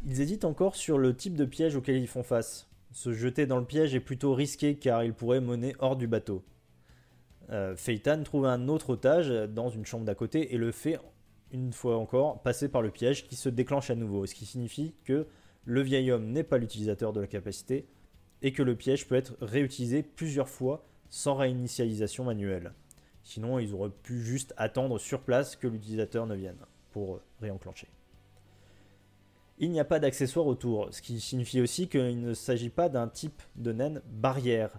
Ils 0.07 0.20
hésitent 0.20 0.44
encore 0.44 0.76
sur 0.76 0.98
le 0.98 1.14
type 1.14 1.35
de 1.35 1.44
piège 1.44 1.76
auquel 1.76 1.96
ils 1.96 2.09
font 2.09 2.22
face. 2.22 2.68
Se 2.92 3.12
jeter 3.12 3.46
dans 3.46 3.59
le 3.59 3.64
piège 3.64 3.94
est 3.94 4.00
plutôt 4.00 4.35
risqué 4.35 4.76
car 4.76 5.04
il 5.04 5.12
pourrait 5.12 5.40
mener 5.40 5.74
hors 5.78 5.96
du 5.96 6.07
bateau. 6.07 6.42
Euh, 7.50 7.74
trouve 8.24 8.46
un 8.46 8.68
autre 8.68 8.90
otage 8.90 9.28
dans 9.28 9.70
une 9.70 9.87
chambre 9.87 10.04
d'à 10.04 10.14
côté 10.14 10.54
et 10.54 10.59
le 10.59 10.72
fait 10.72 10.98
une 11.52 11.72
fois 11.72 11.96
encore, 11.96 12.42
passer 12.42 12.68
par 12.68 12.82
le 12.82 12.90
piège 12.90 13.26
qui 13.26 13.37
se 13.37 13.48
déclenche 13.48 13.90
à 13.90 13.94
nouveau, 13.94 14.26
ce 14.26 14.34
qui 14.34 14.46
signifie 14.46 14.94
que 15.04 15.26
le 15.64 15.80
vieil 15.82 16.11
homme 16.11 16.30
n'est 16.30 16.44
pas 16.44 16.58
l'utilisateur 16.58 17.12
de 17.12 17.20
la 17.20 17.26
capacité 17.26 17.87
et 18.42 18.52
que 18.52 18.62
le 18.62 18.76
piège 18.76 19.06
peut 19.06 19.14
être 19.14 19.37
réutilisé 19.40 20.02
plusieurs 20.02 20.48
fois 20.48 20.84
sans 21.08 21.34
réinitialisation 21.34 22.24
manuelle. 22.24 22.72
Sinon, 23.22 23.58
ils 23.58 23.74
auraient 23.74 23.90
pu 23.90 24.22
juste 24.22 24.54
attendre 24.56 24.98
sur 24.98 25.20
place 25.20 25.56
que 25.56 25.66
l'utilisateur 25.66 26.26
ne 26.26 26.34
vienne 26.34 26.58
pour 26.92 27.20
réenclencher. 27.40 27.88
Il 29.58 29.70
n'y 29.70 29.80
a 29.80 29.84
pas 29.84 29.98
d'accessoire 29.98 30.46
autour, 30.46 30.88
ce 30.92 31.02
qui 31.02 31.20
signifie 31.20 31.61
aussi 31.61 31.88
qu'il 31.88 32.20
ne 32.20 32.32
s'agit 32.32 32.70
pas 32.70 32.88
d'un 32.88 33.08
type 33.08 33.42
de 33.56 33.72
naine 33.72 34.00
barrière, 34.06 34.78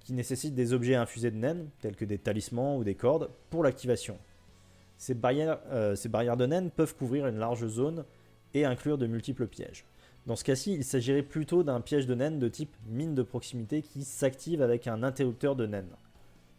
qui 0.00 0.12
nécessite 0.12 0.54
des 0.54 0.72
objets 0.72 0.96
infusés 0.96 1.30
de 1.30 1.36
naine, 1.36 1.70
tels 1.80 1.96
que 1.96 2.04
des 2.04 2.18
talismans 2.18 2.76
ou 2.76 2.84
des 2.84 2.96
cordes, 2.96 3.30
pour 3.50 3.62
l'activation. 3.62 4.18
Ces 4.98 5.14
barrières, 5.14 5.58
euh, 5.70 5.94
ces 5.94 6.08
barrières 6.08 6.36
de 6.36 6.46
naines 6.46 6.70
peuvent 6.70 6.94
couvrir 6.94 7.26
une 7.26 7.38
large 7.38 7.66
zone 7.66 8.04
et 8.54 8.64
inclure 8.64 8.98
de 8.98 9.06
multiples 9.06 9.46
pièges. 9.46 9.84
Dans 10.26 10.36
ce 10.36 10.44
cas-ci, 10.44 10.74
il 10.74 10.84
s'agirait 10.84 11.22
plutôt 11.22 11.62
d'un 11.62 11.80
piège 11.80 12.06
de 12.06 12.14
naine 12.14 12.38
de 12.38 12.48
type 12.48 12.74
mine 12.88 13.14
de 13.14 13.22
proximité 13.22 13.82
qui 13.82 14.02
s'active 14.02 14.60
avec 14.60 14.88
un 14.88 15.02
interrupteur 15.02 15.54
de 15.54 15.66
naine. 15.66 15.94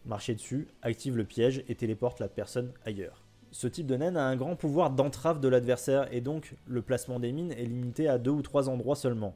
Marcher 0.06 0.34
dessus, 0.34 0.68
active 0.80 1.16
le 1.16 1.24
piège 1.24 1.64
et 1.68 1.74
téléporte 1.74 2.20
la 2.20 2.28
personne 2.28 2.72
ailleurs. 2.86 3.24
Ce 3.50 3.66
type 3.66 3.86
de 3.86 3.96
naine 3.96 4.16
a 4.16 4.24
un 4.24 4.36
grand 4.36 4.56
pouvoir 4.56 4.90
d'entrave 4.90 5.40
de 5.40 5.48
l'adversaire 5.48 6.12
et 6.12 6.20
donc 6.20 6.54
le 6.66 6.80
placement 6.80 7.20
des 7.20 7.32
mines 7.32 7.52
est 7.52 7.64
limité 7.64 8.08
à 8.08 8.18
deux 8.18 8.30
ou 8.30 8.42
trois 8.42 8.68
endroits 8.68 8.96
seulement. 8.96 9.34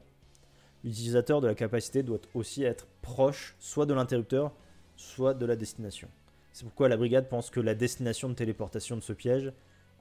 L'utilisateur 0.83 1.41
de 1.41 1.47
la 1.47 1.55
capacité 1.55 2.03
doit 2.03 2.19
aussi 2.33 2.63
être 2.63 2.87
proche 3.01 3.55
soit 3.59 3.85
de 3.85 3.93
l'interrupteur, 3.93 4.51
soit 4.97 5.33
de 5.33 5.45
la 5.45 5.55
destination. 5.55 6.09
C'est 6.53 6.65
pourquoi 6.65 6.87
la 6.87 6.97
brigade 6.97 7.29
pense 7.29 7.49
que 7.49 7.59
la 7.59 7.73
destination 7.73 8.29
de 8.29 8.35
téléportation 8.35 8.95
de 8.95 9.01
ce 9.01 9.11
piège 9.11 9.51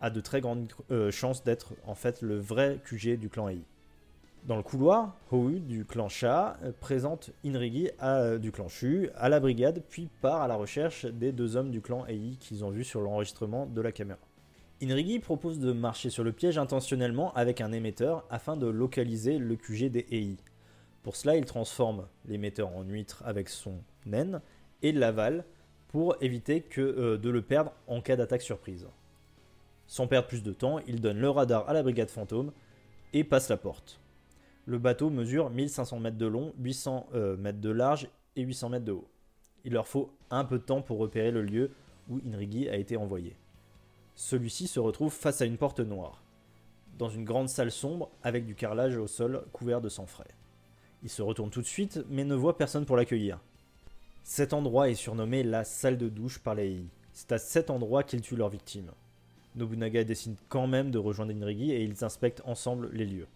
a 0.03 0.11
de 0.11 0.21
très 0.21 0.43
grandes 0.43 0.71
euh, 0.91 1.11
chances 1.11 1.43
d'être 1.45 1.73
en 1.87 1.95
fait 1.95 2.21
le 2.21 2.38
vrai 2.38 2.79
QG 2.85 3.19
du 3.19 3.31
clan 3.31 3.49
Ei. 3.49 3.62
Dans 4.45 4.57
le 4.57 4.62
couloir, 4.62 5.17
Hou 5.31 5.49
du 5.51 5.87
clan 5.87 6.11
Sha 6.11 6.59
euh, 6.62 6.73
présente 6.79 7.31
Inrigi 7.43 7.88
euh, 8.03 8.37
du 8.37 8.53
clan 8.53 8.69
Shu 8.69 9.09
à 9.15 9.31
la 9.31 9.40
brigade, 9.40 9.83
puis 9.88 10.11
part 10.21 10.42
à 10.42 10.48
la 10.48 10.57
recherche 10.57 11.07
des 11.07 11.33
deux 11.33 11.57
hommes 11.57 11.71
du 11.71 11.81
clan 11.81 12.05
Ei 12.07 12.37
qu'ils 12.38 12.67
ont 12.67 12.71
vus 12.71 12.85
sur 12.85 13.00
l'enregistrement 13.00 13.65
de 13.65 13.81
la 13.81 13.90
caméra. 13.90 14.21
Inrigi 14.83 15.21
propose 15.21 15.59
de 15.59 15.73
marcher 15.73 16.11
sur 16.11 16.23
le 16.23 16.33
piège 16.33 16.59
intentionnellement 16.59 17.33
avec 17.33 17.63
un 17.63 17.73
émetteur 17.73 18.27
afin 18.29 18.59
de 18.59 18.67
localiser 18.67 19.38
le 19.38 19.57
QG 19.57 19.90
des 19.90 20.07
Ei. 20.11 20.37
Pour 21.03 21.17
cela, 21.17 21.35
il 21.37 21.46
transforme 21.46 22.09
l'émetteur 22.27 22.77
en 22.77 22.83
huître 22.83 23.23
avec 23.25 23.48
son 23.48 23.77
naine 24.05 24.42
et 24.83 24.92
l'avale 24.92 25.46
pour 25.93 26.17
éviter 26.23 26.63
que, 26.63 26.81
euh, 26.81 27.19
de 27.19 27.31
le 27.31 27.43
perdre 27.43 27.73
en 27.87 28.01
cas 28.01 28.17
d'attaque 28.17 28.43
surprise. 28.43 28.88
Sans 29.87 30.07
perdre 30.07 30.27
plus 30.27 30.43
de 30.43 30.53
temps, 30.53 30.79
il 30.88 31.01
donne 31.01 31.19
le 31.19 31.29
radar 31.29 31.69
à 31.69 31.75
la 31.75 31.83
brigade 31.83 32.11
fantôme 32.11 32.51
et 33.13 33.25
passe 33.25 33.51
la 33.51 33.59
porte. 33.59 34.01
Le 34.65 34.79
bateau 34.79 35.11
mesure 35.11 35.51
1500 35.51 36.01
mètres 36.01 36.17
de 36.17 36.27
long, 36.27 36.55
800 36.59 37.09
euh, 37.15 37.37
mètres 37.37 37.61
de 37.61 37.71
large 37.71 38.09
et 38.37 38.43
800 38.43 38.71
mètres 38.71 38.85
de 38.87 38.93
haut. 38.93 39.09
Il 39.65 39.75
leur 39.75 39.87
faut 39.87 40.11
un 40.31 40.45
peu 40.45 40.59
de 40.59 40.65
temps 40.65 40.81
pour 40.81 40.99
repérer 40.99 41.31
le 41.31 41.43
lieu 41.43 41.71
où 42.09 42.21
Inrigi 42.27 42.69
a 42.69 42.77
été 42.77 42.97
envoyé. 42.97 43.37
Celui-ci 44.15 44.69
se 44.69 44.81
retrouve 44.81 45.13
face 45.13 45.43
à 45.43 45.45
une 45.45 45.59
porte 45.59 45.81
noire, 45.81 46.23
dans 46.99 47.11
une 47.11 47.25
grande 47.25 47.49
salle 47.49 47.71
sombre 47.71 48.11
avec 48.23 48.47
du 48.47 48.55
carrelage 48.55 48.97
au 48.97 49.07
sol 49.07 49.45
couvert 49.53 49.81
de 49.81 49.88
sang 49.88 50.07
frais. 50.07 50.35
Il 51.03 51.11
se 51.11 51.21
retourne 51.21 51.51
tout 51.51 51.61
de 51.61 51.67
suite, 51.67 52.03
mais 52.09 52.25
ne 52.25 52.35
voit 52.35 52.57
personne 52.57 52.87
pour 52.87 52.97
l'accueillir. 52.97 53.40
Cet 54.25 54.52
endroit 54.52 54.88
est 54.88 54.94
surnommé 54.94 55.42
la 55.42 55.64
salle 55.64 55.98
de 55.98 56.08
douche 56.08 56.38
par 56.38 56.54
les 56.54 56.68
Ei. 56.68 56.87
C'est 57.12 57.33
à 57.33 57.38
cet 57.38 57.70
endroit 57.70 58.04
qu'ils 58.04 58.20
tuent 58.20 58.37
leurs 58.37 58.48
victimes. 58.48 58.92
Nobunaga 59.56 60.04
décide 60.04 60.37
quand 60.48 60.66
même 60.66 60.90
de 60.90 60.98
rejoindre 60.98 61.33
Inrigi 61.33 61.73
et 61.73 61.83
ils 61.83 62.04
inspectent 62.04 62.42
ensemble 62.44 62.88
les 62.92 63.04
lieux. 63.04 63.27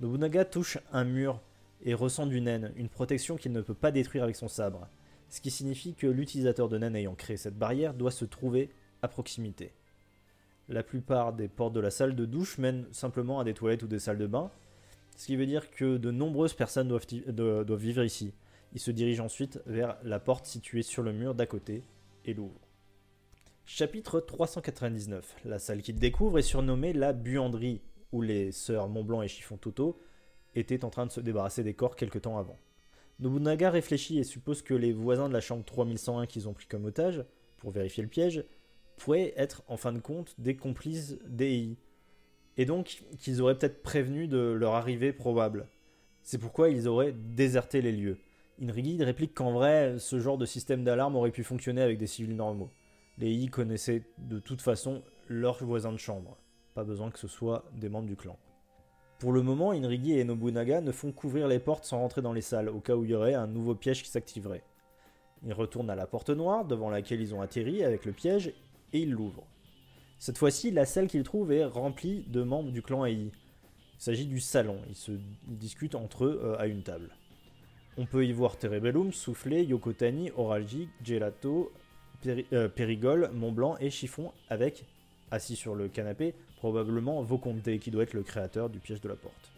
Nobunaga 0.00 0.44
touche 0.44 0.78
un 0.92 1.04
mur 1.04 1.40
et 1.84 1.94
ressent 1.94 2.26
du 2.26 2.40
naine, 2.40 2.72
une 2.76 2.90
protection 2.90 3.36
qu'il 3.36 3.52
ne 3.52 3.62
peut 3.62 3.74
pas 3.74 3.90
détruire 3.90 4.22
avec 4.22 4.36
son 4.36 4.48
sabre, 4.48 4.86
ce 5.30 5.40
qui 5.40 5.50
signifie 5.50 5.94
que 5.94 6.06
l'utilisateur 6.06 6.68
de 6.68 6.78
naine 6.78 6.94
ayant 6.94 7.14
créé 7.14 7.36
cette 7.36 7.58
barrière 7.58 7.94
doit 7.94 8.10
se 8.10 8.26
trouver 8.26 8.70
à 9.00 9.08
proximité. 9.08 9.72
La 10.68 10.82
plupart 10.82 11.32
des 11.32 11.48
portes 11.48 11.72
de 11.72 11.80
la 11.80 11.90
salle 11.90 12.14
de 12.14 12.26
douche 12.26 12.58
mènent 12.58 12.86
simplement 12.92 13.40
à 13.40 13.44
des 13.44 13.54
toilettes 13.54 13.82
ou 13.82 13.88
des 13.88 13.98
salles 13.98 14.18
de 14.18 14.26
bain, 14.26 14.50
ce 15.16 15.26
qui 15.26 15.36
veut 15.36 15.46
dire 15.46 15.70
que 15.70 15.96
de 15.96 16.10
nombreuses 16.10 16.54
personnes 16.54 16.88
doivent 16.88 17.76
vivre 17.76 18.04
ici. 18.04 18.32
Il 18.74 18.80
se 18.80 18.90
dirige 18.90 19.20
ensuite 19.20 19.60
vers 19.66 19.98
la 20.02 20.18
porte 20.18 20.46
située 20.46 20.82
sur 20.82 21.02
le 21.02 21.12
mur 21.12 21.34
d'à 21.34 21.46
côté 21.46 21.82
et 22.24 22.32
l'ouvre. 22.32 22.60
Chapitre 23.66 24.18
399. 24.18 25.36
La 25.44 25.58
salle 25.58 25.82
qu'il 25.82 25.96
découvre 25.96 26.38
est 26.38 26.42
surnommée 26.42 26.92
la 26.92 27.12
buanderie, 27.12 27.82
où 28.12 28.22
les 28.22 28.50
sœurs 28.50 28.88
Montblanc 28.88 29.22
et 29.22 29.28
Chiffon 29.28 29.56
Toto 29.56 30.00
étaient 30.54 30.84
en 30.84 30.90
train 30.90 31.06
de 31.06 31.12
se 31.12 31.20
débarrasser 31.20 31.62
des 31.62 31.74
corps 31.74 31.96
quelque 31.96 32.18
temps 32.18 32.38
avant. 32.38 32.58
Nobunaga 33.20 33.70
réfléchit 33.70 34.18
et 34.18 34.24
suppose 34.24 34.62
que 34.62 34.74
les 34.74 34.92
voisins 34.92 35.28
de 35.28 35.34
la 35.34 35.40
chambre 35.40 35.64
3101 35.64 36.26
qu'ils 36.26 36.48
ont 36.48 36.54
pris 36.54 36.66
comme 36.66 36.86
otage, 36.86 37.24
pour 37.58 37.70
vérifier 37.70 38.02
le 38.02 38.08
piège, 38.08 38.44
pourraient 38.96 39.34
être 39.36 39.62
en 39.68 39.76
fin 39.76 39.92
de 39.92 40.00
compte 40.00 40.34
des 40.38 40.56
complices 40.56 41.18
d'EI, 41.26 41.76
et 42.56 42.64
donc 42.64 43.02
qu'ils 43.18 43.40
auraient 43.42 43.56
peut-être 43.56 43.82
prévenu 43.82 44.28
de 44.28 44.38
leur 44.38 44.74
arrivée 44.74 45.12
probable. 45.12 45.68
C'est 46.22 46.38
pourquoi 46.38 46.70
ils 46.70 46.88
auraient 46.88 47.12
déserté 47.12 47.82
les 47.82 47.92
lieux. 47.92 48.18
Inrigi 48.60 49.02
réplique 49.02 49.34
qu'en 49.34 49.52
vrai, 49.52 49.96
ce 49.98 50.20
genre 50.20 50.38
de 50.38 50.46
système 50.46 50.84
d'alarme 50.84 51.16
aurait 51.16 51.30
pu 51.30 51.42
fonctionner 51.42 51.82
avec 51.82 51.98
des 51.98 52.06
civils 52.06 52.36
normaux. 52.36 52.70
Les 53.18 53.32
I 53.32 53.48
connaissaient 53.48 54.02
de 54.18 54.38
toute 54.38 54.62
façon 54.62 55.02
leurs 55.28 55.62
voisins 55.64 55.92
de 55.92 55.98
chambre. 55.98 56.36
Pas 56.74 56.84
besoin 56.84 57.10
que 57.10 57.18
ce 57.18 57.28
soit 57.28 57.64
des 57.74 57.88
membres 57.88 58.08
du 58.08 58.16
clan. 58.16 58.38
Pour 59.18 59.32
le 59.32 59.42
moment, 59.42 59.70
Inrigi 59.70 60.18
et 60.18 60.24
Nobunaga 60.24 60.80
ne 60.80 60.90
font 60.90 61.12
qu'ouvrir 61.12 61.46
les 61.46 61.60
portes 61.60 61.84
sans 61.84 61.98
rentrer 61.98 62.22
dans 62.22 62.32
les 62.32 62.40
salles, 62.40 62.68
au 62.68 62.80
cas 62.80 62.96
où 62.96 63.04
il 63.04 63.10
y 63.10 63.14
aurait 63.14 63.34
un 63.34 63.46
nouveau 63.46 63.74
piège 63.74 64.02
qui 64.02 64.10
s'activerait. 64.10 64.64
Ils 65.44 65.52
retournent 65.52 65.90
à 65.90 65.94
la 65.94 66.06
porte 66.06 66.30
noire, 66.30 66.64
devant 66.64 66.90
laquelle 66.90 67.20
ils 67.20 67.34
ont 67.34 67.40
atterri 67.40 67.84
avec 67.84 68.04
le 68.04 68.12
piège, 68.12 68.52
et 68.92 69.00
ils 69.00 69.10
l'ouvrent. 69.10 69.46
Cette 70.18 70.38
fois-ci, 70.38 70.70
la 70.70 70.86
salle 70.86 71.08
qu'ils 71.08 71.24
trouvent 71.24 71.52
est 71.52 71.64
remplie 71.64 72.24
de 72.28 72.42
membres 72.42 72.72
du 72.72 72.82
clan 72.82 73.04
AI. 73.04 73.30
Il 73.30 73.30
s'agit 73.98 74.26
du 74.26 74.40
salon, 74.40 74.80
ils 74.88 74.96
se 74.96 75.12
discutent 75.46 75.94
entre 75.94 76.24
eux 76.24 76.40
euh, 76.42 76.58
à 76.58 76.66
une 76.66 76.82
table. 76.82 77.10
On 77.98 78.06
peut 78.06 78.24
y 78.24 78.32
voir 78.32 78.56
Terebellum, 78.56 79.12
Soufflé, 79.12 79.64
Yokotani, 79.64 80.30
Oralgic, 80.36 80.88
Gelato, 81.04 81.70
euh, 82.26 82.68
Périgol, 82.68 83.30
Montblanc 83.34 83.76
et 83.80 83.90
Chiffon 83.90 84.32
avec, 84.48 84.84
assis 85.30 85.56
sur 85.56 85.74
le 85.74 85.88
canapé, 85.88 86.34
probablement 86.56 87.22
Voconte 87.22 87.78
qui 87.78 87.90
doit 87.90 88.04
être 88.04 88.14
le 88.14 88.22
créateur 88.22 88.70
du 88.70 88.78
piège 88.78 89.02
de 89.02 89.08
la 89.08 89.16
porte. 89.16 89.52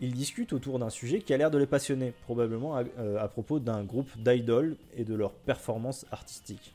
Ils 0.00 0.14
discutent 0.14 0.52
autour 0.52 0.78
d'un 0.78 0.90
sujet 0.90 1.20
qui 1.20 1.34
a 1.34 1.36
l'air 1.36 1.50
de 1.50 1.58
les 1.58 1.66
passionner, 1.66 2.12
probablement 2.22 2.76
à, 2.76 2.84
euh, 2.98 3.28
propos 3.28 3.58
d'un 3.58 3.84
groupe 3.84 4.10
d'idoles 4.16 4.76
et 4.96 5.04
de 5.04 5.14
leur 5.14 5.32
performance 5.32 6.06
artistique. 6.10 6.74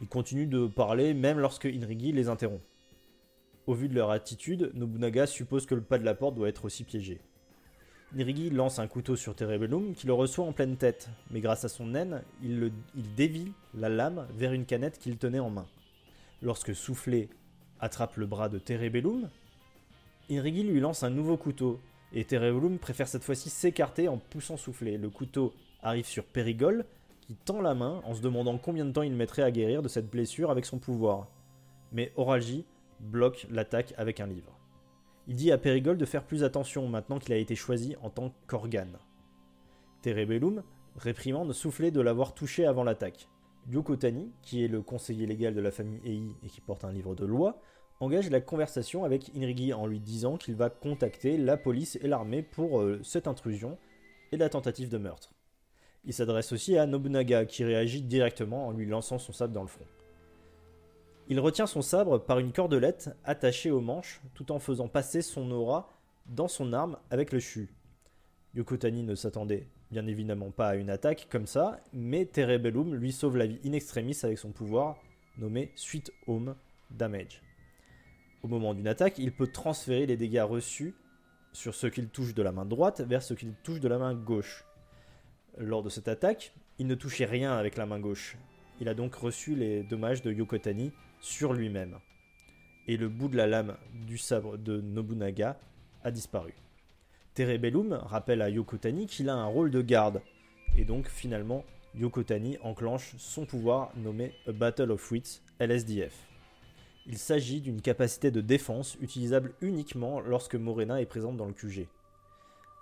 Ils 0.00 0.08
continuent 0.08 0.48
de 0.48 0.66
parler 0.66 1.14
même 1.14 1.38
lorsque 1.38 1.66
Inrigi 1.66 2.10
les 2.10 2.28
interrompt. 2.28 2.64
Au 3.66 3.74
vu 3.74 3.88
de 3.88 3.94
leur 3.94 4.10
attitude, 4.10 4.72
Nobunaga 4.74 5.26
suppose 5.26 5.66
que 5.66 5.74
le 5.74 5.82
pas 5.82 5.98
de 5.98 6.04
la 6.04 6.14
porte 6.14 6.34
doit 6.34 6.48
être 6.48 6.64
aussi 6.64 6.82
piégé. 6.82 7.20
Nirigi 8.14 8.50
lance 8.50 8.78
un 8.78 8.86
couteau 8.86 9.16
sur 9.16 9.34
Terebellum 9.34 9.92
qui 9.94 10.06
le 10.06 10.12
reçoit 10.12 10.44
en 10.44 10.52
pleine 10.52 10.76
tête, 10.76 11.08
mais 11.32 11.40
grâce 11.40 11.64
à 11.64 11.68
son 11.68 11.86
naine, 11.86 12.22
il, 12.42 12.70
dévie 13.16 13.52
la 13.74 13.88
lame 13.88 14.26
vers 14.36 14.52
une 14.52 14.66
canette 14.66 14.98
qu'il 14.98 15.16
tenait 15.16 15.40
en 15.40 15.50
main. 15.50 15.66
Lorsque 16.40 16.76
Soufflé 16.76 17.28
attrape 17.80 18.16
le 18.16 18.26
bras 18.26 18.48
de 18.48 18.58
Terebellum, 18.58 19.28
Inrigi 20.30 20.62
lui 20.62 20.78
lance 20.78 21.02
un 21.02 21.10
nouveau 21.10 21.36
couteau, 21.36 21.80
et 22.12 22.24
Terebellum 22.24 22.78
préfère 22.78 23.08
cette 23.08 23.24
fois-ci 23.24 23.50
s'écarter 23.50 24.06
en 24.06 24.18
poussant 24.18 24.56
Soufflé. 24.56 24.96
Le 24.96 25.10
couteau 25.10 25.52
arrive 25.82 26.06
sur 26.06 26.24
Périgol, 26.24 26.84
qui 27.20 27.34
tend 27.34 27.60
la 27.60 27.74
main 27.74 28.00
en 28.04 28.14
se 28.14 28.22
demandant 28.22 28.58
combien 28.58 28.84
de 28.84 28.92
temps 28.92 29.02
il 29.02 29.12
mettrait 29.12 29.42
à 29.42 29.50
guérir 29.50 29.82
de 29.82 29.88
cette 29.88 30.08
blessure 30.08 30.52
avec 30.52 30.66
son 30.66 30.78
pouvoir. 30.78 31.26
Mais 31.90 32.12
Oralgie 32.16 32.64
bloque 33.00 33.46
l'attaque 33.50 33.92
avec 33.96 34.20
un 34.20 34.26
livre. 34.26 34.56
Il 35.26 35.36
dit 35.36 35.52
à 35.52 35.58
Périgol 35.58 35.96
de 35.96 36.04
faire 36.04 36.24
plus 36.24 36.44
attention 36.44 36.86
maintenant 36.86 37.18
qu'il 37.18 37.32
a 37.32 37.38
été 37.38 37.54
choisi 37.54 37.96
en 38.02 38.10
tant 38.10 38.34
qu'organe. 38.46 38.98
Terebellum 40.02 40.62
réprimande 40.96 41.52
Soufflé 41.52 41.90
de 41.90 42.00
l'avoir 42.00 42.34
touché 42.34 42.66
avant 42.66 42.84
l'attaque. 42.84 43.28
Yokotani, 43.70 44.30
qui 44.42 44.64
est 44.64 44.68
le 44.68 44.82
conseiller 44.82 45.26
légal 45.26 45.54
de 45.54 45.60
la 45.60 45.70
famille 45.70 46.00
Ei 46.04 46.22
et 46.44 46.48
qui 46.48 46.60
porte 46.60 46.84
un 46.84 46.92
livre 46.92 47.14
de 47.14 47.24
loi, 47.24 47.58
engage 48.00 48.28
la 48.28 48.42
conversation 48.42 49.04
avec 49.04 49.30
Inrigi 49.34 49.72
en 49.72 49.86
lui 49.86 50.00
disant 50.00 50.36
qu'il 50.36 50.56
va 50.56 50.68
contacter 50.68 51.38
la 51.38 51.56
police 51.56 51.96
et 52.02 52.08
l'armée 52.08 52.42
pour 52.42 52.80
euh, 52.80 53.00
cette 53.02 53.26
intrusion 53.26 53.78
et 54.32 54.36
la 54.36 54.50
tentative 54.50 54.90
de 54.90 54.98
meurtre. 54.98 55.32
Il 56.04 56.12
s'adresse 56.12 56.52
aussi 56.52 56.76
à 56.76 56.86
Nobunaga 56.86 57.46
qui 57.46 57.64
réagit 57.64 58.02
directement 58.02 58.66
en 58.66 58.72
lui 58.72 58.84
lançant 58.84 59.18
son 59.18 59.32
sabre 59.32 59.54
dans 59.54 59.62
le 59.62 59.68
front. 59.68 59.86
Il 61.28 61.40
retient 61.40 61.66
son 61.66 61.80
sabre 61.80 62.18
par 62.18 62.38
une 62.38 62.52
cordelette 62.52 63.10
attachée 63.24 63.70
au 63.70 63.80
manche 63.80 64.20
tout 64.34 64.52
en 64.52 64.58
faisant 64.58 64.88
passer 64.88 65.22
son 65.22 65.50
aura 65.50 65.88
dans 66.26 66.48
son 66.48 66.72
arme 66.74 66.98
avec 67.10 67.32
le 67.32 67.40
chu. 67.40 67.70
Yokotani 68.54 69.02
ne 69.02 69.14
s'attendait 69.14 69.66
bien 69.90 70.06
évidemment 70.06 70.50
pas 70.50 70.68
à 70.68 70.74
une 70.74 70.90
attaque 70.90 71.28
comme 71.30 71.46
ça, 71.46 71.80
mais 71.92 72.26
Terebellum 72.26 72.94
lui 72.94 73.12
sauve 73.12 73.36
la 73.36 73.46
vie 73.46 73.58
in 73.64 73.72
extremis 73.72 74.18
avec 74.22 74.38
son 74.38 74.52
pouvoir 74.52 74.96
nommé 75.38 75.72
Sweet 75.76 76.12
Home 76.26 76.56
Damage. 76.90 77.42
Au 78.42 78.48
moment 78.48 78.74
d'une 78.74 78.88
attaque, 78.88 79.18
il 79.18 79.32
peut 79.32 79.46
transférer 79.46 80.04
les 80.04 80.18
dégâts 80.18 80.44
reçus 80.46 80.94
sur 81.52 81.74
ce 81.74 81.86
qu'il 81.86 82.08
touche 82.08 82.34
de 82.34 82.42
la 82.42 82.52
main 82.52 82.66
droite 82.66 83.00
vers 83.00 83.22
ce 83.22 83.32
qu'il 83.32 83.54
touche 83.62 83.80
de 83.80 83.88
la 83.88 83.98
main 83.98 84.14
gauche. 84.14 84.66
Lors 85.56 85.82
de 85.82 85.88
cette 85.88 86.08
attaque, 86.08 86.52
il 86.78 86.86
ne 86.86 86.94
touchait 86.94 87.24
rien 87.24 87.52
avec 87.52 87.76
la 87.76 87.86
main 87.86 88.00
gauche. 88.00 88.36
Il 88.80 88.88
a 88.88 88.94
donc 88.94 89.14
reçu 89.14 89.54
les 89.54 89.84
dommages 89.84 90.22
de 90.22 90.32
Yokotani 90.32 90.92
sur 91.24 91.54
lui-même. 91.54 91.98
Et 92.86 92.98
le 92.98 93.08
bout 93.08 93.28
de 93.28 93.36
la 93.36 93.46
lame 93.46 93.76
du 94.06 94.18
sabre 94.18 94.58
de 94.58 94.82
Nobunaga 94.82 95.58
a 96.02 96.10
disparu. 96.10 96.54
Terebellum 97.32 97.94
rappelle 97.94 98.42
à 98.42 98.50
Yokotani 98.50 99.06
qu'il 99.06 99.30
a 99.30 99.34
un 99.34 99.46
rôle 99.46 99.70
de 99.70 99.80
garde, 99.80 100.20
et 100.76 100.84
donc 100.84 101.08
finalement 101.08 101.64
Yokotani 101.94 102.58
enclenche 102.62 103.14
son 103.16 103.46
pouvoir 103.46 103.90
nommé 103.96 104.34
Battle 104.46 104.90
of 104.90 105.10
Wits, 105.10 105.40
LSDF. 105.60 106.14
Il 107.06 107.16
s'agit 107.16 107.62
d'une 107.62 107.80
capacité 107.80 108.30
de 108.30 108.42
défense 108.42 108.98
utilisable 109.00 109.54
uniquement 109.62 110.20
lorsque 110.20 110.56
Morena 110.56 111.00
est 111.00 111.06
présente 111.06 111.38
dans 111.38 111.46
le 111.46 111.54
QG. 111.54 111.88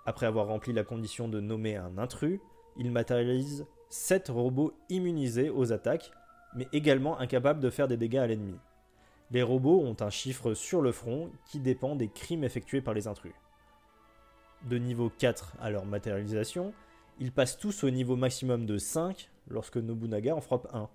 Après 0.05 0.25
avoir 0.25 0.47
rempli 0.47 0.73
la 0.73 0.83
condition 0.83 1.29
de 1.29 1.39
nommer 1.39 1.77
un 1.77 1.97
intrus, 1.97 2.41
il 2.77 2.91
matérialise 2.91 3.65
7 3.89 4.27
robots 4.27 4.73
immunisés 4.89 5.49
aux 5.49 5.71
attaques 5.71 6.11
mais 6.55 6.67
également 6.73 7.19
incapables 7.19 7.59
de 7.59 7.69
faire 7.69 7.87
des 7.87 7.97
dégâts 7.97 8.17
à 8.17 8.27
l'ennemi. 8.27 8.57
Les 9.31 9.43
robots 9.43 9.81
ont 9.81 9.97
un 9.99 10.09
chiffre 10.09 10.53
sur 10.53 10.81
le 10.81 10.91
front 10.91 11.31
qui 11.45 11.59
dépend 11.59 11.95
des 11.95 12.09
crimes 12.09 12.43
effectués 12.43 12.81
par 12.81 12.93
les 12.93 13.07
intrus. 13.07 13.33
De 14.69 14.77
niveau 14.77 15.11
4 15.17 15.55
à 15.59 15.69
leur 15.69 15.85
matérialisation, 15.85 16.73
ils 17.19 17.31
passent 17.31 17.57
tous 17.57 17.83
au 17.83 17.89
niveau 17.89 18.15
maximum 18.15 18.65
de 18.65 18.77
5 18.77 19.29
lorsque 19.47 19.77
Nobunaga 19.77 20.35
en 20.35 20.41
frappe 20.41 20.67
1, 20.73 20.89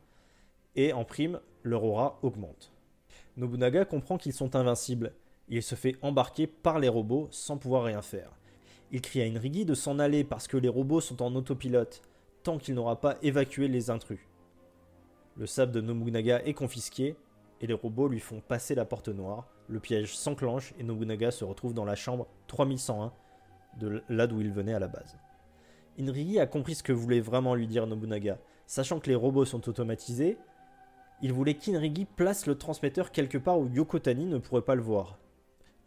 et 0.76 0.92
en 0.92 1.04
prime, 1.04 1.40
leur 1.64 1.84
aura 1.84 2.18
augmente. 2.22 2.72
Nobunaga 3.36 3.84
comprend 3.84 4.18
qu'ils 4.18 4.32
sont 4.32 4.56
invincibles, 4.56 5.12
il 5.48 5.62
se 5.62 5.74
fait 5.74 5.96
embarquer 6.02 6.46
par 6.46 6.78
les 6.78 6.88
robots 6.88 7.28
sans 7.30 7.56
pouvoir 7.56 7.84
rien 7.84 8.02
faire. 8.02 8.30
Il 8.90 9.00
crie 9.00 9.22
à 9.22 9.24
Inrigi 9.24 9.64
de 9.64 9.74
s'en 9.74 9.98
aller 9.98 10.24
parce 10.24 10.48
que 10.48 10.56
les 10.56 10.68
robots 10.68 11.00
sont 11.00 11.22
en 11.22 11.34
autopilote, 11.34 12.02
tant 12.42 12.58
qu'il 12.58 12.74
n'aura 12.74 13.00
pas 13.00 13.16
évacué 13.22 13.68
les 13.68 13.90
intrus. 13.90 14.20
Le 15.38 15.46
sabre 15.46 15.70
de 15.70 15.80
Nobunaga 15.80 16.42
est 16.44 16.52
confisqué 16.52 17.14
et 17.60 17.68
les 17.68 17.74
robots 17.74 18.08
lui 18.08 18.18
font 18.18 18.40
passer 18.40 18.74
la 18.74 18.84
porte 18.84 19.08
noire. 19.08 19.46
Le 19.68 19.78
piège 19.78 20.16
s'enclenche 20.16 20.74
et 20.80 20.82
Nobunaga 20.82 21.30
se 21.30 21.44
retrouve 21.44 21.74
dans 21.74 21.84
la 21.84 21.94
chambre 21.94 22.26
3101 22.48 23.12
de 23.78 24.02
là 24.08 24.26
d'où 24.26 24.40
il 24.40 24.50
venait 24.50 24.74
à 24.74 24.80
la 24.80 24.88
base. 24.88 25.16
Inrigi 25.96 26.40
a 26.40 26.48
compris 26.48 26.74
ce 26.74 26.82
que 26.82 26.92
voulait 26.92 27.20
vraiment 27.20 27.54
lui 27.54 27.68
dire 27.68 27.86
Nobunaga. 27.86 28.38
Sachant 28.66 28.98
que 28.98 29.08
les 29.08 29.14
robots 29.14 29.44
sont 29.44 29.68
automatisés, 29.68 30.38
il 31.22 31.32
voulait 31.32 31.54
qu'Inrigi 31.54 32.04
place 32.04 32.46
le 32.46 32.58
transmetteur 32.58 33.12
quelque 33.12 33.38
part 33.38 33.60
où 33.60 33.68
Yokotani 33.68 34.26
ne 34.26 34.38
pourrait 34.38 34.62
pas 34.62 34.74
le 34.74 34.82
voir. 34.82 35.20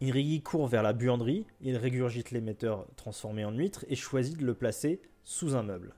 Inrigi 0.00 0.40
court 0.40 0.66
vers 0.66 0.82
la 0.82 0.94
buanderie, 0.94 1.46
il 1.60 1.76
régurgite 1.76 2.30
l'émetteur 2.30 2.86
transformé 2.96 3.44
en 3.44 3.52
huître 3.52 3.84
et 3.88 3.96
choisit 3.96 4.38
de 4.38 4.46
le 4.46 4.54
placer 4.54 5.02
sous 5.24 5.56
un 5.56 5.62
meuble. 5.62 5.94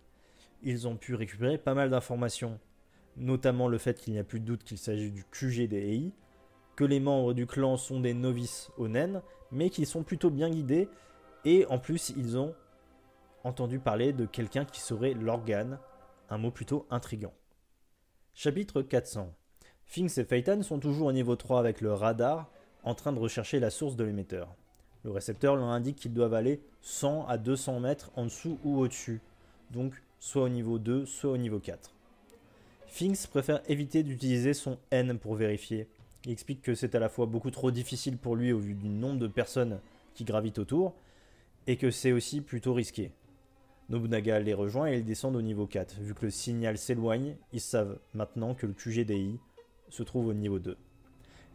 Ils 0.64 0.88
ont 0.88 0.96
pu 0.96 1.14
récupérer 1.14 1.57
pas 1.57 1.74
mal 1.74 1.90
d'informations 1.90 2.59
notamment 3.16 3.68
le 3.68 3.78
fait 3.78 4.00
qu'il 4.00 4.12
n'y 4.12 4.18
a 4.18 4.24
plus 4.24 4.40
de 4.40 4.44
doute 4.44 4.64
qu'il 4.64 4.78
s'agit 4.78 5.10
du 5.10 5.24
QG 5.24 5.68
des 5.68 5.94
EI, 5.94 6.12
que 6.76 6.84
les 6.84 7.00
membres 7.00 7.34
du 7.34 7.46
clan 7.46 7.76
sont 7.76 8.00
des 8.00 8.14
novices 8.14 8.70
aux 8.76 8.88
naines, 8.88 9.22
mais 9.52 9.70
qu'ils 9.70 9.86
sont 9.86 10.02
plutôt 10.02 10.30
bien 10.30 10.50
guidés, 10.50 10.88
et 11.44 11.66
en 11.66 11.78
plus 11.78 12.12
ils 12.16 12.36
ont 12.36 12.54
entendu 13.44 13.78
parler 13.78 14.12
de 14.12 14.26
quelqu'un 14.26 14.64
qui 14.64 14.80
serait 14.80 15.14
l'organe, 15.14 15.78
un 16.30 16.38
mot 16.38 16.50
plutôt 16.50 16.86
intrigant. 16.90 17.34
Chapitre 18.32 18.82
400 18.82 19.32
Finks 19.84 20.18
et 20.18 20.24
Phaeton 20.24 20.62
sont 20.62 20.80
toujours 20.80 21.08
au 21.08 21.12
niveau 21.12 21.36
3 21.36 21.60
avec 21.60 21.80
le 21.80 21.92
radar, 21.92 22.50
en 22.82 22.94
train 22.94 23.12
de 23.12 23.20
rechercher 23.20 23.60
la 23.60 23.70
source 23.70 23.96
de 23.96 24.04
l'émetteur. 24.04 24.54
Le 25.04 25.10
récepteur 25.10 25.56
leur 25.56 25.66
indique 25.66 25.96
qu'ils 25.96 26.14
doivent 26.14 26.34
aller 26.34 26.62
100 26.80 27.26
à 27.26 27.38
200 27.38 27.80
mètres 27.80 28.10
en 28.16 28.24
dessous 28.24 28.58
ou 28.64 28.78
au-dessus, 28.80 29.20
donc 29.70 29.94
soit 30.18 30.44
au 30.44 30.48
niveau 30.48 30.78
2, 30.78 31.04
soit 31.04 31.30
au 31.30 31.36
niveau 31.36 31.60
4. 31.60 31.94
Finks 32.95 33.26
préfère 33.26 33.61
éviter 33.68 34.05
d'utiliser 34.05 34.55
son 34.55 34.78
N 34.92 35.18
pour 35.18 35.34
vérifier. 35.34 35.88
Il 36.26 36.30
explique 36.30 36.62
que 36.62 36.76
c'est 36.76 36.95
à 36.95 37.01
la 37.01 37.09
fois 37.09 37.26
beaucoup 37.26 37.51
trop 37.51 37.72
difficile 37.72 38.16
pour 38.16 38.36
lui 38.36 38.53
au 38.53 38.61
vu 38.61 38.74
du 38.74 38.88
nombre 38.88 39.18
de 39.18 39.26
personnes 39.26 39.80
qui 40.14 40.22
gravitent 40.22 40.61
autour, 40.61 40.95
et 41.66 41.76
que 41.76 41.90
c'est 41.90 42.12
aussi 42.12 42.40
plutôt 42.40 42.72
risqué. 42.72 43.11
Nobunaga 43.88 44.38
les 44.38 44.55
rejoint 44.55 44.92
et 44.92 44.99
ils 44.99 45.05
descendent 45.05 45.34
au 45.34 45.42
niveau 45.42 45.66
4. 45.66 45.97
Vu 46.03 46.14
que 46.14 46.26
le 46.26 46.30
signal 46.30 46.78
s'éloigne, 46.78 47.34
ils 47.53 47.61
savent 47.61 47.99
maintenant 48.12 48.55
que 48.55 48.68
le 48.68 48.74
QGDI 48.74 49.40
se 49.88 50.05
trouve 50.05 50.28
au 50.28 50.34
niveau 50.34 50.61
2. 50.61 50.76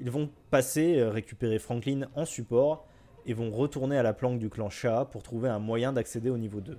Ils 0.01 0.11
vont 0.11 0.29
passer, 0.51 0.99
euh, 0.99 1.09
récupérer 1.09 1.57
Franklin 1.57 2.09
en 2.15 2.25
support 2.25 2.85
et 3.25 3.33
vont 3.33 3.49
retourner 3.49 3.97
à 3.97 4.03
la 4.03 4.11
planque 4.11 4.39
du 4.39 4.49
clan 4.49 4.69
Shah 4.69 5.05
pour 5.05 5.23
trouver 5.23 5.47
un 5.47 5.59
moyen 5.59 5.93
d'accéder 5.93 6.29
au 6.29 6.37
niveau 6.37 6.59
2. 6.59 6.77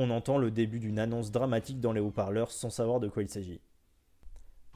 On 0.00 0.10
entend 0.10 0.38
le 0.38 0.52
début 0.52 0.78
d'une 0.78 1.00
annonce 1.00 1.32
dramatique 1.32 1.80
dans 1.80 1.90
les 1.90 2.00
haut-parleurs 2.00 2.52
sans 2.52 2.70
savoir 2.70 3.00
de 3.00 3.08
quoi 3.08 3.24
il 3.24 3.28
s'agit. 3.28 3.60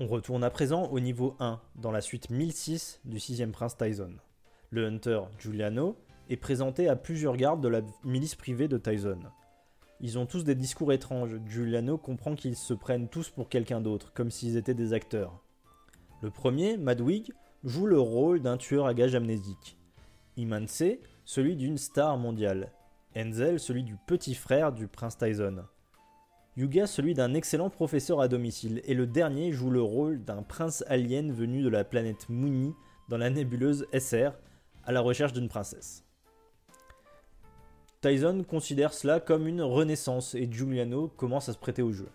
On 0.00 0.08
retourne 0.08 0.42
à 0.42 0.50
présent 0.50 0.86
au 0.86 0.98
niveau 0.98 1.36
1, 1.38 1.60
dans 1.76 1.92
la 1.92 2.00
suite 2.00 2.28
1006 2.28 2.98
du 3.04 3.20
6 3.20 3.46
prince 3.52 3.76
Tyson. 3.76 4.14
Le 4.70 4.84
Hunter 4.84 5.20
Giuliano 5.38 5.94
est 6.28 6.36
présenté 6.36 6.88
à 6.88 6.96
plusieurs 6.96 7.36
gardes 7.36 7.60
de 7.60 7.68
la 7.68 7.82
milice 8.02 8.34
privée 8.34 8.66
de 8.66 8.78
Tyson. 8.78 9.20
Ils 10.00 10.18
ont 10.18 10.26
tous 10.26 10.42
des 10.42 10.56
discours 10.56 10.92
étranges. 10.92 11.38
Giuliano 11.46 11.98
comprend 11.98 12.34
qu'ils 12.34 12.56
se 12.56 12.74
prennent 12.74 13.08
tous 13.08 13.30
pour 13.30 13.48
quelqu'un 13.48 13.80
d'autre, 13.80 14.12
comme 14.14 14.32
s'ils 14.32 14.56
étaient 14.56 14.74
des 14.74 14.92
acteurs. 14.92 15.40
Le 16.20 16.30
premier, 16.30 16.76
Madwig, 16.76 17.32
joue 17.62 17.86
le 17.86 18.00
rôle 18.00 18.42
d'un 18.42 18.56
tueur 18.56 18.86
à 18.86 18.94
gages 18.94 19.14
amnésique. 19.14 19.78
Imanse, 20.36 20.82
celui 21.24 21.54
d'une 21.54 21.78
star 21.78 22.18
mondiale. 22.18 22.72
Enzel, 23.16 23.60
celui 23.60 23.84
du 23.84 23.96
petit 23.96 24.34
frère 24.34 24.72
du 24.72 24.88
prince 24.88 25.18
Tyson. 25.18 25.64
Yuga, 26.56 26.86
celui 26.86 27.14
d'un 27.14 27.34
excellent 27.34 27.70
professeur 27.70 28.20
à 28.20 28.28
domicile. 28.28 28.82
Et 28.84 28.94
le 28.94 29.06
dernier 29.06 29.52
joue 29.52 29.70
le 29.70 29.82
rôle 29.82 30.22
d'un 30.22 30.42
prince 30.42 30.84
alien 30.86 31.32
venu 31.32 31.62
de 31.62 31.68
la 31.68 31.84
planète 31.84 32.28
Muni 32.28 32.74
dans 33.08 33.18
la 33.18 33.30
nébuleuse 33.30 33.86
SR 33.92 34.32
à 34.84 34.92
la 34.92 35.00
recherche 35.00 35.32
d'une 35.32 35.48
princesse. 35.48 36.04
Tyson 38.00 38.44
considère 38.48 38.92
cela 38.92 39.20
comme 39.20 39.46
une 39.46 39.62
renaissance 39.62 40.34
et 40.34 40.50
Giuliano 40.50 41.08
commence 41.08 41.48
à 41.48 41.52
se 41.52 41.58
prêter 41.58 41.82
au 41.82 41.92
jeu. 41.92 42.08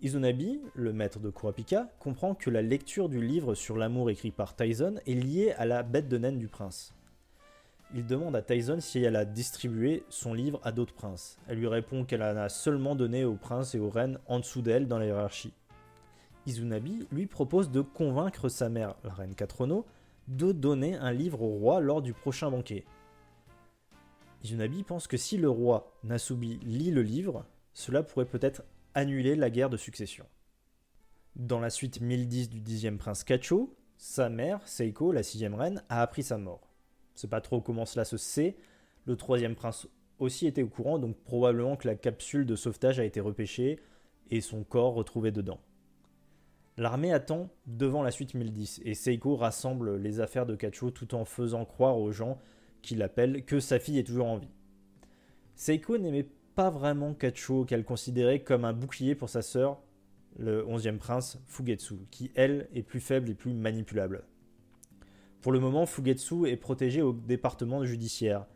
Izunabi, 0.00 0.60
le 0.74 0.92
maître 0.92 1.18
de 1.18 1.30
Kurapika, 1.30 1.88
comprend 1.98 2.34
que 2.34 2.48
la 2.48 2.62
lecture 2.62 3.08
du 3.08 3.20
livre 3.20 3.54
sur 3.54 3.76
l'amour 3.76 4.08
écrit 4.08 4.30
par 4.30 4.56
Tyson 4.56 4.94
est 5.06 5.14
liée 5.14 5.52
à 5.58 5.66
la 5.66 5.82
bête 5.82 6.08
de 6.08 6.16
naine 6.16 6.38
du 6.38 6.48
prince. 6.48 6.94
Il 7.92 8.06
demande 8.06 8.36
à 8.36 8.42
Tyson 8.42 8.78
si 8.80 9.02
elle 9.02 9.16
a 9.16 9.24
distribué 9.24 10.04
son 10.10 10.32
livre 10.32 10.60
à 10.62 10.70
d'autres 10.70 10.94
princes. 10.94 11.38
Elle 11.48 11.58
lui 11.58 11.66
répond 11.66 12.04
qu'elle 12.04 12.22
en 12.22 12.36
a 12.36 12.48
seulement 12.48 12.94
donné 12.94 13.24
aux 13.24 13.34
princes 13.34 13.74
et 13.74 13.80
aux 13.80 13.90
reines 13.90 14.18
en 14.26 14.38
dessous 14.38 14.62
d'elle 14.62 14.86
dans 14.86 14.98
la 14.98 15.06
hiérarchie. 15.06 15.52
Izunabi 16.46 17.08
lui 17.10 17.26
propose 17.26 17.70
de 17.70 17.80
convaincre 17.80 18.48
sa 18.48 18.68
mère, 18.68 18.94
la 19.02 19.12
reine 19.12 19.34
Katrono, 19.34 19.86
de 20.28 20.52
donner 20.52 20.94
un 20.94 21.12
livre 21.12 21.42
au 21.42 21.58
roi 21.58 21.80
lors 21.80 22.00
du 22.00 22.12
prochain 22.12 22.50
banquet. 22.50 22.84
Izunabi 24.44 24.84
pense 24.84 25.08
que 25.08 25.16
si 25.16 25.36
le 25.36 25.50
roi 25.50 25.92
Nasubi 26.04 26.60
lit 26.62 26.92
le 26.92 27.02
livre, 27.02 27.44
cela 27.74 28.04
pourrait 28.04 28.24
peut-être 28.24 28.62
annuler 28.94 29.34
la 29.34 29.50
guerre 29.50 29.68
de 29.68 29.76
succession. 29.76 30.26
Dans 31.34 31.60
la 31.60 31.70
suite 31.70 32.00
1010 32.00 32.50
du 32.50 32.60
dixième 32.60 32.98
prince 32.98 33.24
Kacho, 33.24 33.76
sa 33.96 34.28
mère, 34.28 34.60
Seiko, 34.66 35.12
la 35.12 35.22
sixième 35.22 35.54
reine, 35.54 35.82
a 35.88 36.02
appris 36.02 36.22
sa 36.22 36.38
mort. 36.38 36.69
Pas 37.28 37.40
trop 37.40 37.60
comment 37.60 37.86
cela 37.86 38.04
se 38.04 38.16
sait. 38.16 38.56
Le 39.06 39.16
troisième 39.16 39.54
prince 39.54 39.88
aussi 40.18 40.46
était 40.46 40.62
au 40.62 40.68
courant, 40.68 40.98
donc 40.98 41.16
probablement 41.16 41.76
que 41.76 41.88
la 41.88 41.94
capsule 41.94 42.46
de 42.46 42.56
sauvetage 42.56 43.00
a 43.00 43.04
été 43.04 43.20
repêchée 43.20 43.80
et 44.30 44.40
son 44.40 44.62
corps 44.62 44.94
retrouvé 44.94 45.32
dedans. 45.32 45.60
L'armée 46.76 47.12
attend 47.12 47.50
devant 47.66 48.02
la 48.02 48.10
suite 48.10 48.34
1010 48.34 48.82
et 48.84 48.94
Seiko 48.94 49.36
rassemble 49.36 49.96
les 49.96 50.20
affaires 50.20 50.46
de 50.46 50.54
Kacho 50.54 50.90
tout 50.90 51.14
en 51.14 51.24
faisant 51.24 51.64
croire 51.64 51.98
aux 51.98 52.12
gens 52.12 52.38
qui 52.80 52.94
l'appelle 52.94 53.44
que 53.44 53.60
sa 53.60 53.78
fille 53.78 53.98
est 53.98 54.04
toujours 54.06 54.28
en 54.28 54.38
vie. 54.38 54.48
Seiko 55.56 55.98
n'aimait 55.98 56.28
pas 56.54 56.70
vraiment 56.70 57.12
Kacho 57.12 57.64
qu'elle 57.64 57.84
considérait 57.84 58.40
comme 58.40 58.64
un 58.64 58.72
bouclier 58.72 59.14
pour 59.14 59.28
sa 59.28 59.42
sœur, 59.42 59.82
le 60.38 60.64
11e 60.64 60.98
prince 60.98 61.38
Fugetsu, 61.48 61.96
qui 62.10 62.30
elle 62.34 62.68
est 62.74 62.82
plus 62.82 63.00
faible 63.00 63.30
et 63.30 63.34
plus 63.34 63.52
manipulable. 63.52 64.22
Pour 65.42 65.52
le 65.52 65.60
moment, 65.60 65.86
Fugetsu 65.86 66.46
est 66.46 66.58
protégé 66.58 67.00
au 67.00 67.14
département 67.14 67.82
judiciaire. 67.84 68.46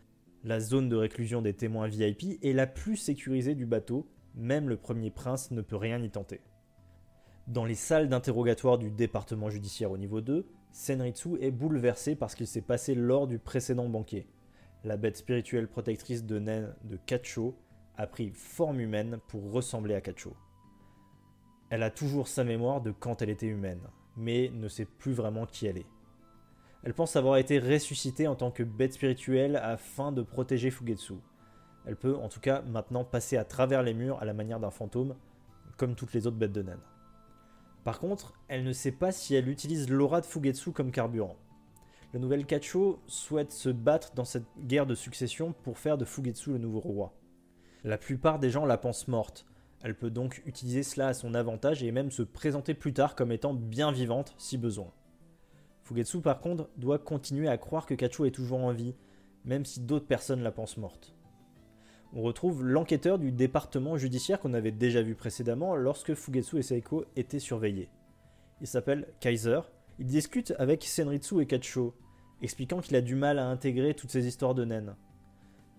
La 0.42 0.60
zone 0.60 0.90
de 0.90 0.96
réclusion 0.96 1.40
des 1.40 1.54
témoins 1.54 1.88
VIP 1.88 2.38
est 2.42 2.52
la 2.52 2.66
plus 2.66 2.98
sécurisée 2.98 3.54
du 3.54 3.64
bateau, 3.64 4.06
même 4.34 4.68
le 4.68 4.76
premier 4.76 5.10
prince 5.10 5.50
ne 5.50 5.62
peut 5.62 5.76
rien 5.76 6.02
y 6.02 6.10
tenter. 6.10 6.42
Dans 7.46 7.64
les 7.64 7.74
salles 7.74 8.10
d'interrogatoire 8.10 8.76
du 8.76 8.90
département 8.90 9.48
judiciaire 9.48 9.92
au 9.92 9.96
niveau 9.96 10.20
2, 10.20 10.46
Senritsu 10.72 11.38
est 11.40 11.50
bouleversé 11.50 12.16
par 12.16 12.30
ce 12.30 12.36
qu'il 12.36 12.46
s'est 12.46 12.60
passé 12.60 12.94
lors 12.94 13.28
du 13.28 13.38
précédent 13.38 13.88
banquet. 13.88 14.26
La 14.82 14.98
bête 14.98 15.16
spirituelle 15.16 15.68
protectrice 15.68 16.24
de 16.24 16.38
naine 16.38 16.74
de 16.84 16.98
Kacho 16.98 17.56
a 17.96 18.06
pris 18.06 18.30
forme 18.34 18.80
humaine 18.80 19.20
pour 19.28 19.52
ressembler 19.52 19.94
à 19.94 20.02
Kacho. 20.02 20.36
Elle 21.70 21.82
a 21.82 21.90
toujours 21.90 22.28
sa 22.28 22.44
mémoire 22.44 22.82
de 22.82 22.90
quand 22.90 23.22
elle 23.22 23.30
était 23.30 23.46
humaine, 23.46 23.88
mais 24.18 24.50
ne 24.52 24.68
sait 24.68 24.84
plus 24.84 25.12
vraiment 25.12 25.46
qui 25.46 25.66
elle 25.66 25.78
est. 25.78 25.93
Elle 26.84 26.92
pense 26.92 27.16
avoir 27.16 27.38
été 27.38 27.58
ressuscitée 27.58 28.28
en 28.28 28.34
tant 28.34 28.50
que 28.50 28.62
bête 28.62 28.92
spirituelle 28.92 29.56
afin 29.56 30.12
de 30.12 30.20
protéger 30.20 30.70
Fugetsu. 30.70 31.14
Elle 31.86 31.96
peut 31.96 32.14
en 32.14 32.28
tout 32.28 32.40
cas 32.40 32.60
maintenant 32.60 33.04
passer 33.04 33.38
à 33.38 33.44
travers 33.44 33.82
les 33.82 33.94
murs 33.94 34.18
à 34.20 34.26
la 34.26 34.34
manière 34.34 34.60
d'un 34.60 34.70
fantôme, 34.70 35.16
comme 35.78 35.94
toutes 35.94 36.12
les 36.12 36.26
autres 36.26 36.36
bêtes 36.36 36.52
de 36.52 36.62
naine. 36.62 36.82
Par 37.84 38.00
contre, 38.00 38.34
elle 38.48 38.64
ne 38.64 38.72
sait 38.74 38.92
pas 38.92 39.12
si 39.12 39.34
elle 39.34 39.48
utilise 39.48 39.88
l'aura 39.88 40.20
de 40.20 40.26
Fugetsu 40.26 40.72
comme 40.72 40.90
carburant. 40.90 41.36
La 42.12 42.20
nouvelle 42.20 42.44
Kacho 42.44 43.00
souhaite 43.06 43.52
se 43.52 43.70
battre 43.70 44.12
dans 44.14 44.26
cette 44.26 44.46
guerre 44.58 44.86
de 44.86 44.94
succession 44.94 45.54
pour 45.64 45.78
faire 45.78 45.96
de 45.96 46.04
Fugetsu 46.04 46.50
le 46.52 46.58
nouveau 46.58 46.80
roi. 46.80 47.14
La 47.82 47.96
plupart 47.96 48.38
des 48.38 48.50
gens 48.50 48.66
la 48.66 48.78
pensent 48.78 49.08
morte. 49.08 49.46
Elle 49.82 49.96
peut 49.96 50.10
donc 50.10 50.42
utiliser 50.44 50.82
cela 50.82 51.08
à 51.08 51.14
son 51.14 51.34
avantage 51.34 51.82
et 51.82 51.92
même 51.92 52.10
se 52.10 52.22
présenter 52.22 52.74
plus 52.74 52.92
tard 52.92 53.16
comme 53.16 53.32
étant 53.32 53.54
bien 53.54 53.90
vivante 53.90 54.34
si 54.36 54.58
besoin. 54.58 54.92
Fugetsu 55.84 56.20
par 56.20 56.40
contre 56.40 56.68
doit 56.76 56.98
continuer 56.98 57.48
à 57.48 57.58
croire 57.58 57.86
que 57.86 57.94
Kacho 57.94 58.24
est 58.24 58.30
toujours 58.30 58.58
en 58.58 58.72
vie, 58.72 58.94
même 59.44 59.64
si 59.64 59.80
d'autres 59.80 60.06
personnes 60.06 60.42
la 60.42 60.50
pensent 60.50 60.78
morte 60.78 61.14
on 62.14 62.22
retrouve 62.22 62.64
l'enquêteur 62.64 63.18
du 63.18 63.32
département 63.32 63.96
judiciaire 63.96 64.38
qu'on 64.38 64.54
avait 64.54 64.70
déjà 64.70 65.02
vu 65.02 65.16
précédemment 65.16 65.74
lorsque 65.74 66.14
Fugetsu 66.14 66.58
et 66.58 66.62
Seiko 66.62 67.04
étaient 67.16 67.40
surveillés. 67.40 67.90
Il 68.60 68.68
s'appelle 68.68 69.08
Kaiser. 69.18 69.60
Il 69.98 70.06
discute 70.06 70.54
avec 70.58 70.84
Senritsu 70.84 71.40
et 71.40 71.46
Kacho, 71.46 71.94
expliquant 72.40 72.80
qu'il 72.80 72.96
a 72.96 73.00
du 73.00 73.16
mal 73.16 73.38
à 73.38 73.46
intégrer 73.46 73.94
toutes 73.94 74.10
ces 74.10 74.26
histoires 74.26 74.54
de 74.54 74.64
naines. 74.64 74.94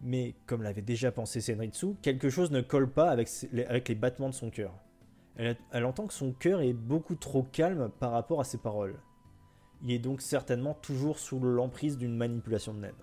Mais, 0.01 0.35
comme 0.45 0.61
l'avait 0.61 0.81
déjà 0.81 1.11
pensé 1.11 1.39
Senritsu, 1.39 1.95
quelque 2.01 2.29
chose 2.29 2.51
ne 2.51 2.61
colle 2.61 2.91
pas 2.91 3.09
avec 3.09 3.29
les, 3.53 3.95
battements 3.95 4.29
de 4.29 4.33
son 4.33 4.49
cœur. 4.49 4.73
Elle, 5.37 5.55
elle 5.71 5.85
entend 5.85 6.05
que 6.05 6.13
son 6.13 6.33
cœur 6.33 6.61
est 6.61 6.73
beaucoup 6.73 7.15
trop 7.15 7.43
calme 7.43 7.89
par 7.99 8.11
rapport 8.11 8.41
à 8.41 8.45
ses 8.45 8.57
paroles. 8.57 8.99
Il 9.84 9.91
est 9.91 9.99
donc 9.99 10.21
certainement 10.21 10.73
toujours 10.73 11.19
sous 11.19 11.39
l'emprise 11.39 11.97
d'une 11.97 12.15
manipulation 12.15 12.73
de 12.73 12.80
naine. 12.80 12.95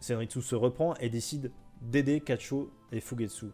Senritsu 0.00 0.42
se 0.42 0.54
reprend 0.54 0.94
et 0.96 1.08
décide 1.08 1.52
d'aider 1.82 2.20
Kacho 2.20 2.70
et 2.92 3.00
Fugetsu, 3.00 3.46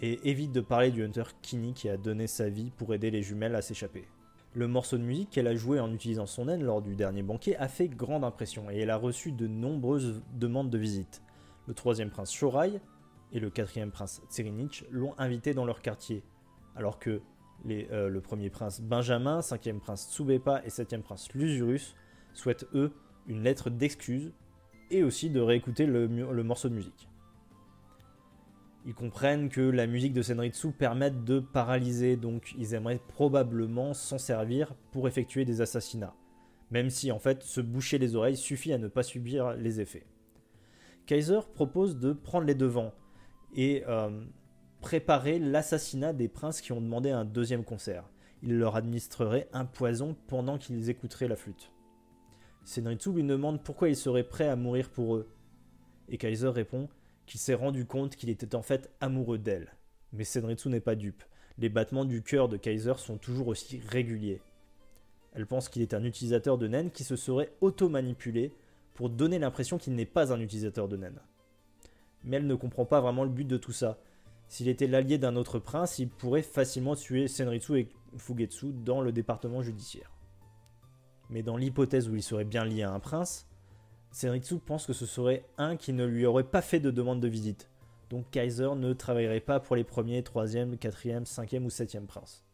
et 0.00 0.28
évite 0.28 0.52
de 0.52 0.60
parler 0.60 0.90
du 0.90 1.04
Hunter 1.04 1.24
Kini 1.42 1.74
qui 1.74 1.88
a 1.88 1.96
donné 1.96 2.26
sa 2.26 2.48
vie 2.48 2.70
pour 2.76 2.94
aider 2.94 3.10
les 3.10 3.22
jumelles 3.22 3.54
à 3.54 3.62
s'échapper. 3.62 4.06
Le 4.54 4.66
morceau 4.66 4.98
de 4.98 5.04
musique 5.04 5.30
qu'elle 5.30 5.46
a 5.46 5.54
joué 5.54 5.78
en 5.78 5.92
utilisant 5.92 6.26
son 6.26 6.48
aine 6.48 6.64
lors 6.64 6.82
du 6.82 6.96
dernier 6.96 7.22
banquet 7.22 7.56
a 7.56 7.68
fait 7.68 7.88
grande 7.88 8.24
impression 8.24 8.70
et 8.70 8.78
elle 8.78 8.90
a 8.90 8.96
reçu 8.96 9.30
de 9.30 9.46
nombreuses 9.46 10.22
demandes 10.32 10.70
de 10.70 10.78
visite. 10.78 11.22
Le 11.68 11.74
troisième 11.74 12.10
prince 12.10 12.32
Shorai 12.32 12.80
et 13.32 13.38
le 13.38 13.50
quatrième 13.50 13.92
prince 13.92 14.22
Tsirinich 14.28 14.84
l'ont 14.90 15.14
invité 15.18 15.54
dans 15.54 15.64
leur 15.64 15.82
quartier, 15.82 16.24
alors 16.74 16.98
que 16.98 17.22
euh, 17.68 18.08
le 18.08 18.20
premier 18.20 18.50
prince 18.50 18.80
Benjamin, 18.80 19.42
cinquième 19.42 19.80
prince 19.80 20.08
Tsubepa 20.10 20.62
et 20.64 20.70
septième 20.70 21.02
prince 21.02 21.32
Lusurus 21.34 21.94
souhaitent 22.32 22.66
eux 22.74 22.92
une 23.26 23.42
lettre 23.42 23.70
d'excuse 23.70 24.32
et 24.90 25.02
aussi 25.02 25.30
de 25.30 25.40
réécouter 25.40 25.86
le, 25.86 26.08
morceau 26.42 26.68
de 26.68 26.74
musique. 26.74 27.08
Ils 28.86 28.94
comprennent 28.94 29.50
que 29.50 29.60
la 29.60 29.86
musique 29.86 30.14
de 30.14 30.22
Senritsu 30.22 30.72
permet 30.72 31.10
de 31.10 31.38
paralyser, 31.38 32.16
donc 32.16 32.54
ils 32.56 32.74
aimeraient 32.74 33.00
probablement 33.08 33.92
s'en 33.92 34.18
servir 34.18 34.74
pour 34.90 35.06
effectuer 35.06 35.44
des 35.44 35.60
assassinats. 35.60 36.14
Même 36.70 36.88
si 36.88 37.12
en 37.12 37.18
fait 37.18 37.42
se 37.42 37.60
boucher 37.60 37.98
les 37.98 38.16
oreilles 38.16 38.36
suffit 38.36 38.72
à 38.72 38.78
ne 38.78 38.88
pas 38.88 39.02
subir 39.02 39.52
les 39.52 39.80
effets. 39.80 40.06
Kaiser 41.06 41.40
propose 41.54 41.98
de 41.98 42.12
prendre 42.12 42.46
les 42.46 42.54
devants 42.54 42.94
et 43.54 43.84
préparer 44.80 45.38
l'assassinat 45.38 46.12
des 46.12 46.28
princes 46.28 46.60
qui 46.60 46.72
ont 46.72 46.80
demandé 46.80 47.10
un 47.10 47.24
deuxième 47.24 47.64
concert. 47.64 48.08
Il 48.42 48.58
leur 48.58 48.76
administrerait 48.76 49.48
un 49.52 49.66
poison 49.66 50.16
pendant 50.26 50.58
qu'ils 50.58 50.88
écouteraient 50.88 51.28
la 51.28 51.36
flûte. 51.36 51.70
Senritsu 52.64 53.12
lui 53.12 53.22
demande 53.22 53.62
pourquoi 53.62 53.88
il 53.88 53.96
serait 53.96 54.24
prêt 54.24 54.48
à 54.48 54.56
mourir 54.56 54.90
pour 54.90 55.16
eux. 55.16 55.28
Et 56.08 56.18
Kaiser 56.18 56.48
répond 56.48 56.88
qu'il 57.26 57.40
s'est 57.40 57.54
rendu 57.54 57.84
compte 57.84 58.16
qu'il 58.16 58.30
était 58.30 58.54
en 58.54 58.62
fait 58.62 58.90
amoureux 59.00 59.38
d'elle. 59.38 59.74
Mais 60.12 60.24
Senritsu 60.24 60.68
n'est 60.68 60.80
pas 60.80 60.94
dupe. 60.94 61.22
Les 61.58 61.68
battements 61.68 62.04
du 62.04 62.22
cœur 62.22 62.48
de 62.48 62.56
Kaiser 62.56 62.94
sont 62.96 63.18
toujours 63.18 63.48
aussi 63.48 63.80
réguliers. 63.88 64.40
Elle 65.32 65.46
pense 65.46 65.68
qu'il 65.68 65.82
est 65.82 65.94
un 65.94 66.04
utilisateur 66.04 66.58
de 66.58 66.66
Nen 66.66 66.90
qui 66.90 67.04
se 67.04 67.16
serait 67.16 67.52
auto-manipulé 67.60 68.52
pour 68.94 69.10
donner 69.10 69.38
l'impression 69.38 69.78
qu'il 69.78 69.94
n'est 69.94 70.06
pas 70.06 70.32
un 70.32 70.40
utilisateur 70.40 70.88
de 70.88 70.96
Nen. 70.96 71.20
Mais 72.24 72.38
elle 72.38 72.46
ne 72.46 72.54
comprend 72.54 72.84
pas 72.84 73.00
vraiment 73.00 73.24
le 73.24 73.30
but 73.30 73.46
de 73.46 73.56
tout 73.56 73.72
ça. 73.72 73.98
S'il 74.50 74.66
était 74.66 74.88
l'allié 74.88 75.16
d'un 75.16 75.36
autre 75.36 75.60
prince, 75.60 76.00
il 76.00 76.08
pourrait 76.08 76.42
facilement 76.42 76.96
tuer 76.96 77.28
Senritsu 77.28 77.78
et 77.78 77.88
Fugetsu 78.16 78.72
dans 78.72 79.00
le 79.00 79.12
département 79.12 79.62
judiciaire. 79.62 80.10
Mais 81.30 81.44
dans 81.44 81.56
l'hypothèse 81.56 82.08
où 82.08 82.16
il 82.16 82.22
serait 82.22 82.44
bien 82.44 82.64
lié 82.64 82.82
à 82.82 82.90
un 82.90 82.98
prince, 82.98 83.46
Senritsu 84.10 84.58
pense 84.58 84.86
que 84.86 84.92
ce 84.92 85.06
serait 85.06 85.44
un 85.56 85.76
qui 85.76 85.92
ne 85.92 86.04
lui 86.04 86.26
aurait 86.26 86.42
pas 86.42 86.62
fait 86.62 86.80
de 86.80 86.90
demande 86.90 87.20
de 87.20 87.28
visite. 87.28 87.70
Donc 88.10 88.28
Kaiser 88.32 88.74
ne 88.74 88.92
travaillerait 88.92 89.38
pas 89.38 89.60
pour 89.60 89.76
les 89.76 89.84
premiers, 89.84 90.24
troisième, 90.24 90.78
quatrième, 90.78 91.26
cinquième 91.26 91.64
ou 91.64 91.70
septième 91.70 92.08
princes. 92.08 92.44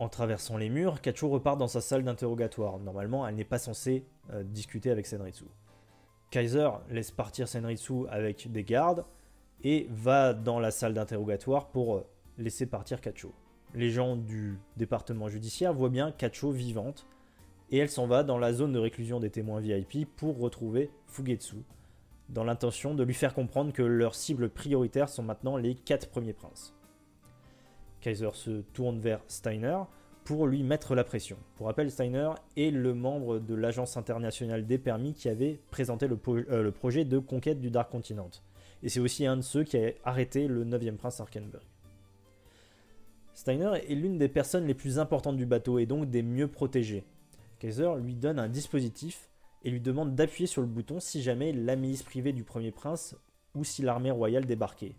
En 0.00 0.08
traversant 0.08 0.56
les 0.56 0.70
murs, 0.70 1.00
Kacho 1.00 1.28
repart 1.28 1.56
dans 1.56 1.68
sa 1.68 1.80
salle 1.80 2.02
d'interrogatoire. 2.02 2.80
Normalement, 2.80 3.24
elle 3.28 3.36
n'est 3.36 3.44
pas 3.44 3.60
censée 3.60 4.04
euh, 4.32 4.42
discuter 4.42 4.90
avec 4.90 5.06
Senritsu. 5.06 5.44
Kaiser 6.32 6.70
laisse 6.90 7.12
partir 7.12 7.46
Senritsu 7.46 8.08
avec 8.08 8.50
des 8.50 8.64
gardes 8.64 9.04
et 9.64 9.86
va 9.90 10.34
dans 10.34 10.60
la 10.60 10.70
salle 10.70 10.94
d'interrogatoire 10.94 11.68
pour 11.68 11.96
euh, 11.96 12.06
laisser 12.38 12.66
partir 12.66 13.00
Kacho. 13.00 13.32
Les 13.74 13.90
gens 13.90 14.16
du 14.16 14.58
département 14.76 15.28
judiciaire 15.28 15.74
voient 15.74 15.88
bien 15.88 16.12
Kacho 16.12 16.50
vivante 16.50 17.06
et 17.70 17.78
elle 17.78 17.90
s'en 17.90 18.06
va 18.06 18.22
dans 18.22 18.38
la 18.38 18.52
zone 18.52 18.72
de 18.72 18.78
réclusion 18.78 19.20
des 19.20 19.30
témoins 19.30 19.60
VIP 19.60 20.08
pour 20.16 20.38
retrouver 20.38 20.90
Fugetsu, 21.06 21.56
dans 22.28 22.44
l'intention 22.44 22.94
de 22.94 23.02
lui 23.02 23.14
faire 23.14 23.34
comprendre 23.34 23.72
que 23.72 23.82
leurs 23.82 24.14
cibles 24.14 24.48
prioritaires 24.48 25.08
sont 25.08 25.22
maintenant 25.22 25.56
les 25.56 25.74
quatre 25.74 26.08
premiers 26.08 26.32
princes. 26.32 26.74
Kaiser 28.00 28.30
se 28.34 28.60
tourne 28.72 29.00
vers 29.00 29.20
Steiner 29.26 29.78
pour 30.24 30.46
lui 30.46 30.62
mettre 30.62 30.94
la 30.94 31.04
pression. 31.04 31.36
Pour 31.56 31.66
rappel, 31.66 31.90
Steiner 31.90 32.30
est 32.56 32.70
le 32.70 32.94
membre 32.94 33.38
de 33.38 33.54
l'Agence 33.54 33.96
internationale 33.96 34.66
des 34.66 34.78
permis 34.78 35.14
qui 35.14 35.28
avait 35.28 35.60
présenté 35.70 36.08
le, 36.08 36.18
euh, 36.28 36.70
projet 36.72 37.04
de 37.04 37.18
conquête 37.18 37.60
du 37.60 37.70
Dark 37.70 37.90
Continent. 37.90 38.30
Et 38.82 38.88
c'est 38.88 39.00
aussi 39.00 39.26
un 39.26 39.36
de 39.36 39.42
ceux 39.42 39.64
qui 39.64 39.76
a 39.78 39.92
arrêté 40.04 40.48
le 40.48 40.64
9e 40.64 40.96
prince 40.96 41.20
Arkenberg. 41.20 41.64
Steiner 43.34 43.72
est 43.88 43.94
l'une 43.94 44.18
des 44.18 44.28
personnes 44.28 44.66
les 44.66 44.74
plus 44.74 44.98
importantes 44.98 45.36
du 45.36 45.46
bateau 45.46 45.78
et 45.78 45.86
donc 45.86 46.08
des 46.08 46.22
mieux 46.22 46.48
protégées. 46.48 47.04
Kaiser 47.58 47.90
lui 48.00 48.14
donne 48.14 48.38
un 48.38 48.48
dispositif 48.48 49.30
et 49.62 49.70
lui 49.70 49.80
demande 49.80 50.14
d'appuyer 50.14 50.46
sur 50.46 50.62
le 50.62 50.68
bouton 50.68 51.00
si 51.00 51.22
jamais 51.22 51.52
la 51.52 51.76
milice 51.76 52.02
privée 52.02 52.32
du 52.32 52.44
premier 52.44 52.70
prince 52.70 53.16
ou 53.54 53.64
si 53.64 53.82
l'armée 53.82 54.10
royale 54.10 54.46
débarquait. 54.46 54.94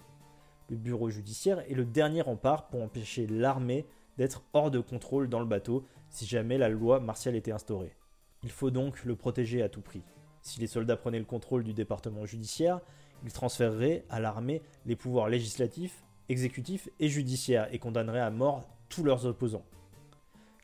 Le 0.69 0.75
bureau 0.75 1.09
judiciaire 1.09 1.59
est 1.71 1.75
le 1.75 1.85
dernier 1.85 2.21
rempart 2.21 2.67
pour 2.67 2.83
empêcher 2.83 3.25
l'armée 3.27 3.85
d'être 4.17 4.43
hors 4.53 4.71
de 4.71 4.79
contrôle 4.79 5.29
dans 5.29 5.39
le 5.39 5.45
bateau 5.45 5.85
si 6.09 6.25
jamais 6.25 6.57
la 6.57 6.69
loi 6.69 6.99
martiale 6.99 7.35
était 7.35 7.51
instaurée. 7.51 7.95
Il 8.43 8.51
faut 8.51 8.71
donc 8.71 9.03
le 9.05 9.15
protéger 9.15 9.61
à 9.61 9.69
tout 9.69 9.81
prix. 9.81 10.03
Si 10.41 10.59
les 10.59 10.67
soldats 10.67 10.97
prenaient 10.97 11.19
le 11.19 11.25
contrôle 11.25 11.63
du 11.63 11.73
département 11.73 12.25
judiciaire, 12.25 12.81
ils 13.23 13.33
transféreraient 13.33 14.05
à 14.09 14.19
l'armée 14.19 14.61
les 14.85 14.95
pouvoirs 14.95 15.29
législatifs, 15.29 16.03
exécutifs 16.29 16.89
et 16.99 17.07
judiciaires 17.07 17.67
et 17.73 17.79
condamneraient 17.79 18.19
à 18.19 18.31
mort 18.31 18.67
tous 18.89 19.03
leurs 19.03 19.25
opposants. 19.25 19.65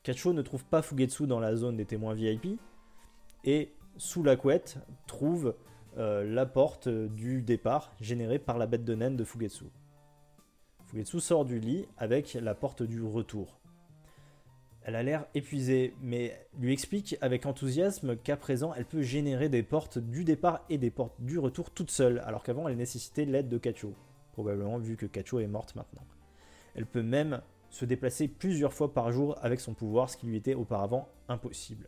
Kacho 0.03 0.33
ne 0.33 0.41
trouve 0.41 0.65
pas 0.65 0.81
Fugetsu 0.81 1.27
dans 1.27 1.39
la 1.39 1.55
zone 1.55 1.77
des 1.77 1.85
témoins 1.85 2.13
VIP 2.13 2.59
et 3.43 3.73
sous 3.97 4.23
la 4.23 4.35
couette 4.35 4.77
trouve 5.07 5.55
euh, 5.97 6.23
la 6.25 6.45
porte 6.45 6.89
du 6.89 7.41
départ 7.41 7.93
générée 8.01 8.39
par 8.39 8.57
la 8.57 8.67
bête 8.67 8.83
de 8.83 8.95
naine 8.95 9.15
de 9.15 9.23
Fugetsu. 9.23 9.65
Fugetsu 10.87 11.19
sort 11.19 11.45
du 11.45 11.59
lit 11.59 11.87
avec 11.97 12.33
la 12.33 12.53
porte 12.53 12.83
du 12.83 13.01
retour. 13.01 13.59
Elle 14.85 14.95
a 14.97 15.03
l'air 15.03 15.25
épuisée, 15.33 15.93
mais 16.01 16.37
lui 16.59 16.73
explique 16.73 17.15
avec 17.21 17.45
enthousiasme 17.45 18.17
qu'à 18.17 18.35
présent 18.35 18.73
elle 18.73 18.85
peut 18.85 19.01
générer 19.01 19.47
des 19.47 19.63
portes 19.63 19.97
du 19.97 20.25
départ 20.25 20.65
et 20.69 20.77
des 20.77 20.91
portes 20.91 21.15
du 21.19 21.39
retour 21.39 21.71
toute 21.71 21.89
seule, 21.89 22.19
alors 22.25 22.43
qu'avant 22.43 22.67
elle 22.67 22.75
nécessitait 22.75 23.23
l'aide 23.23 23.47
de 23.47 23.57
Kacho, 23.57 23.93
probablement 24.33 24.79
vu 24.79 24.97
que 24.97 25.05
Kacho 25.05 25.39
est 25.39 25.47
morte 25.47 25.75
maintenant. 25.75 26.05
Elle 26.75 26.85
peut 26.85 27.03
même 27.03 27.41
se 27.69 27.85
déplacer 27.85 28.27
plusieurs 28.27 28.73
fois 28.73 28.93
par 28.93 29.11
jour 29.11 29.37
avec 29.41 29.61
son 29.61 29.73
pouvoir, 29.73 30.09
ce 30.09 30.17
qui 30.17 30.27
lui 30.27 30.35
était 30.35 30.53
auparavant 30.53 31.07
impossible. 31.29 31.87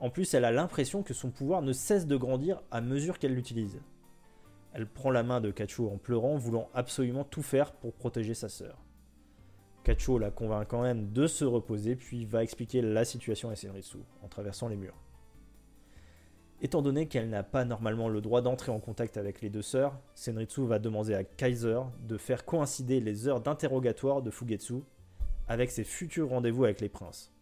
En 0.00 0.10
plus, 0.10 0.34
elle 0.34 0.44
a 0.44 0.52
l'impression 0.52 1.02
que 1.02 1.14
son 1.14 1.30
pouvoir 1.30 1.62
ne 1.62 1.72
cesse 1.72 2.06
de 2.06 2.16
grandir 2.16 2.62
à 2.70 2.80
mesure 2.80 3.18
qu'elle 3.18 3.34
l'utilise. 3.34 3.80
Elle 4.72 4.86
prend 4.86 5.10
la 5.10 5.22
main 5.22 5.40
de 5.40 5.50
Kacho 5.50 5.88
en 5.90 5.96
pleurant, 5.96 6.36
voulant 6.36 6.68
absolument 6.74 7.24
tout 7.24 7.42
faire 7.42 7.72
pour 7.72 7.94
protéger 7.94 8.34
sa 8.34 8.48
sœur. 8.48 8.84
Kacho 9.88 10.18
la 10.18 10.30
convainc 10.30 10.68
quand 10.68 10.82
même 10.82 11.12
de 11.14 11.26
se 11.26 11.46
reposer, 11.46 11.96
puis 11.96 12.26
va 12.26 12.42
expliquer 12.42 12.82
la 12.82 13.06
situation 13.06 13.48
à 13.48 13.56
Senritsu 13.56 13.96
en 14.22 14.28
traversant 14.28 14.68
les 14.68 14.76
murs. 14.76 15.00
Étant 16.60 16.82
donné 16.82 17.08
qu'elle 17.08 17.30
n'a 17.30 17.42
pas 17.42 17.64
normalement 17.64 18.10
le 18.10 18.20
droit 18.20 18.42
d'entrer 18.42 18.70
en 18.70 18.80
contact 18.80 19.16
avec 19.16 19.40
les 19.40 19.48
deux 19.48 19.62
sœurs, 19.62 19.98
Senritsu 20.14 20.66
va 20.66 20.78
demander 20.78 21.14
à 21.14 21.24
Kaiser 21.24 21.80
de 22.06 22.18
faire 22.18 22.44
coïncider 22.44 23.00
les 23.00 23.28
heures 23.28 23.40
d'interrogatoire 23.40 24.20
de 24.20 24.30
Fugetsu 24.30 24.82
avec 25.46 25.70
ses 25.70 25.84
futurs 25.84 26.28
rendez-vous 26.28 26.64
avec 26.64 26.82
les 26.82 26.90
princes. 26.90 27.32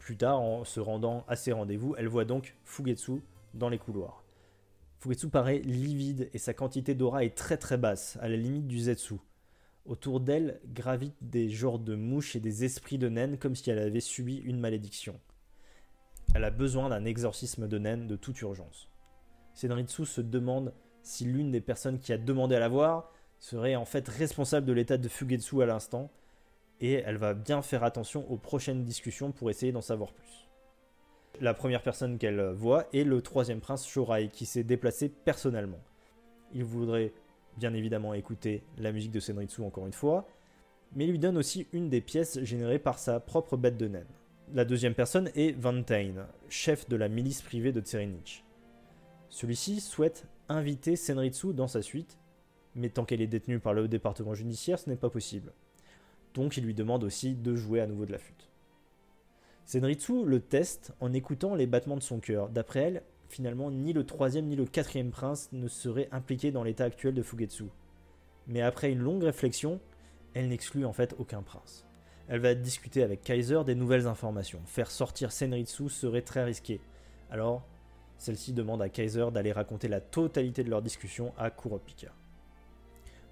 Plus 0.00 0.16
tard, 0.16 0.40
en 0.40 0.64
se 0.64 0.80
rendant 0.80 1.24
à 1.28 1.36
ces 1.36 1.52
rendez-vous, 1.52 1.94
elle 1.96 2.08
voit 2.08 2.24
donc 2.24 2.56
Fugetsu 2.64 3.22
dans 3.54 3.68
les 3.68 3.78
couloirs. 3.78 4.24
Fugetsu 4.98 5.28
paraît 5.28 5.60
livide 5.60 6.30
et 6.34 6.38
sa 6.38 6.52
quantité 6.52 6.96
d'aura 6.96 7.22
est 7.22 7.36
très 7.36 7.58
très 7.58 7.76
basse, 7.76 8.18
à 8.20 8.28
la 8.28 8.36
limite 8.36 8.66
du 8.66 8.80
Zetsu. 8.80 9.20
Autour 9.86 10.18
d'elle 10.20 10.60
gravitent 10.66 11.16
des 11.20 11.48
genres 11.48 11.78
de 11.78 11.94
mouches 11.94 12.34
et 12.34 12.40
des 12.40 12.64
esprits 12.64 12.98
de 12.98 13.08
naines 13.08 13.38
comme 13.38 13.54
si 13.54 13.70
elle 13.70 13.78
avait 13.78 14.00
subi 14.00 14.38
une 14.38 14.58
malédiction. 14.58 15.20
Elle 16.34 16.44
a 16.44 16.50
besoin 16.50 16.88
d'un 16.88 17.04
exorcisme 17.04 17.68
de 17.68 17.78
naine 17.78 18.08
de 18.08 18.16
toute 18.16 18.40
urgence. 18.40 18.88
Senritsu 19.54 20.04
se 20.04 20.20
demande 20.20 20.74
si 21.02 21.24
l'une 21.24 21.52
des 21.52 21.60
personnes 21.60 22.00
qui 22.00 22.12
a 22.12 22.18
demandé 22.18 22.56
à 22.56 22.60
la 22.60 22.68
voir 22.68 23.12
serait 23.38 23.76
en 23.76 23.84
fait 23.84 24.08
responsable 24.08 24.66
de 24.66 24.72
l'état 24.72 24.98
de 24.98 25.08
Fugetsu 25.08 25.62
à 25.62 25.66
l'instant, 25.66 26.10
et 26.80 26.94
elle 26.94 27.16
va 27.16 27.32
bien 27.32 27.62
faire 27.62 27.84
attention 27.84 28.30
aux 28.30 28.36
prochaines 28.36 28.84
discussions 28.84 29.30
pour 29.30 29.50
essayer 29.50 29.72
d'en 29.72 29.80
savoir 29.80 30.12
plus. 30.12 30.48
La 31.40 31.54
première 31.54 31.82
personne 31.82 32.18
qu'elle 32.18 32.50
voit 32.50 32.86
est 32.92 33.04
le 33.04 33.22
troisième 33.22 33.60
prince 33.60 33.86
Shorai, 33.86 34.28
qui 34.28 34.46
s'est 34.46 34.64
déplacé 34.64 35.08
personnellement. 35.08 35.80
Il 36.52 36.64
voudrait 36.64 37.12
bien 37.56 37.74
évidemment 37.74 38.14
écouter 38.14 38.62
la 38.78 38.92
musique 38.92 39.12
de 39.12 39.20
Senritsu 39.20 39.62
encore 39.62 39.86
une 39.86 39.92
fois, 39.92 40.26
mais 40.94 41.06
lui 41.06 41.18
donne 41.18 41.36
aussi 41.36 41.66
une 41.72 41.88
des 41.88 42.00
pièces 42.00 42.40
générées 42.42 42.78
par 42.78 42.98
sa 42.98 43.20
propre 43.20 43.56
bête 43.56 43.76
de 43.76 43.88
naine. 43.88 44.06
La 44.54 44.64
deuxième 44.64 44.94
personne 44.94 45.30
est 45.34 45.58
Vantain, 45.58 46.26
chef 46.48 46.88
de 46.88 46.96
la 46.96 47.08
milice 47.08 47.42
privée 47.42 47.72
de 47.72 47.80
Tserinich. 47.80 48.44
Celui-ci 49.28 49.80
souhaite 49.80 50.26
inviter 50.48 50.94
Senritsu 50.94 51.52
dans 51.52 51.66
sa 51.66 51.82
suite, 51.82 52.18
mais 52.74 52.90
tant 52.90 53.04
qu'elle 53.04 53.22
est 53.22 53.26
détenue 53.26 53.58
par 53.58 53.74
le 53.74 53.88
département 53.88 54.34
judiciaire, 54.34 54.78
ce 54.78 54.88
n'est 54.88 54.96
pas 54.96 55.10
possible. 55.10 55.52
Donc 56.34 56.56
il 56.56 56.64
lui 56.64 56.74
demande 56.74 57.02
aussi 57.02 57.34
de 57.34 57.56
jouer 57.56 57.80
à 57.80 57.86
nouveau 57.86 58.06
de 58.06 58.12
la 58.12 58.18
flûte. 58.18 58.48
Senritsu 59.64 60.24
le 60.24 60.38
teste 60.40 60.92
en 61.00 61.12
écoutant 61.12 61.56
les 61.56 61.66
battements 61.66 61.96
de 61.96 62.02
son 62.02 62.20
cœur. 62.20 62.48
D'après 62.48 62.80
elle, 62.80 63.02
finalement, 63.28 63.70
ni 63.70 63.92
le 63.92 64.04
troisième 64.04 64.46
ni 64.46 64.56
le 64.56 64.66
quatrième 64.66 65.10
prince 65.10 65.48
ne 65.52 65.68
seraient 65.68 66.08
impliqués 66.12 66.50
dans 66.50 66.62
l'état 66.62 66.84
actuel 66.84 67.14
de 67.14 67.22
Fugetsu. 67.22 67.64
Mais 68.46 68.62
après 68.62 68.92
une 68.92 69.00
longue 69.00 69.24
réflexion, 69.24 69.80
elle 70.34 70.48
n'exclut 70.48 70.84
en 70.84 70.92
fait 70.92 71.14
aucun 71.18 71.42
prince. 71.42 71.84
Elle 72.28 72.40
va 72.40 72.54
discuter 72.54 73.02
avec 73.02 73.22
Kaiser 73.22 73.62
des 73.64 73.74
nouvelles 73.74 74.06
informations. 74.06 74.60
Faire 74.66 74.90
sortir 74.90 75.32
Senritsu 75.32 75.88
serait 75.88 76.22
très 76.22 76.44
risqué. 76.44 76.80
Alors, 77.30 77.62
celle-ci 78.18 78.52
demande 78.52 78.82
à 78.82 78.88
Kaiser 78.88 79.26
d'aller 79.32 79.52
raconter 79.52 79.88
la 79.88 80.00
totalité 80.00 80.64
de 80.64 80.70
leur 80.70 80.82
discussion 80.82 81.32
à 81.38 81.50
Kurapika. 81.50 82.12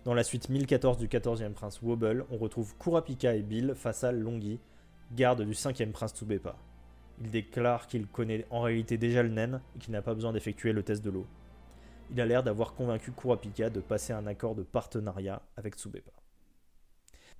Dans 0.05 0.15
la 0.15 0.23
suite 0.23 0.49
1014 0.49 0.99
du 0.99 1.09
14e 1.09 1.53
prince 1.53 1.81
Wobble, 1.83 2.27
on 2.31 2.37
retrouve 2.37 2.75
Kurapika 2.79 3.35
et 3.35 3.43
Bill 3.43 3.75
face 3.75 4.05
à 4.05 4.13
Longi, 4.13 4.61
garde 5.13 5.43
du 5.43 5.53
5e 5.53 5.93
prince 5.93 6.13
Tsubepa. 6.13 6.57
Il 7.21 7.31
déclare 7.31 7.87
qu'il 7.87 8.07
connaît 8.07 8.47
en 8.51 8.61
réalité 8.61 8.99
déjà 8.99 9.23
le 9.23 9.29
naine 9.29 9.61
et 9.77 9.79
qu'il 9.79 9.93
n'a 9.93 10.03
pas 10.03 10.15
besoin 10.15 10.33
d'effectuer 10.33 10.73
le 10.73 10.83
test 10.83 11.05
de 11.05 11.11
l'eau. 11.11 11.27
Il 12.11 12.21
a 12.21 12.27
l'air 12.27 12.43
d'avoir 12.43 12.75
convaincu 12.75 13.13
Kurapika 13.13 13.71
de 13.71 13.81
passer 13.81 14.13
un 14.13 14.27
accord 14.27 14.55
de 14.55 14.63
partenariat 14.63 15.43
avec 15.57 15.75
Tsubepa. 15.75 16.13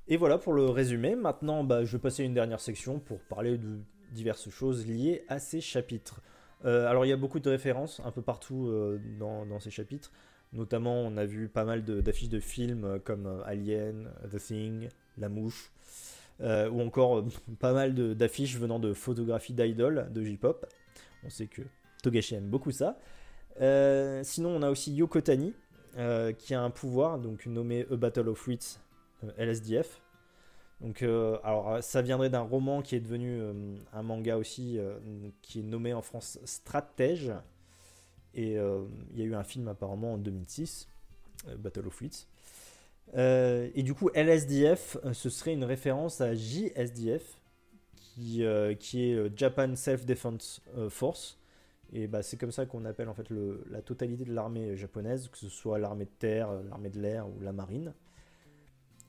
Et 0.07 0.17
voilà 0.17 0.39
pour 0.39 0.53
le 0.53 0.67
résumé. 0.67 1.17
Maintenant, 1.17 1.65
bah, 1.65 1.85
je 1.85 1.97
vais 1.97 2.01
passer 2.01 2.23
à 2.23 2.27
une 2.27 2.35
dernière 2.35 2.61
section 2.61 2.99
pour 2.99 3.21
parler 3.21 3.59
de 3.59 3.79
diverses 4.13 4.51
choses 4.51 4.87
liées 4.87 5.25
à 5.29 5.39
ces 5.39 5.61
chapitres. 5.61 6.23
alors 6.63 7.05
il 7.05 7.09
y 7.09 7.13
a 7.13 7.17
beaucoup 7.17 7.41
de 7.41 7.51
références 7.51 8.01
un 8.05 8.11
peu 8.11 8.23
partout 8.23 8.71
dans, 9.19 9.45
dans, 9.45 9.61
ces 9.61 9.71
chapitres. 9.71 10.13
Notamment, 10.53 11.01
on 11.01 11.17
a 11.17 11.25
vu 11.25 11.49
pas 11.49 11.65
mal 11.65 11.85
d'affiches 11.85 12.29
de, 12.29 12.39
films 12.39 13.01
comme 13.05 13.43
Alien, 13.45 14.11
The 14.31 14.39
Thing, 14.39 14.89
La 15.19 15.29
Mouche, 15.29 15.73
ou 16.41 16.81
encore 16.81 17.25
pas 17.59 17.73
mal 17.73 17.95
d'affiches 18.15 18.57
venant 18.57 18.79
de 18.79 18.93
photographies 18.93 19.55
d'idoles 19.55 20.09
de 20.13 20.23
J-pop. 20.23 20.67
On 21.25 21.31
sait 21.31 21.47
que 21.47 21.63
Togashi 22.03 22.35
aime 22.35 22.49
beaucoup 22.49 22.73
ça. 22.73 22.99
sinon, 24.23 24.51
on 24.51 24.63
a 24.63 24.71
aussi 24.71 24.93
Yoko 24.93 25.21
Tani, 25.21 25.55
qui 26.39 26.55
a 26.55 26.63
un 26.63 26.71
pouvoir, 26.71 27.19
donc 27.19 27.47
nommé 27.47 27.87
A 27.91 27.97
Battle 27.97 28.29
of 28.29 28.47
Wits 28.47 28.79
LSDF. 29.39 30.01
Donc, 30.81 31.03
euh, 31.03 31.39
alors, 31.45 31.83
ça 31.83 32.03
viendrait 32.03 32.31
d'un 32.31 32.41
roman 32.41 32.83
qui 32.83 32.95
est 32.97 33.01
devenu 33.01 33.41
euh, 33.41 33.77
un 33.93 34.03
manga 34.03 34.37
aussi, 34.37 34.79
euh, 34.79 34.99
qui 35.41 35.61
est 35.61 35.63
nommé 35.63 35.95
en 35.95 36.03
France 36.03 36.39
Stratège. 36.45 37.33
Et 38.35 38.55
il 38.55 39.19
y 39.19 39.23
a 39.23 39.25
eu 39.25 39.35
un 39.37 39.45
film 39.45 39.69
apparemment 39.69 40.15
en 40.15 40.19
2006, 40.19 40.89
Battle 41.57 41.87
of 41.87 42.01
Wits. 42.01 42.27
Et 43.17 43.83
du 43.83 43.95
coup, 43.95 44.11
LSDF, 44.15 44.97
ce 45.13 45.31
serait 45.31 45.53
une 45.53 45.65
référence 45.65 46.21
à 46.21 46.35
JSDF, 46.35 47.39
qui, 47.95 48.45
qui 48.81 49.03
est 49.03 49.39
Japan 49.39 49.77
Self-Defense 49.77 50.63
Force. 50.89 51.39
Et 51.93 52.09
bah, 52.09 52.23
c'est 52.23 52.37
comme 52.37 52.51
ça 52.51 52.67
qu'on 52.67 52.85
appelle 52.87 53.09
en 53.09 53.15
fait 53.15 53.29
la 53.71 53.83
totalité 53.83 54.25
de 54.25 54.33
l'armée 54.33 54.77
japonaise, 54.77 55.29
que 55.29 55.39
ce 55.39 55.49
soit 55.49 55.79
l'armée 55.79 56.07
de 56.07 56.11
terre, 56.19 56.51
l'armée 56.69 56.91
de 56.91 57.01
l'air 57.01 57.29
ou 57.29 57.41
la 57.41 57.53
marine 57.53 57.93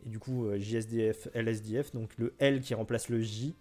et 0.06 0.10
du 0.10 0.20
coup 0.20 0.46
euh, 0.46 0.60
JSDF, 0.60 1.28
LSDF, 1.34 1.92
donc 1.92 2.18
le 2.18 2.34
L 2.40 2.62
qui 2.62 2.74
remplace 2.74 3.10
le 3.10 3.20
J 3.20 3.56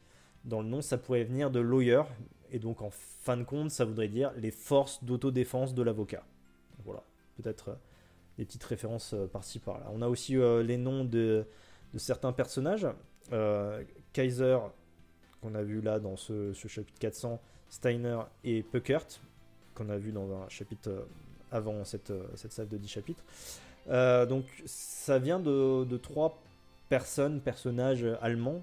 dans 0.44 0.60
le 0.60 0.68
nom, 0.68 0.82
ça 0.82 0.98
pourrait 0.98 1.24
venir 1.24 1.50
de 1.50 1.58
lawyer, 1.58 2.02
et 2.50 2.58
donc 2.58 2.82
en 2.82 2.90
fin 2.90 3.36
de 3.38 3.44
compte, 3.44 3.70
ça 3.70 3.86
voudrait 3.86 4.08
dire 4.08 4.30
les 4.36 4.50
forces 4.50 5.02
d'autodéfense 5.02 5.74
de 5.74 5.82
l'avocat. 5.82 6.22
Voilà, 6.84 7.02
peut-être 7.36 7.70
euh, 7.70 7.74
des 8.38 8.44
petites 8.44 8.64
références 8.64 9.14
euh, 9.14 9.26
par-ci 9.26 9.58
par-là. 9.58 9.86
On 9.92 10.02
a 10.02 10.08
aussi 10.08 10.36
les 10.36 10.76
noms 10.76 11.04
de, 11.04 11.46
certains 11.96 12.32
personnages. 12.32 12.86
Kaiser, 14.12 14.58
qu'on 15.40 15.54
a 15.54 15.62
vu 15.62 15.80
là 15.80 15.98
dans 15.98 16.16
ce, 16.16 16.52
chapitre 16.52 16.98
400, 16.98 17.40
Steiner 17.68 18.18
et 18.44 18.62
Puckert, 18.62 19.06
qu'on 19.74 19.88
a 19.88 19.96
vu 19.96 20.12
dans 20.12 20.30
un 20.32 20.48
chapitre 20.48 21.06
avant 21.50 21.84
cette, 21.84 22.12
cette 22.36 22.52
salle 22.52 22.68
de 22.68 22.76
10 22.76 22.88
chapitres. 22.88 23.24
Euh, 23.88 24.26
donc 24.26 24.44
ça 24.64 25.18
vient 25.18 25.40
de, 25.40 25.96
trois 25.96 26.38
personnes, 26.88 27.40
personnages 27.40 28.06
allemands. 28.20 28.62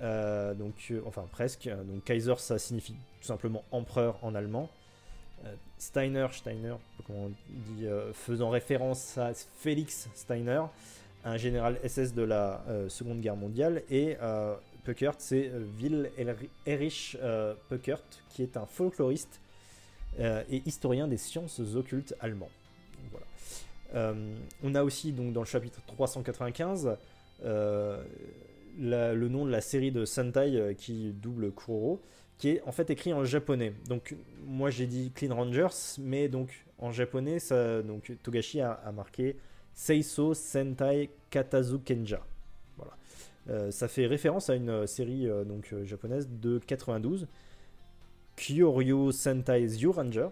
Euh, 0.00 0.54
donc, 0.54 0.74
euh, 0.90 1.00
enfin 1.06 1.24
presque. 1.30 1.68
Donc 1.68 2.04
Kaiser, 2.04 2.34
ça 2.38 2.58
signifie 2.58 2.94
tout 3.20 3.26
simplement 3.26 3.64
empereur 3.70 4.18
en 4.22 4.34
allemand. 4.34 4.68
Steiner, 5.78 6.26
Steiner, 6.32 6.74
comment 7.06 7.30
dit, 7.48 7.86
faisant 8.12 8.50
référence 8.50 9.16
à 9.18 9.32
Félix 9.34 10.08
Steiner, 10.14 10.62
un 11.24 11.36
général 11.36 11.78
SS 11.86 12.14
de 12.14 12.22
la 12.22 12.64
Seconde 12.88 13.20
Guerre 13.20 13.36
mondiale, 13.36 13.82
et 13.90 14.16
Puckert, 14.84 15.14
c'est 15.18 15.50
Will 15.80 16.10
Erich 16.66 17.16
Puckert, 17.68 18.02
qui 18.30 18.42
est 18.42 18.56
un 18.56 18.66
folkloriste 18.66 19.40
et 20.18 20.62
historien 20.66 21.06
des 21.06 21.18
sciences 21.18 21.60
occultes 21.76 22.14
allemand. 22.20 22.50
Euh, 23.94 24.34
on 24.62 24.74
a 24.74 24.82
aussi 24.82 25.12
dans 25.12 25.40
le 25.40 25.46
chapitre 25.46 25.80
395 25.86 26.96
euh, 27.44 28.02
le 28.78 29.28
nom 29.28 29.46
de 29.46 29.50
la 29.50 29.60
série 29.60 29.90
de 29.90 30.04
Sentai 30.04 30.56
euh, 30.56 30.74
qui 30.74 31.12
double 31.12 31.52
Kuroro, 31.52 32.00
qui 32.38 32.50
est 32.50 32.62
en 32.62 32.72
fait 32.72 32.90
écrit 32.90 33.12
en 33.12 33.24
japonais. 33.24 33.74
Donc 33.88 34.16
moi 34.46 34.70
j'ai 34.70 34.86
dit 34.86 35.12
Clean 35.14 35.34
Rangers, 35.34 35.98
mais 35.98 36.28
donc 36.28 36.64
en 36.78 36.92
japonais, 36.92 37.38
donc 37.84 38.12
Togashi 38.22 38.60
a, 38.60 38.92
marqué 38.94 39.36
Seiso 39.74 40.34
Sentai 40.34 41.10
Katazu 41.30 41.78
Kenja. 41.80 42.24
Voilà. 42.76 43.72
ça 43.72 43.88
fait 43.88 44.06
référence 44.06 44.48
à 44.48 44.54
une 44.54 44.86
série 44.86 45.26
donc 45.44 45.74
japonaise 45.84 46.28
de 46.30 46.58
92, 46.58 47.26
Kyoryu 48.36 49.12
Sentai 49.12 49.66
Zyuranger, 49.66 50.28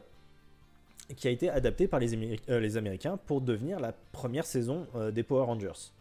qui 1.14 1.28
a 1.28 1.30
été 1.30 1.48
adapté 1.48 1.86
par 1.86 2.00
les, 2.00 2.38
euh, 2.48 2.61
les 2.61 2.76
Américains 2.76 3.16
pour 3.26 3.40
devenir 3.40 3.78
la 3.78 3.92
première 3.92 4.46
saison 4.46 4.86
euh, 4.96 5.11
des 5.11 5.22
Power 5.22 5.44
Rangers. 5.44 5.92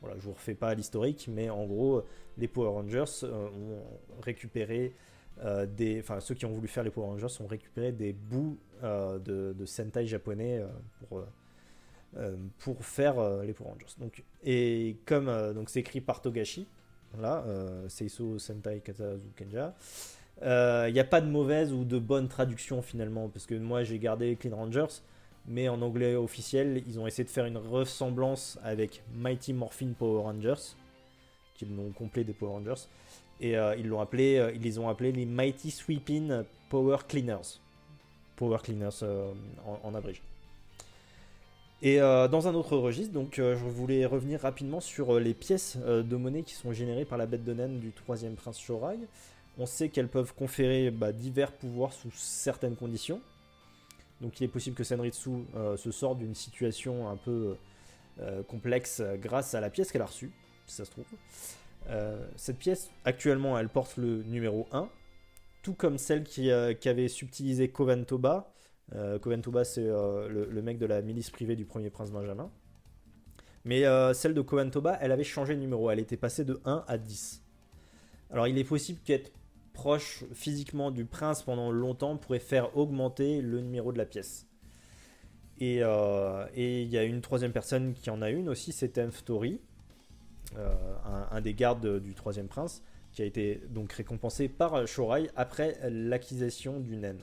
Voilà, 0.00 0.16
je 0.18 0.24
vous 0.24 0.32
refais 0.32 0.54
pas 0.54 0.74
l'historique, 0.74 1.28
mais 1.32 1.50
en 1.50 1.64
gros, 1.64 2.04
les 2.38 2.46
Power 2.46 2.68
Rangers 2.68 3.24
euh, 3.24 3.46
ont 3.48 4.20
récupéré 4.22 4.92
enfin 5.42 6.20
ceux 6.20 6.34
qui 6.34 6.46
ont 6.46 6.52
voulu 6.52 6.68
faire 6.68 6.84
les 6.84 6.90
Power 6.90 7.06
Rangers 7.06 7.40
ont 7.40 7.46
récupéré 7.46 7.92
des 7.92 8.12
bouts 8.12 8.58
de, 8.82 9.52
de, 9.52 9.66
Sentai 9.66 10.06
japonais 10.06 10.62
pour 11.08 11.22
pour 12.58 12.84
faire 12.84 13.42
les 13.42 13.52
Power 13.52 13.70
Rangers. 13.70 14.12
Et 14.44 14.96
comme 15.06 15.26
donc 15.54 15.70
c'est 15.70 15.80
écrit 15.80 16.00
par 16.00 16.22
Togashi, 16.22 16.66
Seiso 17.88 18.38
Sentai 18.38 18.80
Katazu 18.80 19.28
Kenja. 19.36 19.74
Il 20.40 20.48
euh, 20.48 20.90
n'y 20.90 21.00
a 21.00 21.04
pas 21.04 21.20
de 21.20 21.28
mauvaise 21.28 21.72
ou 21.72 21.84
de 21.84 21.98
bonne 21.98 22.28
traduction 22.28 22.82
finalement, 22.82 23.28
parce 23.28 23.46
que 23.46 23.54
moi 23.54 23.84
j'ai 23.84 23.98
gardé 23.98 24.36
Clean 24.36 24.56
Rangers, 24.56 25.00
mais 25.46 25.68
en 25.68 25.80
anglais 25.80 26.16
officiel, 26.16 26.82
ils 26.86 26.98
ont 26.98 27.06
essayé 27.06 27.24
de 27.24 27.30
faire 27.30 27.46
une 27.46 27.56
ressemblance 27.56 28.58
avec 28.64 29.02
Mighty 29.14 29.52
Morphin 29.52 29.92
Power 29.96 30.22
Rangers, 30.22 30.74
qui 31.54 31.64
est 31.64 31.68
le 31.68 31.74
nom 31.74 31.90
complet 31.92 32.24
des 32.24 32.32
Power 32.32 32.52
Rangers, 32.52 32.88
et 33.40 33.56
euh, 33.56 33.76
ils 33.76 33.88
l'ont 33.88 34.00
appelé, 34.00 34.36
euh, 34.36 34.52
ils 34.54 34.62
les 34.62 34.78
ont 34.78 34.88
appelés 34.88 35.12
les 35.12 35.26
Mighty 35.26 35.70
Sweeping 35.70 36.42
Power 36.68 36.98
Cleaners, 37.08 37.60
Power 38.36 38.58
Cleaners 38.62 39.02
en, 39.66 39.80
en, 39.82 39.94
abrégé. 39.94 40.22
Et 41.82 41.98
dans 41.98 42.48
un 42.48 42.54
autre 42.54 42.78
registre, 42.78 43.12
donc 43.12 43.34
je 43.36 43.52
voulais 43.52 44.06
revenir 44.06 44.40
rapidement 44.40 44.80
sur 44.80 45.20
les 45.20 45.34
pièces 45.34 45.76
de 45.76 46.16
monnaie 46.16 46.42
qui 46.42 46.54
sont 46.54 46.72
générées 46.72 47.04
par 47.04 47.18
la 47.18 47.26
bête 47.26 47.44
de 47.44 47.52
naine 47.52 47.78
du 47.78 47.92
troisième 47.92 48.36
prince 48.36 48.58
Shorai. 48.58 48.96
On 49.58 49.66
sait 49.66 49.90
qu'elles 49.90 50.08
peuvent 50.08 50.32
conférer 50.34 50.90
bah, 50.90 51.12
divers 51.12 51.52
pouvoirs 51.52 51.92
sous 51.92 52.10
certaines 52.14 52.74
conditions. 52.74 53.20
Donc 54.20 54.40
il 54.40 54.44
est 54.44 54.48
possible 54.48 54.76
que 54.76 54.84
Senritsu 54.84 55.30
euh, 55.56 55.76
se 55.76 55.90
sorte 55.90 56.18
d'une 56.18 56.34
situation 56.34 57.08
un 57.08 57.16
peu 57.16 57.56
euh, 58.20 58.42
complexe 58.44 59.02
grâce 59.16 59.54
à 59.54 59.60
la 59.60 59.70
pièce 59.70 59.92
qu'elle 59.92 60.02
a 60.02 60.06
reçue, 60.06 60.30
si 60.66 60.76
ça 60.76 60.84
se 60.84 60.90
trouve. 60.90 61.04
Euh, 61.90 62.26
cette 62.36 62.58
pièce, 62.58 62.90
actuellement, 63.04 63.58
elle 63.58 63.68
porte 63.68 63.96
le 63.96 64.22
numéro 64.22 64.66
1, 64.72 64.88
tout 65.62 65.74
comme 65.74 65.98
celle 65.98 66.24
qui, 66.24 66.50
avait 66.50 67.08
subtilisé 67.08 67.68
Toba. 67.68 68.52
Toba, 69.20 69.64
c'est 69.64 69.84
le, 69.84 70.48
le, 70.50 70.62
mec 70.62 70.78
de 70.78 70.86
la 70.86 71.02
milice 71.02 71.30
privée 71.30 71.56
du 71.56 71.64
premier 71.64 71.90
prince 71.90 72.10
Benjamin. 72.10 72.50
Mais 73.64 73.84
celle 74.12 74.34
de 74.34 74.42
Toba, 74.42 74.98
elle 75.00 75.12
avait 75.12 75.24
changé 75.24 75.54
de 75.54 75.60
numéro, 75.60 75.90
elle 75.90 76.00
était 76.00 76.16
passée 76.16 76.44
de 76.44 76.60
1 76.64 76.84
à 76.86 76.98
10. 76.98 77.42
Alors 78.30 78.48
il 78.48 78.58
est 78.58 78.64
possible 78.64 79.00
qu'être 79.04 79.32
proche 79.74 80.24
physiquement 80.32 80.90
du 80.90 81.04
prince 81.04 81.42
pendant 81.42 81.70
longtemps 81.70 82.16
pourrait 82.16 82.38
faire 82.38 82.76
augmenter 82.76 83.42
le 83.42 83.60
numéro 83.60 83.92
de 83.92 83.98
la 83.98 84.06
pièce. 84.06 84.46
Et 85.58 85.80
euh, 85.82 86.46
il 86.56 86.88
y 86.88 86.98
a 86.98 87.04
une 87.04 87.20
troisième 87.20 87.52
personne 87.52 87.94
qui 87.94 88.10
en 88.10 88.22
a 88.22 88.30
une 88.30 88.48
aussi, 88.48 88.72
c'est 88.72 88.88
Temftori, 88.88 89.60
euh, 90.56 90.74
un, 91.30 91.40
des 91.40 91.54
gardes 91.54 92.00
du 92.00 92.14
troisième 92.14 92.48
prince, 92.48 92.82
qui 93.12 93.22
a 93.22 93.24
été 93.24 93.62
donc 93.68 93.92
récompensé 93.92 94.48
par 94.48 94.86
Shorai 94.86 95.30
après 95.36 95.78
l'acquisition 95.88 96.80
du 96.80 96.96
naine 96.96 97.22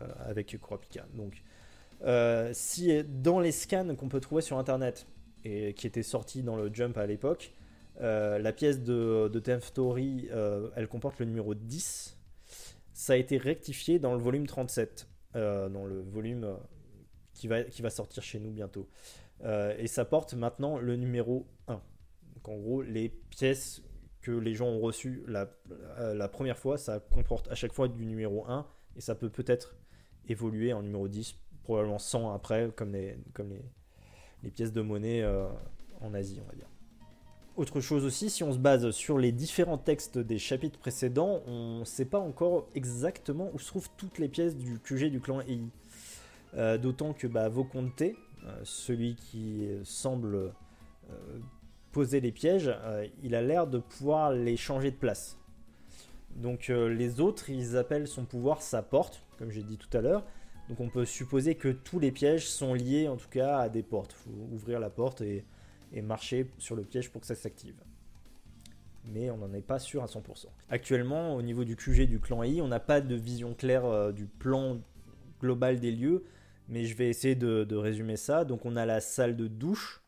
euh, 0.00 0.06
avec 0.20 0.58
Kurapika. 0.60 1.06
Donc, 1.14 1.42
si 2.52 3.04
dans 3.04 3.38
les 3.38 3.52
scans 3.52 3.94
qu'on 3.94 4.08
peut 4.08 4.20
trouver 4.20 4.42
sur 4.42 4.58
internet 4.58 5.06
et 5.44 5.72
qui 5.74 5.86
étaient 5.86 6.02
sortis 6.02 6.42
dans 6.42 6.56
le 6.56 6.72
Jump 6.72 6.98
à 6.98 7.06
l'époque, 7.06 7.52
euh, 8.00 8.38
la 8.38 8.52
pièce 8.52 8.82
de, 8.82 9.28
de 9.32 9.42
euh, 9.48 10.70
elle 10.74 10.88
comporte 10.88 11.18
le 11.18 11.26
numéro 11.26 11.54
10. 11.54 12.16
Ça 12.92 13.12
a 13.14 13.16
été 13.16 13.36
rectifié 13.36 13.98
dans 13.98 14.12
le 14.12 14.18
volume 14.18 14.46
37, 14.46 15.08
euh, 15.36 15.68
dans 15.68 15.84
le 15.84 16.00
volume 16.00 16.56
qui, 17.34 17.48
va, 17.48 17.62
qui 17.62 17.82
va 17.82 17.90
sortir 17.90 18.22
chez 18.22 18.38
nous 18.38 18.50
bientôt. 18.50 18.88
et 19.44 19.86
ça 19.86 20.04
porte 20.04 20.34
maintenant 20.34 20.78
le 20.78 20.96
numéro 20.96 21.46
1. 21.68 21.80
Donc 22.44 22.54
en 22.54 22.58
gros, 22.58 22.82
les 22.82 23.08
pièces 23.30 23.82
que 24.20 24.30
les 24.30 24.54
gens 24.54 24.68
ont 24.68 24.80
reçues 24.80 25.24
la, 25.26 25.48
la 25.98 26.28
première 26.28 26.58
fois, 26.58 26.78
ça 26.78 27.00
comporte 27.00 27.50
à 27.50 27.54
chaque 27.54 27.72
fois 27.72 27.88
du 27.88 28.06
numéro 28.06 28.46
1 28.46 28.66
et 28.96 29.00
ça 29.00 29.14
peut 29.14 29.30
peut-être 29.30 29.74
évoluer 30.28 30.72
en 30.72 30.82
numéro 30.82 31.08
10, 31.08 31.34
probablement 31.64 31.98
100 31.98 32.32
après, 32.32 32.70
comme 32.76 32.92
les, 32.92 33.16
comme 33.32 33.50
les, 34.42 34.50
pièces 34.50 34.72
de 34.72 34.80
monnaie 34.80 35.24
en 36.00 36.14
Asie, 36.14 36.40
on 36.44 36.48
va 36.48 36.54
dire. 36.54 36.68
Autre 37.54 37.80
chose 37.80 38.06
aussi, 38.06 38.30
si 38.30 38.42
on 38.42 38.52
se 38.52 38.58
base 38.58 38.90
sur 38.92 39.18
les 39.18 39.30
différents 39.30 39.76
textes 39.76 40.18
des 40.18 40.38
chapitres 40.38 40.78
précédents, 40.78 41.42
on 41.46 41.80
ne 41.80 41.84
sait 41.84 42.06
pas 42.06 42.18
encore 42.18 42.66
exactement 42.74 43.50
où 43.52 43.58
se 43.58 43.66
trouvent 43.66 43.90
toutes 43.98 44.18
les 44.18 44.28
pièces 44.28 44.56
du 44.56 44.78
QG 44.78 45.10
du 45.10 45.20
clan 45.20 45.40
EI. 45.42 45.60
Euh, 46.54 46.78
d'autant 46.78 47.12
que 47.12 47.26
bah, 47.26 47.50
euh, 47.50 48.12
celui 48.64 49.16
qui 49.16 49.68
semble 49.84 50.34
euh, 50.34 51.38
poser 51.92 52.20
les 52.20 52.32
pièges, 52.32 52.74
il 53.22 53.34
a 53.34 53.42
l'air 53.42 53.66
de 53.66 53.78
pouvoir 53.78 54.32
les 54.32 54.56
changer 54.56 54.90
de 54.90 54.96
place. 54.96 55.38
Donc 56.36 56.68
les 56.68 57.20
autres, 57.20 57.50
ils 57.50 57.76
appellent 57.76 58.08
son 58.08 58.24
pouvoir 58.24 58.62
sa 58.62 58.82
porte, 58.82 59.22
comme 59.38 59.50
j'ai 59.50 59.62
dit 59.62 59.76
tout 59.76 59.94
à 59.96 60.00
l'heure. 60.00 60.24
Donc 60.68 60.80
on 60.80 60.88
peut 60.88 61.04
supposer 61.04 61.54
que 61.54 61.68
tous 61.68 61.98
les 61.98 62.12
pièges 62.12 62.48
sont 62.48 62.74
liés 62.74 63.08
en 63.08 63.16
tout 63.16 63.28
cas 63.28 63.58
à 63.58 63.68
des 63.68 63.82
portes. 63.82 64.12
Faut 64.12 64.30
ouvrir 64.52 64.80
la 64.80 64.90
porte 64.90 65.20
et, 65.20 65.44
marcher 66.02 66.50
sur 66.56 66.74
le 66.74 66.84
piège 66.84 67.10
pour 67.10 67.20
que 67.20 67.26
ça 67.26 67.34
s'active. 67.34 67.74
Mais 69.12 69.30
on 69.30 69.36
n'en 69.36 69.52
est 69.52 69.60
pas 69.60 69.78
sûr 69.78 70.02
à 70.02 70.06
100%. 70.06 70.46
Actuellement, 70.70 71.34
au 71.34 71.42
niveau 71.42 71.64
du 71.64 71.76
QG 71.76 72.08
du 72.08 72.20
clan 72.20 72.42
I, 72.42 72.62
on 72.62 72.68
n'a 72.68 72.80
pas 72.80 73.00
de 73.00 73.14
vision 73.14 73.52
claire 73.52 73.84
euh, 73.84 74.12
du 74.12 74.26
plan 74.26 74.80
global 75.40 75.80
des 75.80 75.90
lieux, 75.90 76.24
mais 76.68 76.84
je 76.86 76.96
vais 76.96 77.10
essayer 77.10 77.34
de, 77.34 77.74
résumer 77.74 78.16
ça. 78.16 78.44
Donc 78.44 78.64
on 78.64 78.76
a 78.76 78.86
la 78.86 79.00
salle 79.00 79.36
de 79.36 79.48
douche, 79.48 80.01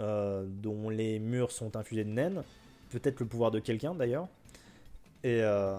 euh, 0.00 0.44
dont 0.48 0.88
les 0.88 1.20
murs 1.20 1.52
sont 1.52 1.76
infusés 1.76 2.02
de 2.02 2.10
naines, 2.10 2.42
peut-être 2.90 3.20
le 3.20 3.26
pouvoir 3.26 3.52
de 3.52 3.60
quelqu'un 3.60 3.94
d'ailleurs. 3.94 4.26
Et 5.22 5.40
euh, 5.40 5.78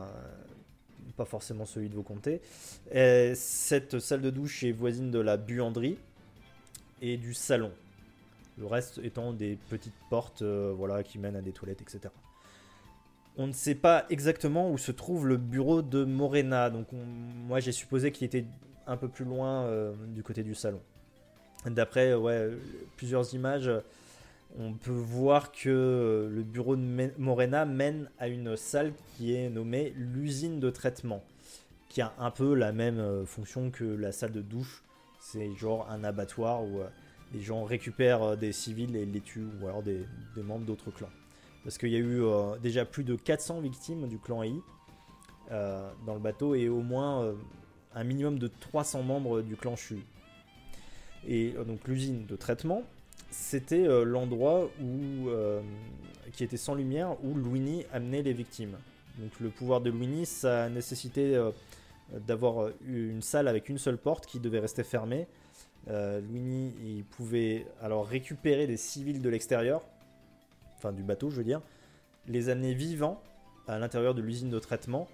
pas 1.18 1.26
forcément 1.26 1.66
celui 1.66 1.90
de 1.90 1.96
vos 1.96 2.04
comtés. 2.04 2.42
cette 3.36 4.00
salle 4.00 4.22
de 4.22 4.30
douche 4.30 4.64
est 4.64 4.72
voisine 4.72 5.12
de 5.12 5.20
la 5.20 5.38
buanderie 5.38 5.98
et 7.02 7.18
du 7.18 7.34
salon. 7.34 7.72
Le 8.58 8.68
reste 8.68 9.00
étant 9.04 9.34
des 9.34 9.58
petites 9.70 9.94
portes 10.10 10.42
euh, 10.42 10.74
voilà, 10.76 11.04
qui 11.04 11.20
mènent 11.20 11.36
à 11.36 11.42
des 11.42 11.52
toilettes, 11.52 11.82
etc. 11.82 12.14
On 13.38 13.48
ne 13.48 13.52
sait 13.52 13.76
pas 13.76 14.06
exactement 14.10 14.72
où 14.72 14.78
se 14.78 14.94
trouve 14.94 15.28
le 15.28 15.36
bureau 15.36 15.82
de 15.82 16.06
Morena. 16.06 16.70
Donc 16.70 16.88
moi 16.94 17.60
j'ai 17.60 17.74
supposé 17.74 18.14
qu'il 18.14 18.26
était 18.26 18.46
un 18.88 18.96
peu 18.96 19.10
plus 19.10 19.26
loin 19.26 19.70
du 20.08 20.24
côté 20.24 20.42
du 20.42 20.56
salon. 20.56 20.80
D'après 21.66 22.14
ouais, 22.14 22.52
plusieurs 22.96 23.34
images, 23.34 23.70
on 24.58 24.74
peut 24.74 24.92
voir 24.92 25.52
que 25.52 26.30
le 26.32 26.44
bureau 26.44 26.76
de 26.76 27.12
Morena 27.18 27.66
mène 27.66 28.10
à 28.20 28.28
une 28.28 28.56
salle 28.56 28.94
qui 29.16 29.36
est 29.36 29.50
nommée 29.50 29.94
l'usine 29.96 30.60
de 30.60 30.70
traitement, 30.70 31.24
qui 31.90 32.02
a 32.02 32.14
un 32.20 32.32
peu 32.32 32.54
la 32.54 32.72
même 32.72 33.00
euh, 33.00 33.26
fonction 33.26 33.70
que 33.70 33.84
la 33.84 34.12
salle 34.12 34.32
de 34.32 34.42
douche. 34.42 34.84
C'est 35.20 35.54
genre 35.56 35.90
un 35.90 36.04
abattoir 36.04 36.64
où 36.64 36.80
euh, 36.80 36.88
les 37.34 37.42
gens 37.42 37.64
récupèrent 37.64 38.24
euh, 38.24 38.36
des 38.36 38.54
civils 38.54 38.96
et 38.96 39.06
les 39.06 39.22
tuent, 39.22 39.48
ou 39.62 39.68
alors 39.68 39.84
des, 39.84 40.06
membres 40.38 40.66
d'autres 40.66 40.92
clans. 40.92 41.12
Parce 41.64 41.78
qu'il 41.78 41.90
y 41.90 41.96
a 41.96 42.00
eu 42.00 42.22
déjà 42.62 42.86
plus 42.86 43.04
de 43.04 43.16
400 43.16 43.60
victimes 43.60 44.08
du 44.08 44.20
clan 44.20 44.44
AI 44.44 44.54
dans 45.50 46.14
le 46.14 46.20
bateau 46.20 46.54
et 46.54 46.70
au 46.70 46.82
moins 46.82 47.34
un 47.96 48.04
minimum 48.04 48.38
de 48.38 48.48
300 48.48 49.02
membres 49.02 49.42
du 49.42 49.56
clan 49.56 49.76
Shu. 49.76 49.98
Et 51.26 51.56
donc 51.66 51.88
l'usine 51.88 52.28
de 52.28 52.36
traitement, 52.36 52.84
c'était 53.32 53.88
euh, 53.88 54.04
l'endroit 54.04 54.70
où 54.82 55.30
euh, 55.30 55.62
qui 56.34 56.44
était 56.44 56.58
sans 56.58 56.76
lumière 56.76 57.16
où 57.24 57.36
Luini 57.36 57.86
amenait 57.92 58.22
les 58.22 58.34
victimes. 58.34 58.78
Donc 59.20 59.32
le 59.40 59.50
pouvoir 59.50 59.82
de 59.82 59.90
Luini, 59.90 60.26
ça 60.26 60.70
nécessitait 60.70 61.36
euh, 61.36 61.52
d'avoir 62.28 62.70
une 62.88 63.22
salle 63.22 63.48
avec 63.48 63.70
une 63.70 63.78
seule 63.78 63.98
porte 63.98 64.26
qui 64.26 64.40
devait 64.40 64.60
rester 64.60 64.84
fermée. 64.84 65.28
Luini, 65.88 66.74
il 66.84 67.04
pouvait 67.04 67.68
alors 67.80 68.08
récupérer 68.08 68.66
des 68.66 68.76
civils 68.76 69.22
de 69.22 69.30
l'extérieur, 69.30 69.84
enfin 70.78 70.92
du 70.92 71.04
bateau, 71.04 71.30
je 71.30 71.36
veux 71.36 71.44
dire, 71.44 71.62
les 72.28 72.50
amener 72.50 72.74
vivants 72.74 73.22
à 73.68 73.78
l'intérieur 73.78 74.16
de 74.16 74.22
l'usine 74.24 74.50
de 74.50 74.58
traitement 74.58 75.08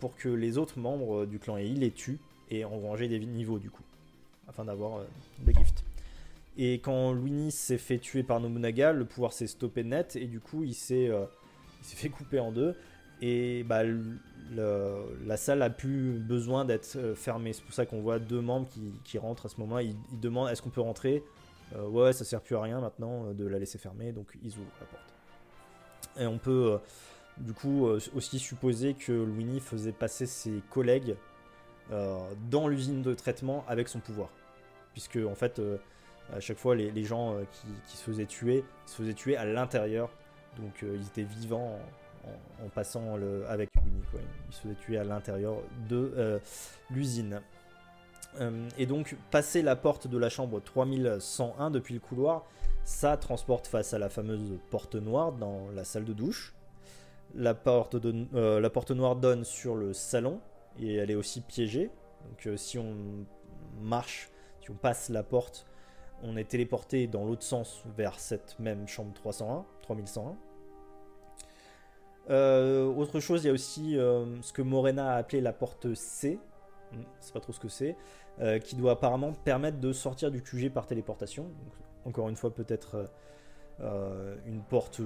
pour 0.00 0.14
que 0.16 0.28
les 0.28 0.58
autres 0.58 0.78
membres 0.78 1.24
du 1.24 1.38
clan 1.38 1.56
EI 1.56 1.68
les 1.68 1.90
tuent 1.90 2.20
et 2.50 2.66
engranger 2.66 3.08
des 3.08 3.18
niveaux 3.18 3.58
du 3.58 3.70
coup, 3.70 3.84
afin 4.46 4.66
d'avoir 4.66 5.00
le 5.46 5.52
gift. 5.54 5.84
Et 6.56 6.74
quand 6.74 7.12
Luini 7.12 7.50
s'est 7.50 7.78
fait 7.78 7.98
tuer 7.98 8.22
par 8.22 8.40
Nobunaga, 8.40 8.92
le 8.92 9.04
pouvoir 9.04 9.32
s'est 9.32 9.48
stoppé 9.48 9.82
net 9.82 10.16
et 10.16 10.26
du 10.26 10.40
coup 10.40 10.62
il 10.62 10.74
s'est 10.74 11.08
euh, 11.08 11.24
fait 11.82 12.10
couper 12.10 12.38
en 12.38 12.52
deux. 12.52 12.76
Et 13.20 13.64
bah, 13.64 13.82
la 14.54 15.36
salle 15.36 15.62
a 15.62 15.70
plus 15.70 16.18
besoin 16.18 16.64
d'être 16.64 16.96
euh, 16.96 17.14
fermée. 17.14 17.52
C'est 17.52 17.62
pour 17.62 17.74
ça 17.74 17.86
qu'on 17.86 18.00
voit 18.00 18.18
deux 18.18 18.40
membres 18.40 18.68
qui, 19.04 19.18
rentrent 19.18 19.46
à 19.46 19.48
ce 19.48 19.58
moment. 19.60 19.78
Ils, 19.78 19.96
demandent 20.20 20.50
est-ce 20.50 20.62
qu'on 20.62 20.70
peut 20.70 20.80
rentrer? 20.80 21.24
Euh, 21.74 21.88
Ouais, 21.88 22.12
ça 22.12 22.24
sert 22.24 22.40
plus 22.40 22.56
à 22.56 22.62
rien 22.62 22.80
maintenant 22.80 23.32
de 23.32 23.46
la 23.46 23.58
laisser 23.58 23.78
fermer, 23.78 24.12
donc 24.12 24.36
ils 24.42 24.52
ouvrent 24.52 24.70
la 24.80 24.86
porte. 24.86 25.14
Et 26.20 26.26
on 26.26 26.38
peut 26.38 26.78
du 27.38 27.52
coup 27.52 27.86
aussi 28.14 28.38
supposer 28.38 28.94
que 28.94 29.10
Luini 29.10 29.58
faisait 29.58 29.90
passer 29.90 30.26
ses 30.26 30.62
collègues 30.70 31.16
dans 31.90 32.68
l'usine 32.68 33.02
de 33.02 33.14
traitement 33.14 33.64
avec 33.66 33.88
son 33.88 33.98
pouvoir. 33.98 34.28
Puisque 34.92 35.16
en 35.16 35.34
fait 35.34 35.60
à 36.32 36.40
chaque 36.40 36.58
fois, 36.58 36.74
les, 36.74 37.04
gens 37.04 37.34
euh, 37.34 37.44
qui, 37.86 37.96
se 37.96 38.02
faisaient 38.02 38.26
tuer, 38.26 38.64
se 38.86 38.96
faisaient 38.96 39.14
tuer 39.14 39.36
à 39.36 39.44
l'intérieur. 39.44 40.10
Donc 40.58 40.82
euh, 40.82 40.96
ils 40.98 41.06
étaient 41.06 41.22
vivants 41.22 41.78
en, 42.62 42.68
passant 42.68 43.16
avec 43.48 43.70
Winnie. 43.76 44.02
Ils 44.48 44.54
se 44.54 44.60
faisaient 44.62 44.74
tuer 44.74 44.98
à 44.98 45.04
l'intérieur 45.04 45.56
de 45.88 46.12
euh, 46.16 46.38
l'usine. 46.90 47.40
et 48.78 48.86
donc, 48.86 49.16
passer 49.30 49.62
la 49.62 49.76
porte 49.76 50.08
de 50.08 50.18
la 50.18 50.28
chambre 50.28 50.60
3101 50.60 51.70
depuis 51.70 51.94
le 51.94 52.00
couloir, 52.00 52.44
ça 52.84 53.16
transporte 53.16 53.66
face 53.66 53.94
à 53.94 53.98
la 53.98 54.08
fameuse 54.08 54.58
porte 54.70 54.94
noire 54.94 55.32
dans 55.32 55.68
la 55.74 55.84
salle 55.84 56.04
de 56.04 56.12
douche. 56.12 56.54
La 57.34 57.54
porte, 57.54 57.96
de, 57.96 58.58
la 58.58 58.70
porte 58.70 58.90
noire 58.90 59.16
donne 59.16 59.44
sur 59.44 59.74
le 59.74 59.92
salon 59.92 60.40
et 60.78 60.94
elle 60.94 61.10
est 61.10 61.16
aussi 61.16 61.42
piégée. 61.42 61.90
Donc, 62.24 62.58
si 62.58 62.78
on 62.78 62.94
marche, 63.82 64.30
si 64.62 64.70
on 64.70 64.74
passe 64.74 65.10
la 65.10 65.22
porte, 65.22 65.66
on 66.22 66.36
est 66.36 66.48
téléporté 66.48 67.06
dans 67.06 67.24
l'autre 67.24 67.42
sens 67.42 67.82
vers 67.96 68.18
cette 68.18 68.58
même 68.58 68.86
chambre 68.88 69.12
301, 69.14 69.64
3101. 69.82 70.36
Euh, 72.30 72.86
autre 72.86 73.20
chose, 73.20 73.44
il 73.44 73.48
y 73.48 73.50
a 73.50 73.52
aussi 73.52 73.98
euh, 73.98 74.40
ce 74.42 74.52
que 74.52 74.62
Morena 74.62 75.12
a 75.12 75.16
appelé 75.16 75.40
la 75.40 75.52
porte 75.52 75.94
C, 75.94 76.38
hmm, 76.92 77.02
c'est 77.20 77.32
pas 77.32 77.40
trop 77.40 77.52
ce 77.52 77.60
que 77.60 77.68
c'est, 77.68 77.96
euh, 78.40 78.58
qui 78.58 78.76
doit 78.76 78.92
apparemment 78.92 79.32
permettre 79.32 79.78
de 79.78 79.92
sortir 79.92 80.30
du 80.30 80.42
QG 80.42 80.70
par 80.70 80.86
téléportation. 80.86 81.46
encore 82.04 82.28
une 82.28 82.36
fois, 82.36 82.52
peut-être 82.54 83.10
une 84.46 84.62
porte 84.68 85.00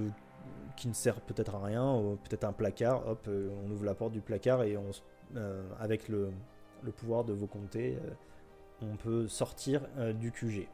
qui 0.75 0.87
ne 0.87 0.93
sert 0.93 1.21
peut-être 1.21 1.55
à 1.55 1.63
rien, 1.63 2.17
peut-être 2.23 2.43
un 2.43 2.53
placard. 2.53 3.07
Hop, 3.07 3.27
on 3.27 3.71
ouvre 3.71 3.85
la 3.85 3.95
porte 3.95 4.11
du 4.11 4.21
placard 4.21 4.63
et 4.63 4.77
avec 5.79 6.07
le, 6.07 6.31
le, 6.83 6.91
pouvoir 6.91 7.23
de 7.23 7.33
vos 7.33 7.47
comtés, 7.47 7.97
on 8.81 8.95
peut 8.95 9.27
sortir 9.27 9.81
du 10.19 10.31
QG. 10.31 10.67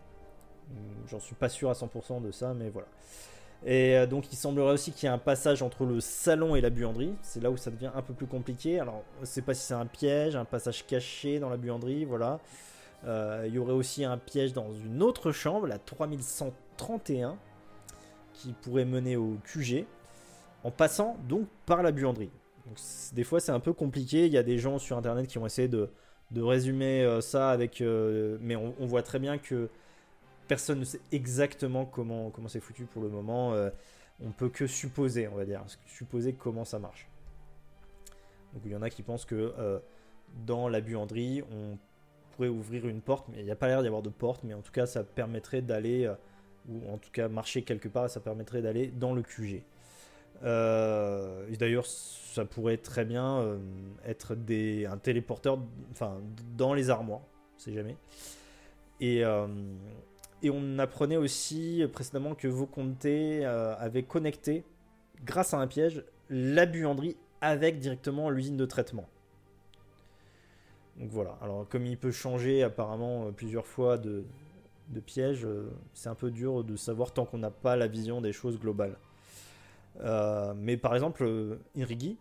Hmm, 0.69 1.07
j'en 1.07 1.19
suis 1.19 1.35
pas 1.35 1.49
sûr 1.49 1.69
à 1.69 1.73
100% 1.73 2.21
de 2.21 2.31
ça, 2.31 2.53
mais 2.53 2.69
voilà. 2.69 2.87
Et 3.65 3.97
euh, 3.97 4.05
donc 4.05 4.31
il 4.31 4.35
semblerait 4.35 4.73
aussi 4.73 4.91
qu'il 4.91 5.07
y 5.07 5.11
ait 5.11 5.13
un 5.13 5.17
passage 5.17 5.63
entre 5.63 5.85
le 5.85 5.99
salon 5.99 6.55
et 6.55 6.61
la 6.61 6.69
buanderie. 6.69 7.13
C'est 7.23 7.41
là 7.41 7.49
où 7.49 7.57
ça 7.57 7.71
devient 7.71 7.91
un 7.95 8.01
peu 8.01 8.13
plus 8.13 8.27
compliqué. 8.27 8.79
Alors 8.79 9.03
je 9.21 9.25
sais 9.25 9.41
pas 9.41 9.53
si 9.53 9.61
c'est 9.61 9.73
un 9.73 9.87
piège, 9.87 10.35
un 10.35 10.45
passage 10.45 10.85
caché 10.85 11.39
dans 11.39 11.49
la 11.49 11.57
buanderie, 11.57 12.05
voilà. 12.05 12.39
Euh, 13.05 13.45
il 13.47 13.53
y 13.53 13.59
aurait 13.59 13.73
aussi 13.73 14.05
un 14.05 14.17
piège 14.17 14.53
dans 14.53 14.71
une 14.71 15.01
autre 15.03 15.31
chambre, 15.31 15.67
la 15.67 15.79
3131, 15.79 17.37
qui 18.33 18.53
pourrait 18.53 18.85
mener 18.85 19.15
au 19.15 19.37
QG, 19.45 19.85
en 20.63 20.71
passant 20.71 21.17
donc 21.27 21.47
par 21.65 21.83
la 21.83 21.91
buanderie. 21.91 22.31
Donc, 22.65 22.79
des 23.13 23.23
fois 23.23 23.39
c'est 23.39 23.51
un 23.51 23.59
peu 23.59 23.73
compliqué, 23.73 24.25
il 24.25 24.33
y 24.33 24.37
a 24.37 24.43
des 24.43 24.57
gens 24.57 24.79
sur 24.79 24.97
internet 24.97 25.27
qui 25.27 25.37
ont 25.37 25.45
essayé 25.45 25.67
de, 25.67 25.89
résumer 26.35 27.03
euh, 27.03 27.21
ça 27.21 27.49
avec... 27.51 27.81
mais 27.81 28.55
on, 28.55 28.85
voit 28.85 29.03
très 29.03 29.19
bien 29.19 29.37
que 29.37 29.69
personne 30.47 30.79
ne 30.79 30.85
sait 30.85 31.01
exactement 31.11 31.85
comment 31.85 32.31
c'est 32.47 32.59
foutu 32.59 32.85
pour 32.85 33.01
le 33.01 33.09
moment. 33.09 33.53
Euh, 33.53 33.69
on 34.23 34.31
peut 34.31 34.49
que 34.49 34.67
supposer, 34.67 35.27
on 35.27 35.35
va 35.35 35.45
dire, 35.45 35.63
supposer 35.85 36.33
comment 36.33 36.65
ça 36.65 36.79
marche. 36.79 37.07
Donc 38.53 38.63
il 38.65 38.71
y 38.71 38.75
en 38.75 38.81
a 38.81 38.89
qui 38.89 39.03
pensent 39.03 39.25
que 39.25 39.53
euh, 39.57 39.79
dans 40.45 40.69
la 40.69 40.81
buanderie, 40.81 41.43
on 41.51 41.77
pourrait 42.31 42.47
ouvrir 42.47 42.87
une 42.87 43.01
porte, 43.01 43.27
mais 43.29 43.39
il 43.39 43.45
n'y 43.45 43.51
a 43.51 43.55
pas 43.55 43.67
l'air 43.67 43.81
d'y 43.81 43.87
avoir 43.87 44.01
de 44.01 44.09
porte, 44.09 44.43
mais 44.43 44.53
en 44.53 44.61
tout 44.61 44.71
cas 44.71 44.85
ça 44.85 45.03
permettrait 45.03 45.61
d'aller, 45.61 46.05
euh, 46.05 46.15
ou 46.69 46.89
en 46.89 46.97
tout 46.97 47.11
cas 47.11 47.27
marcher 47.27 47.63
quelque 47.63 47.89
part, 47.89 48.09
ça 48.09 48.19
permettrait 48.21 48.61
d'aller 48.61 48.87
dans 48.87 49.13
le 49.13 49.21
QG. 49.21 49.63
D'ailleurs, 50.41 51.85
ça 51.85 52.45
pourrait 52.45 52.77
très 52.77 53.05
bien 53.05 53.57
être 54.05 54.35
des, 54.35 54.85
un 54.85 54.97
téléporteur, 54.97 55.57
enfin 55.91 56.17
dans 56.55 56.73
les 56.73 56.89
armoires, 56.89 57.21
on 57.55 57.59
sait 57.59 57.73
jamais. 57.73 57.95
Et, 58.99 59.23
et 60.45 60.51
on 60.51 60.77
apprenait 60.77 61.17
aussi 61.17 61.83
précédemment 61.91 62.35
que 62.35 62.47
vos 62.47 62.69
euh, 63.05 63.75
avaient 63.79 64.03
connecté, 64.03 64.63
grâce 65.23 65.55
à 65.55 65.57
un 65.57 65.65
piège, 65.65 66.03
la 66.29 66.67
buanderie 66.67 67.17
avec 67.41 67.79
directement 67.79 68.29
l'usine 68.29 68.55
de 68.55 68.65
traitement. 68.65 69.09
Donc 70.97 71.09
voilà, 71.09 71.35
alors 71.41 71.67
comme 71.67 71.87
il 71.87 71.97
peut 71.97 72.11
changer 72.11 72.61
apparemment 72.61 73.25
euh, 73.25 73.31
plusieurs 73.31 73.65
fois 73.65 73.97
de, 73.97 74.23
piège, 75.07 75.45
euh, 75.45 75.71
c'est 75.95 76.09
un 76.09 76.15
peu 76.15 76.29
dur 76.29 76.63
de 76.63 76.75
savoir 76.75 77.11
tant 77.11 77.25
qu'on 77.25 77.39
n'a 77.39 77.49
pas 77.49 77.75
la 77.75 77.87
vision 77.87 78.21
des 78.21 78.31
choses 78.31 78.59
globales. 78.59 78.97
mais 80.57 80.77
par 80.77 80.93
exemple, 80.93 81.57
Irigi, 81.73 82.19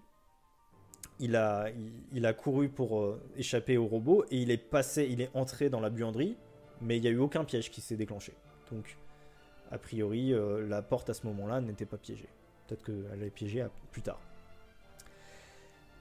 il 1.20 1.36
a, 1.36 1.66
il 2.12 2.24
a 2.24 2.32
couru 2.32 2.70
pour 2.70 3.18
échapper 3.36 3.76
au 3.76 3.86
robot 3.86 4.24
et 4.30 4.38
il 4.38 4.50
est 4.50 4.56
passé, 4.56 5.06
il 5.10 5.20
est 5.20 5.30
entré 5.34 5.68
dans 5.68 5.80
la 5.80 5.90
buanderie 5.90 6.38
mais 6.80 6.96
il 6.96 7.00
n'y 7.00 7.08
a 7.08 7.10
eu 7.10 7.18
aucun 7.18 7.44
piège 7.44 7.70
qui 7.70 7.80
s'est 7.80 7.96
déclenché. 7.96 8.32
Donc, 8.70 8.96
a 9.70 9.78
priori, 9.78 10.32
euh, 10.32 10.66
la 10.66 10.82
porte 10.82 11.10
à 11.10 11.14
ce 11.14 11.26
moment-là 11.26 11.60
n'était 11.60 11.86
pas 11.86 11.96
piégée. 11.96 12.28
Peut-être 12.66 12.84
qu'elle 12.84 13.22
est 13.22 13.30
piégée 13.30 13.66
plus 13.90 14.02
tard. 14.02 14.20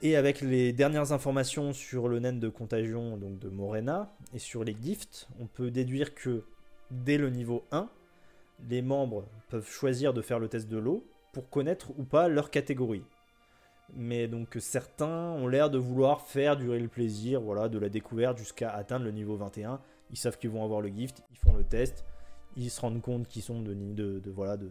Et 0.02 0.16
avec 0.16 0.40
les 0.40 0.72
dernières 0.72 1.12
informations 1.12 1.72
sur 1.72 2.08
le 2.08 2.18
naine 2.18 2.40
de 2.40 2.48
contagion 2.48 3.16
donc 3.16 3.38
de 3.38 3.48
Morena 3.48 4.14
et 4.34 4.38
sur 4.38 4.62
les 4.62 4.76
gifts, 4.78 5.28
on 5.40 5.46
peut 5.46 5.70
déduire 5.70 6.14
que 6.14 6.44
dès 6.90 7.16
le 7.16 7.30
niveau 7.30 7.64
1, 7.72 7.88
les 8.68 8.82
membres 8.82 9.26
peuvent 9.48 9.68
choisir 9.68 10.12
de 10.12 10.20
faire 10.20 10.38
le 10.38 10.48
test 10.48 10.68
de 10.68 10.76
l'eau 10.76 11.06
pour 11.32 11.48
connaître 11.48 11.90
ou 11.98 12.04
pas 12.04 12.28
leur 12.28 12.50
catégorie. 12.50 13.04
Mais 13.94 14.28
donc 14.28 14.56
certains 14.58 15.32
ont 15.32 15.46
l'air 15.46 15.70
de 15.70 15.78
vouloir 15.78 16.22
faire 16.22 16.56
durer 16.56 16.80
le 16.80 16.88
plaisir, 16.88 17.40
voilà, 17.40 17.68
de 17.68 17.78
la 17.78 17.88
découverte 17.88 18.38
jusqu'à 18.38 18.70
atteindre 18.70 19.04
le 19.04 19.10
niveau 19.10 19.36
21. 19.36 19.80
Ils 20.14 20.16
savent 20.16 20.38
qu'ils 20.38 20.50
vont 20.50 20.62
avoir 20.62 20.80
le 20.80 20.90
gift, 20.90 21.24
ils 21.32 21.36
font 21.36 21.54
le 21.54 21.64
test, 21.64 22.04
ils 22.56 22.70
se 22.70 22.80
rendent 22.80 23.02
compte 23.02 23.26
qu'ils 23.26 23.42
sont 23.42 23.60
de, 23.60 23.74
de, 23.74 24.20
de, 24.20 24.30
voilà, 24.30 24.56
de, 24.56 24.70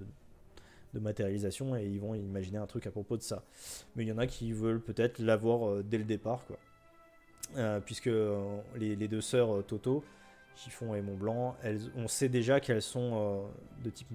de 0.93 0.99
matérialisation 1.01 1.75
et 1.75 1.83
ils 1.85 1.99
vont 1.99 2.15
imaginer 2.15 2.59
un 2.59 2.65
truc 2.65 2.87
à 2.87 2.91
propos 2.91 3.17
de 3.17 3.21
ça. 3.21 3.43
Mais 3.97 4.05
il 4.05 4.07
y 4.07 4.11
en 4.13 4.19
a 4.19 4.25
qui 4.25 4.53
veulent 4.53 4.79
peut-être 4.79 5.19
l'avoir 5.19 5.67
euh, 5.67 5.83
dès 5.83 5.97
le 5.97 6.05
départ, 6.05 6.45
quoi. 6.45 6.57
Euh, 7.57 7.81
puisque 7.81 8.07
euh, 8.07 8.61
les, 8.77 8.95
deux 8.95 9.19
sœurs 9.19 9.65
Toto, 9.65 10.05
Chiffon 10.55 10.95
et 10.95 11.01
Mont 11.01 11.17
Blanc, 11.17 11.57
elles, 11.61 11.91
on 11.97 12.07
sait 12.07 12.29
déjà 12.29 12.61
qu'elles 12.61 12.81
sont 12.81 13.43
de 13.83 13.89
type 13.89 14.07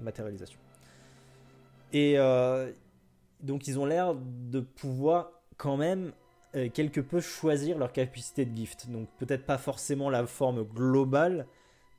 matérialisation. 0.00 0.58
Et 1.92 2.16
donc 3.42 3.68
ils 3.68 3.78
ont 3.78 3.84
l'air 3.84 4.14
de 4.14 4.60
pouvoir 4.60 5.30
quand 5.58 5.76
même 5.76 6.12
quelque 6.52 7.00
peu 7.00 7.20
choisir 7.20 7.78
leur 7.78 7.92
capacité 7.92 8.44
de 8.44 8.56
gift. 8.56 8.90
Donc 8.90 9.08
peut-être 9.18 9.46
pas 9.46 9.58
forcément 9.58 10.10
la 10.10 10.26
forme 10.26 10.64
globale, 10.64 11.46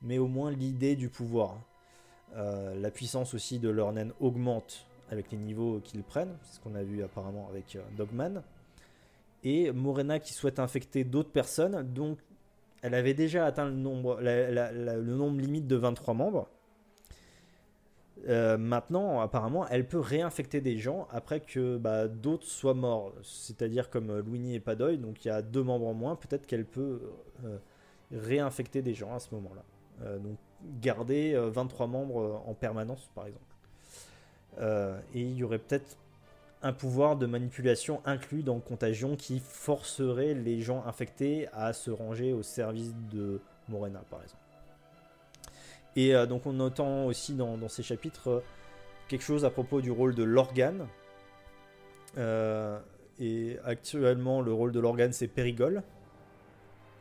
mais 0.02 0.18
au 0.18 0.26
moins 0.26 0.50
l'idée 0.50 0.96
du 0.96 1.08
pouvoir. 1.08 1.58
Euh, 2.36 2.74
la 2.80 2.90
puissance 2.90 3.34
aussi 3.34 3.58
de 3.58 3.68
leur 3.68 3.92
naine 3.92 4.12
augmente 4.20 4.86
avec 5.10 5.30
les 5.30 5.36
niveaux 5.36 5.80
qu'ils 5.84 6.02
prennent, 6.02 6.34
ce 6.50 6.58
qu'on 6.60 6.74
a 6.74 6.82
vu 6.82 7.02
apparemment 7.02 7.46
avec 7.50 7.76
euh, 7.76 7.82
Dogman. 7.96 8.42
Et 9.44 9.70
Morena 9.72 10.18
qui 10.18 10.32
souhaite 10.32 10.58
infecter 10.58 11.04
d'autres 11.04 11.30
personnes, 11.30 11.82
donc 11.92 12.18
elle 12.80 12.94
avait 12.94 13.12
déjà 13.12 13.44
atteint 13.44 13.66
le 13.66 13.72
nombre, 13.72 14.18
le 14.20 15.02
nombre 15.02 15.40
limite 15.40 15.66
de 15.66 15.76
23 15.76 16.14
membres. 16.14 16.48
Euh, 18.28 18.56
maintenant, 18.56 19.20
apparemment, 19.20 19.66
elle 19.68 19.86
peut 19.86 19.98
réinfecter 19.98 20.60
des 20.60 20.78
gens 20.78 21.08
après 21.10 21.40
que 21.40 21.76
bah, 21.76 22.06
d'autres 22.08 22.46
soient 22.46 22.74
morts. 22.74 23.12
C'est-à-dire 23.22 23.90
comme 23.90 24.18
Louini 24.18 24.54
et 24.54 24.60
Padoy, 24.60 24.96
donc 24.96 25.24
il 25.24 25.28
y 25.28 25.30
a 25.30 25.42
deux 25.42 25.62
membres 25.62 25.86
en 25.86 25.94
moins, 25.94 26.16
peut-être 26.16 26.46
qu'elle 26.46 26.64
peut 26.64 27.00
réinfecter 28.12 28.82
des 28.82 28.94
gens 28.94 29.14
à 29.14 29.18
ce 29.18 29.34
moment-là. 29.34 30.18
donc 30.18 30.36
garder 30.80 31.34
23 31.36 31.86
euh, 31.86 31.88
membres 31.88 32.20
euh, 32.20 32.50
en 32.50 32.54
permanence, 32.54 33.10
par 33.14 33.26
exemple. 33.26 33.44
Euh, 34.60 34.98
et 35.14 35.22
il 35.22 35.36
y 35.36 35.44
aurait 35.44 35.58
peut-être 35.58 35.96
un 36.62 36.72
pouvoir 36.72 37.16
de 37.16 37.26
manipulation 37.26 38.00
inclus 38.04 38.42
dans 38.42 38.60
Contagion 38.60 39.16
qui 39.16 39.40
forcerait 39.40 40.34
les 40.34 40.60
gens 40.60 40.84
infectés 40.86 41.48
à 41.52 41.72
se 41.72 41.90
ranger 41.90 42.32
au 42.32 42.42
service 42.42 42.94
de 43.10 43.40
Morena, 43.68 44.02
par 44.10 44.22
exemple. 44.22 44.41
Et 45.96 46.14
donc 46.26 46.46
on 46.46 46.58
entend 46.60 47.04
aussi 47.04 47.34
dans, 47.34 47.68
ces 47.68 47.82
chapitres 47.82 48.42
quelque 49.08 49.22
chose 49.22 49.44
à 49.44 49.50
propos 49.50 49.80
du 49.80 49.90
rôle 49.90 50.14
de 50.14 50.22
l'organe. 50.22 50.86
et 52.16 53.58
actuellement, 53.64 54.40
le 54.40 54.52
rôle 54.52 54.72
de 54.72 54.80
l'organe, 54.80 55.12
c'est 55.12 55.28
Périgole. 55.28 55.82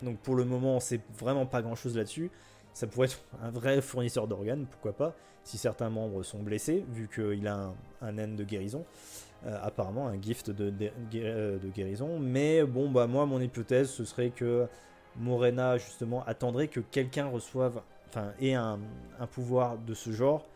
Donc 0.02 0.18
pour 0.20 0.36
le 0.36 0.44
moment, 0.44 0.76
on 0.76 0.80
sait 0.80 1.00
vraiment 1.18 1.46
pas 1.46 1.62
grand-chose 1.62 1.96
là-dessus 1.96 2.32
ça 2.74 2.88
pourrait 2.88 3.08
être 3.08 3.22
un 3.42 3.52
vrai 3.52 3.82
fournisseur 3.82 4.28
d'organes, 4.28 4.66
pourquoi 4.70 4.94
pas, 4.94 5.16
si 5.44 5.58
certains 5.58 5.90
membres 5.90 6.24
sont 6.24 6.40
blessés, 6.40 6.86
vu 6.90 7.10
qu'il 7.14 7.48
a 7.48 7.56
un, 7.56 7.74
un 8.02 8.18
N 8.18 8.36
de 8.36 8.44
guérison, 8.44 8.86
euh, 9.46 9.58
apparemment 9.62 10.08
un 10.08 10.22
gift 10.22 10.52
de, 10.52 10.72
euh, 11.16 11.60
de, 11.60 11.70
guérison. 11.70 12.20
Mais 12.20 12.64
bon, 12.64 12.90
bah 12.90 13.08
moi, 13.08 13.26
mon 13.26 13.42
hypothèse, 13.42 13.90
ce 13.90 14.06
serait 14.06 14.30
que 14.30 14.68
Morena, 15.18 15.78
justement, 15.78 16.24
attendrait 16.26 16.68
que 16.68 16.80
quelqu'un 16.80 17.28
reçoive, 17.28 17.82
enfin, 18.12 18.34
ait 18.40 18.54
un, 18.54 18.80
pouvoir 19.32 19.78
de 19.78 19.94
ce 19.94 20.12
genre, 20.12 20.48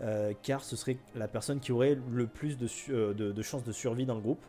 euh, 0.00 0.32
car 0.42 0.62
ce 0.62 0.76
serait 0.76 0.98
la 1.14 1.28
personne 1.28 1.60
qui 1.60 1.72
aurait 1.72 1.98
le 2.10 2.26
plus 2.26 2.56
de, 2.56 3.12
de 3.12 3.42
chances 3.42 3.64
de 3.64 3.72
survie 3.72 4.06
dans 4.06 4.14
le 4.14 4.20
groupe. 4.20 4.44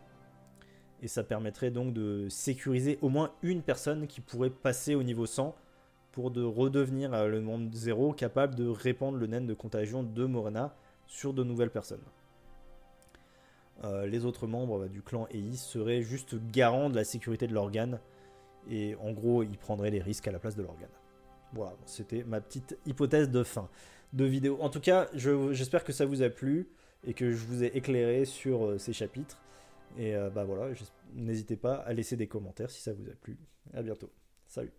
Et 1.01 1.07
ça 1.07 1.23
permettrait 1.23 1.71
donc 1.71 1.93
de 1.93 2.27
sécuriser 2.29 2.99
au 3.01 3.09
moins 3.09 3.31
une 3.41 3.63
personne 3.63 4.05
qui 4.05 4.21
pourrait 4.21 4.51
passer 4.51 4.93
au 4.93 5.01
niveau 5.01 5.25
100 5.25 5.55
pour 6.11 6.31
de 6.31 6.43
redevenir 6.43 7.13
euh, 7.13 7.27
le 7.27 7.41
monde 7.41 7.73
zéro 7.73 8.13
capable 8.13 8.55
de 8.55 8.67
répandre 8.67 9.17
le 9.17 9.27
naine 9.27 9.47
de 9.47 9.53
contagion 9.53 10.03
de 10.03 10.25
Morena 10.25 10.75
sur 11.07 11.33
de 11.33 11.43
nouvelles 11.43 11.71
personnes. 11.71 12.03
Euh, 13.83 14.05
les 14.05 14.25
autres 14.25 14.45
membres 14.45 14.79
bah, 14.79 14.87
du 14.87 15.01
clan 15.01 15.27
EI 15.31 15.55
seraient 15.55 16.03
juste 16.03 16.35
garants 16.51 16.89
de 16.89 16.95
la 16.95 17.03
sécurité 17.03 17.47
de 17.47 17.53
l'organe 17.53 17.99
et 18.69 18.95
en 19.01 19.11
gros 19.11 19.41
ils 19.41 19.57
prendraient 19.57 19.89
les 19.89 20.01
risques 20.01 20.27
à 20.27 20.31
la 20.31 20.39
place 20.39 20.55
de 20.55 20.61
l'organe. 20.61 20.89
Voilà, 21.53 21.75
c'était 21.85 22.23
ma 22.23 22.41
petite 22.41 22.77
hypothèse 22.85 23.29
de 23.29 23.43
fin 23.43 23.69
de 24.13 24.25
vidéo. 24.25 24.57
En 24.61 24.69
tout 24.69 24.79
cas, 24.79 25.09
j'espère 25.13 25.83
que 25.83 25.93
ça 25.93 26.05
vous 26.05 26.21
a 26.21 26.29
plu 26.29 26.67
et 27.05 27.13
que 27.13 27.31
je 27.31 27.45
vous 27.45 27.63
ai 27.63 27.77
éclairé 27.77 28.25
sur 28.25 28.65
euh, 28.65 28.77
ces 28.77 28.93
chapitres. 28.93 29.37
Et 29.97 30.15
bah 30.33 30.45
voilà, 30.45 30.73
n'hésitez 31.15 31.57
pas 31.57 31.75
à 31.75 31.91
laisser 31.91 32.15
des 32.15 32.27
commentaires 32.27 32.71
si 32.71 32.81
ça 32.81 32.93
vous 32.93 33.09
a 33.09 33.13
plu. 33.13 33.37
À 33.73 33.81
bientôt. 33.81 34.09
Salut. 34.47 34.71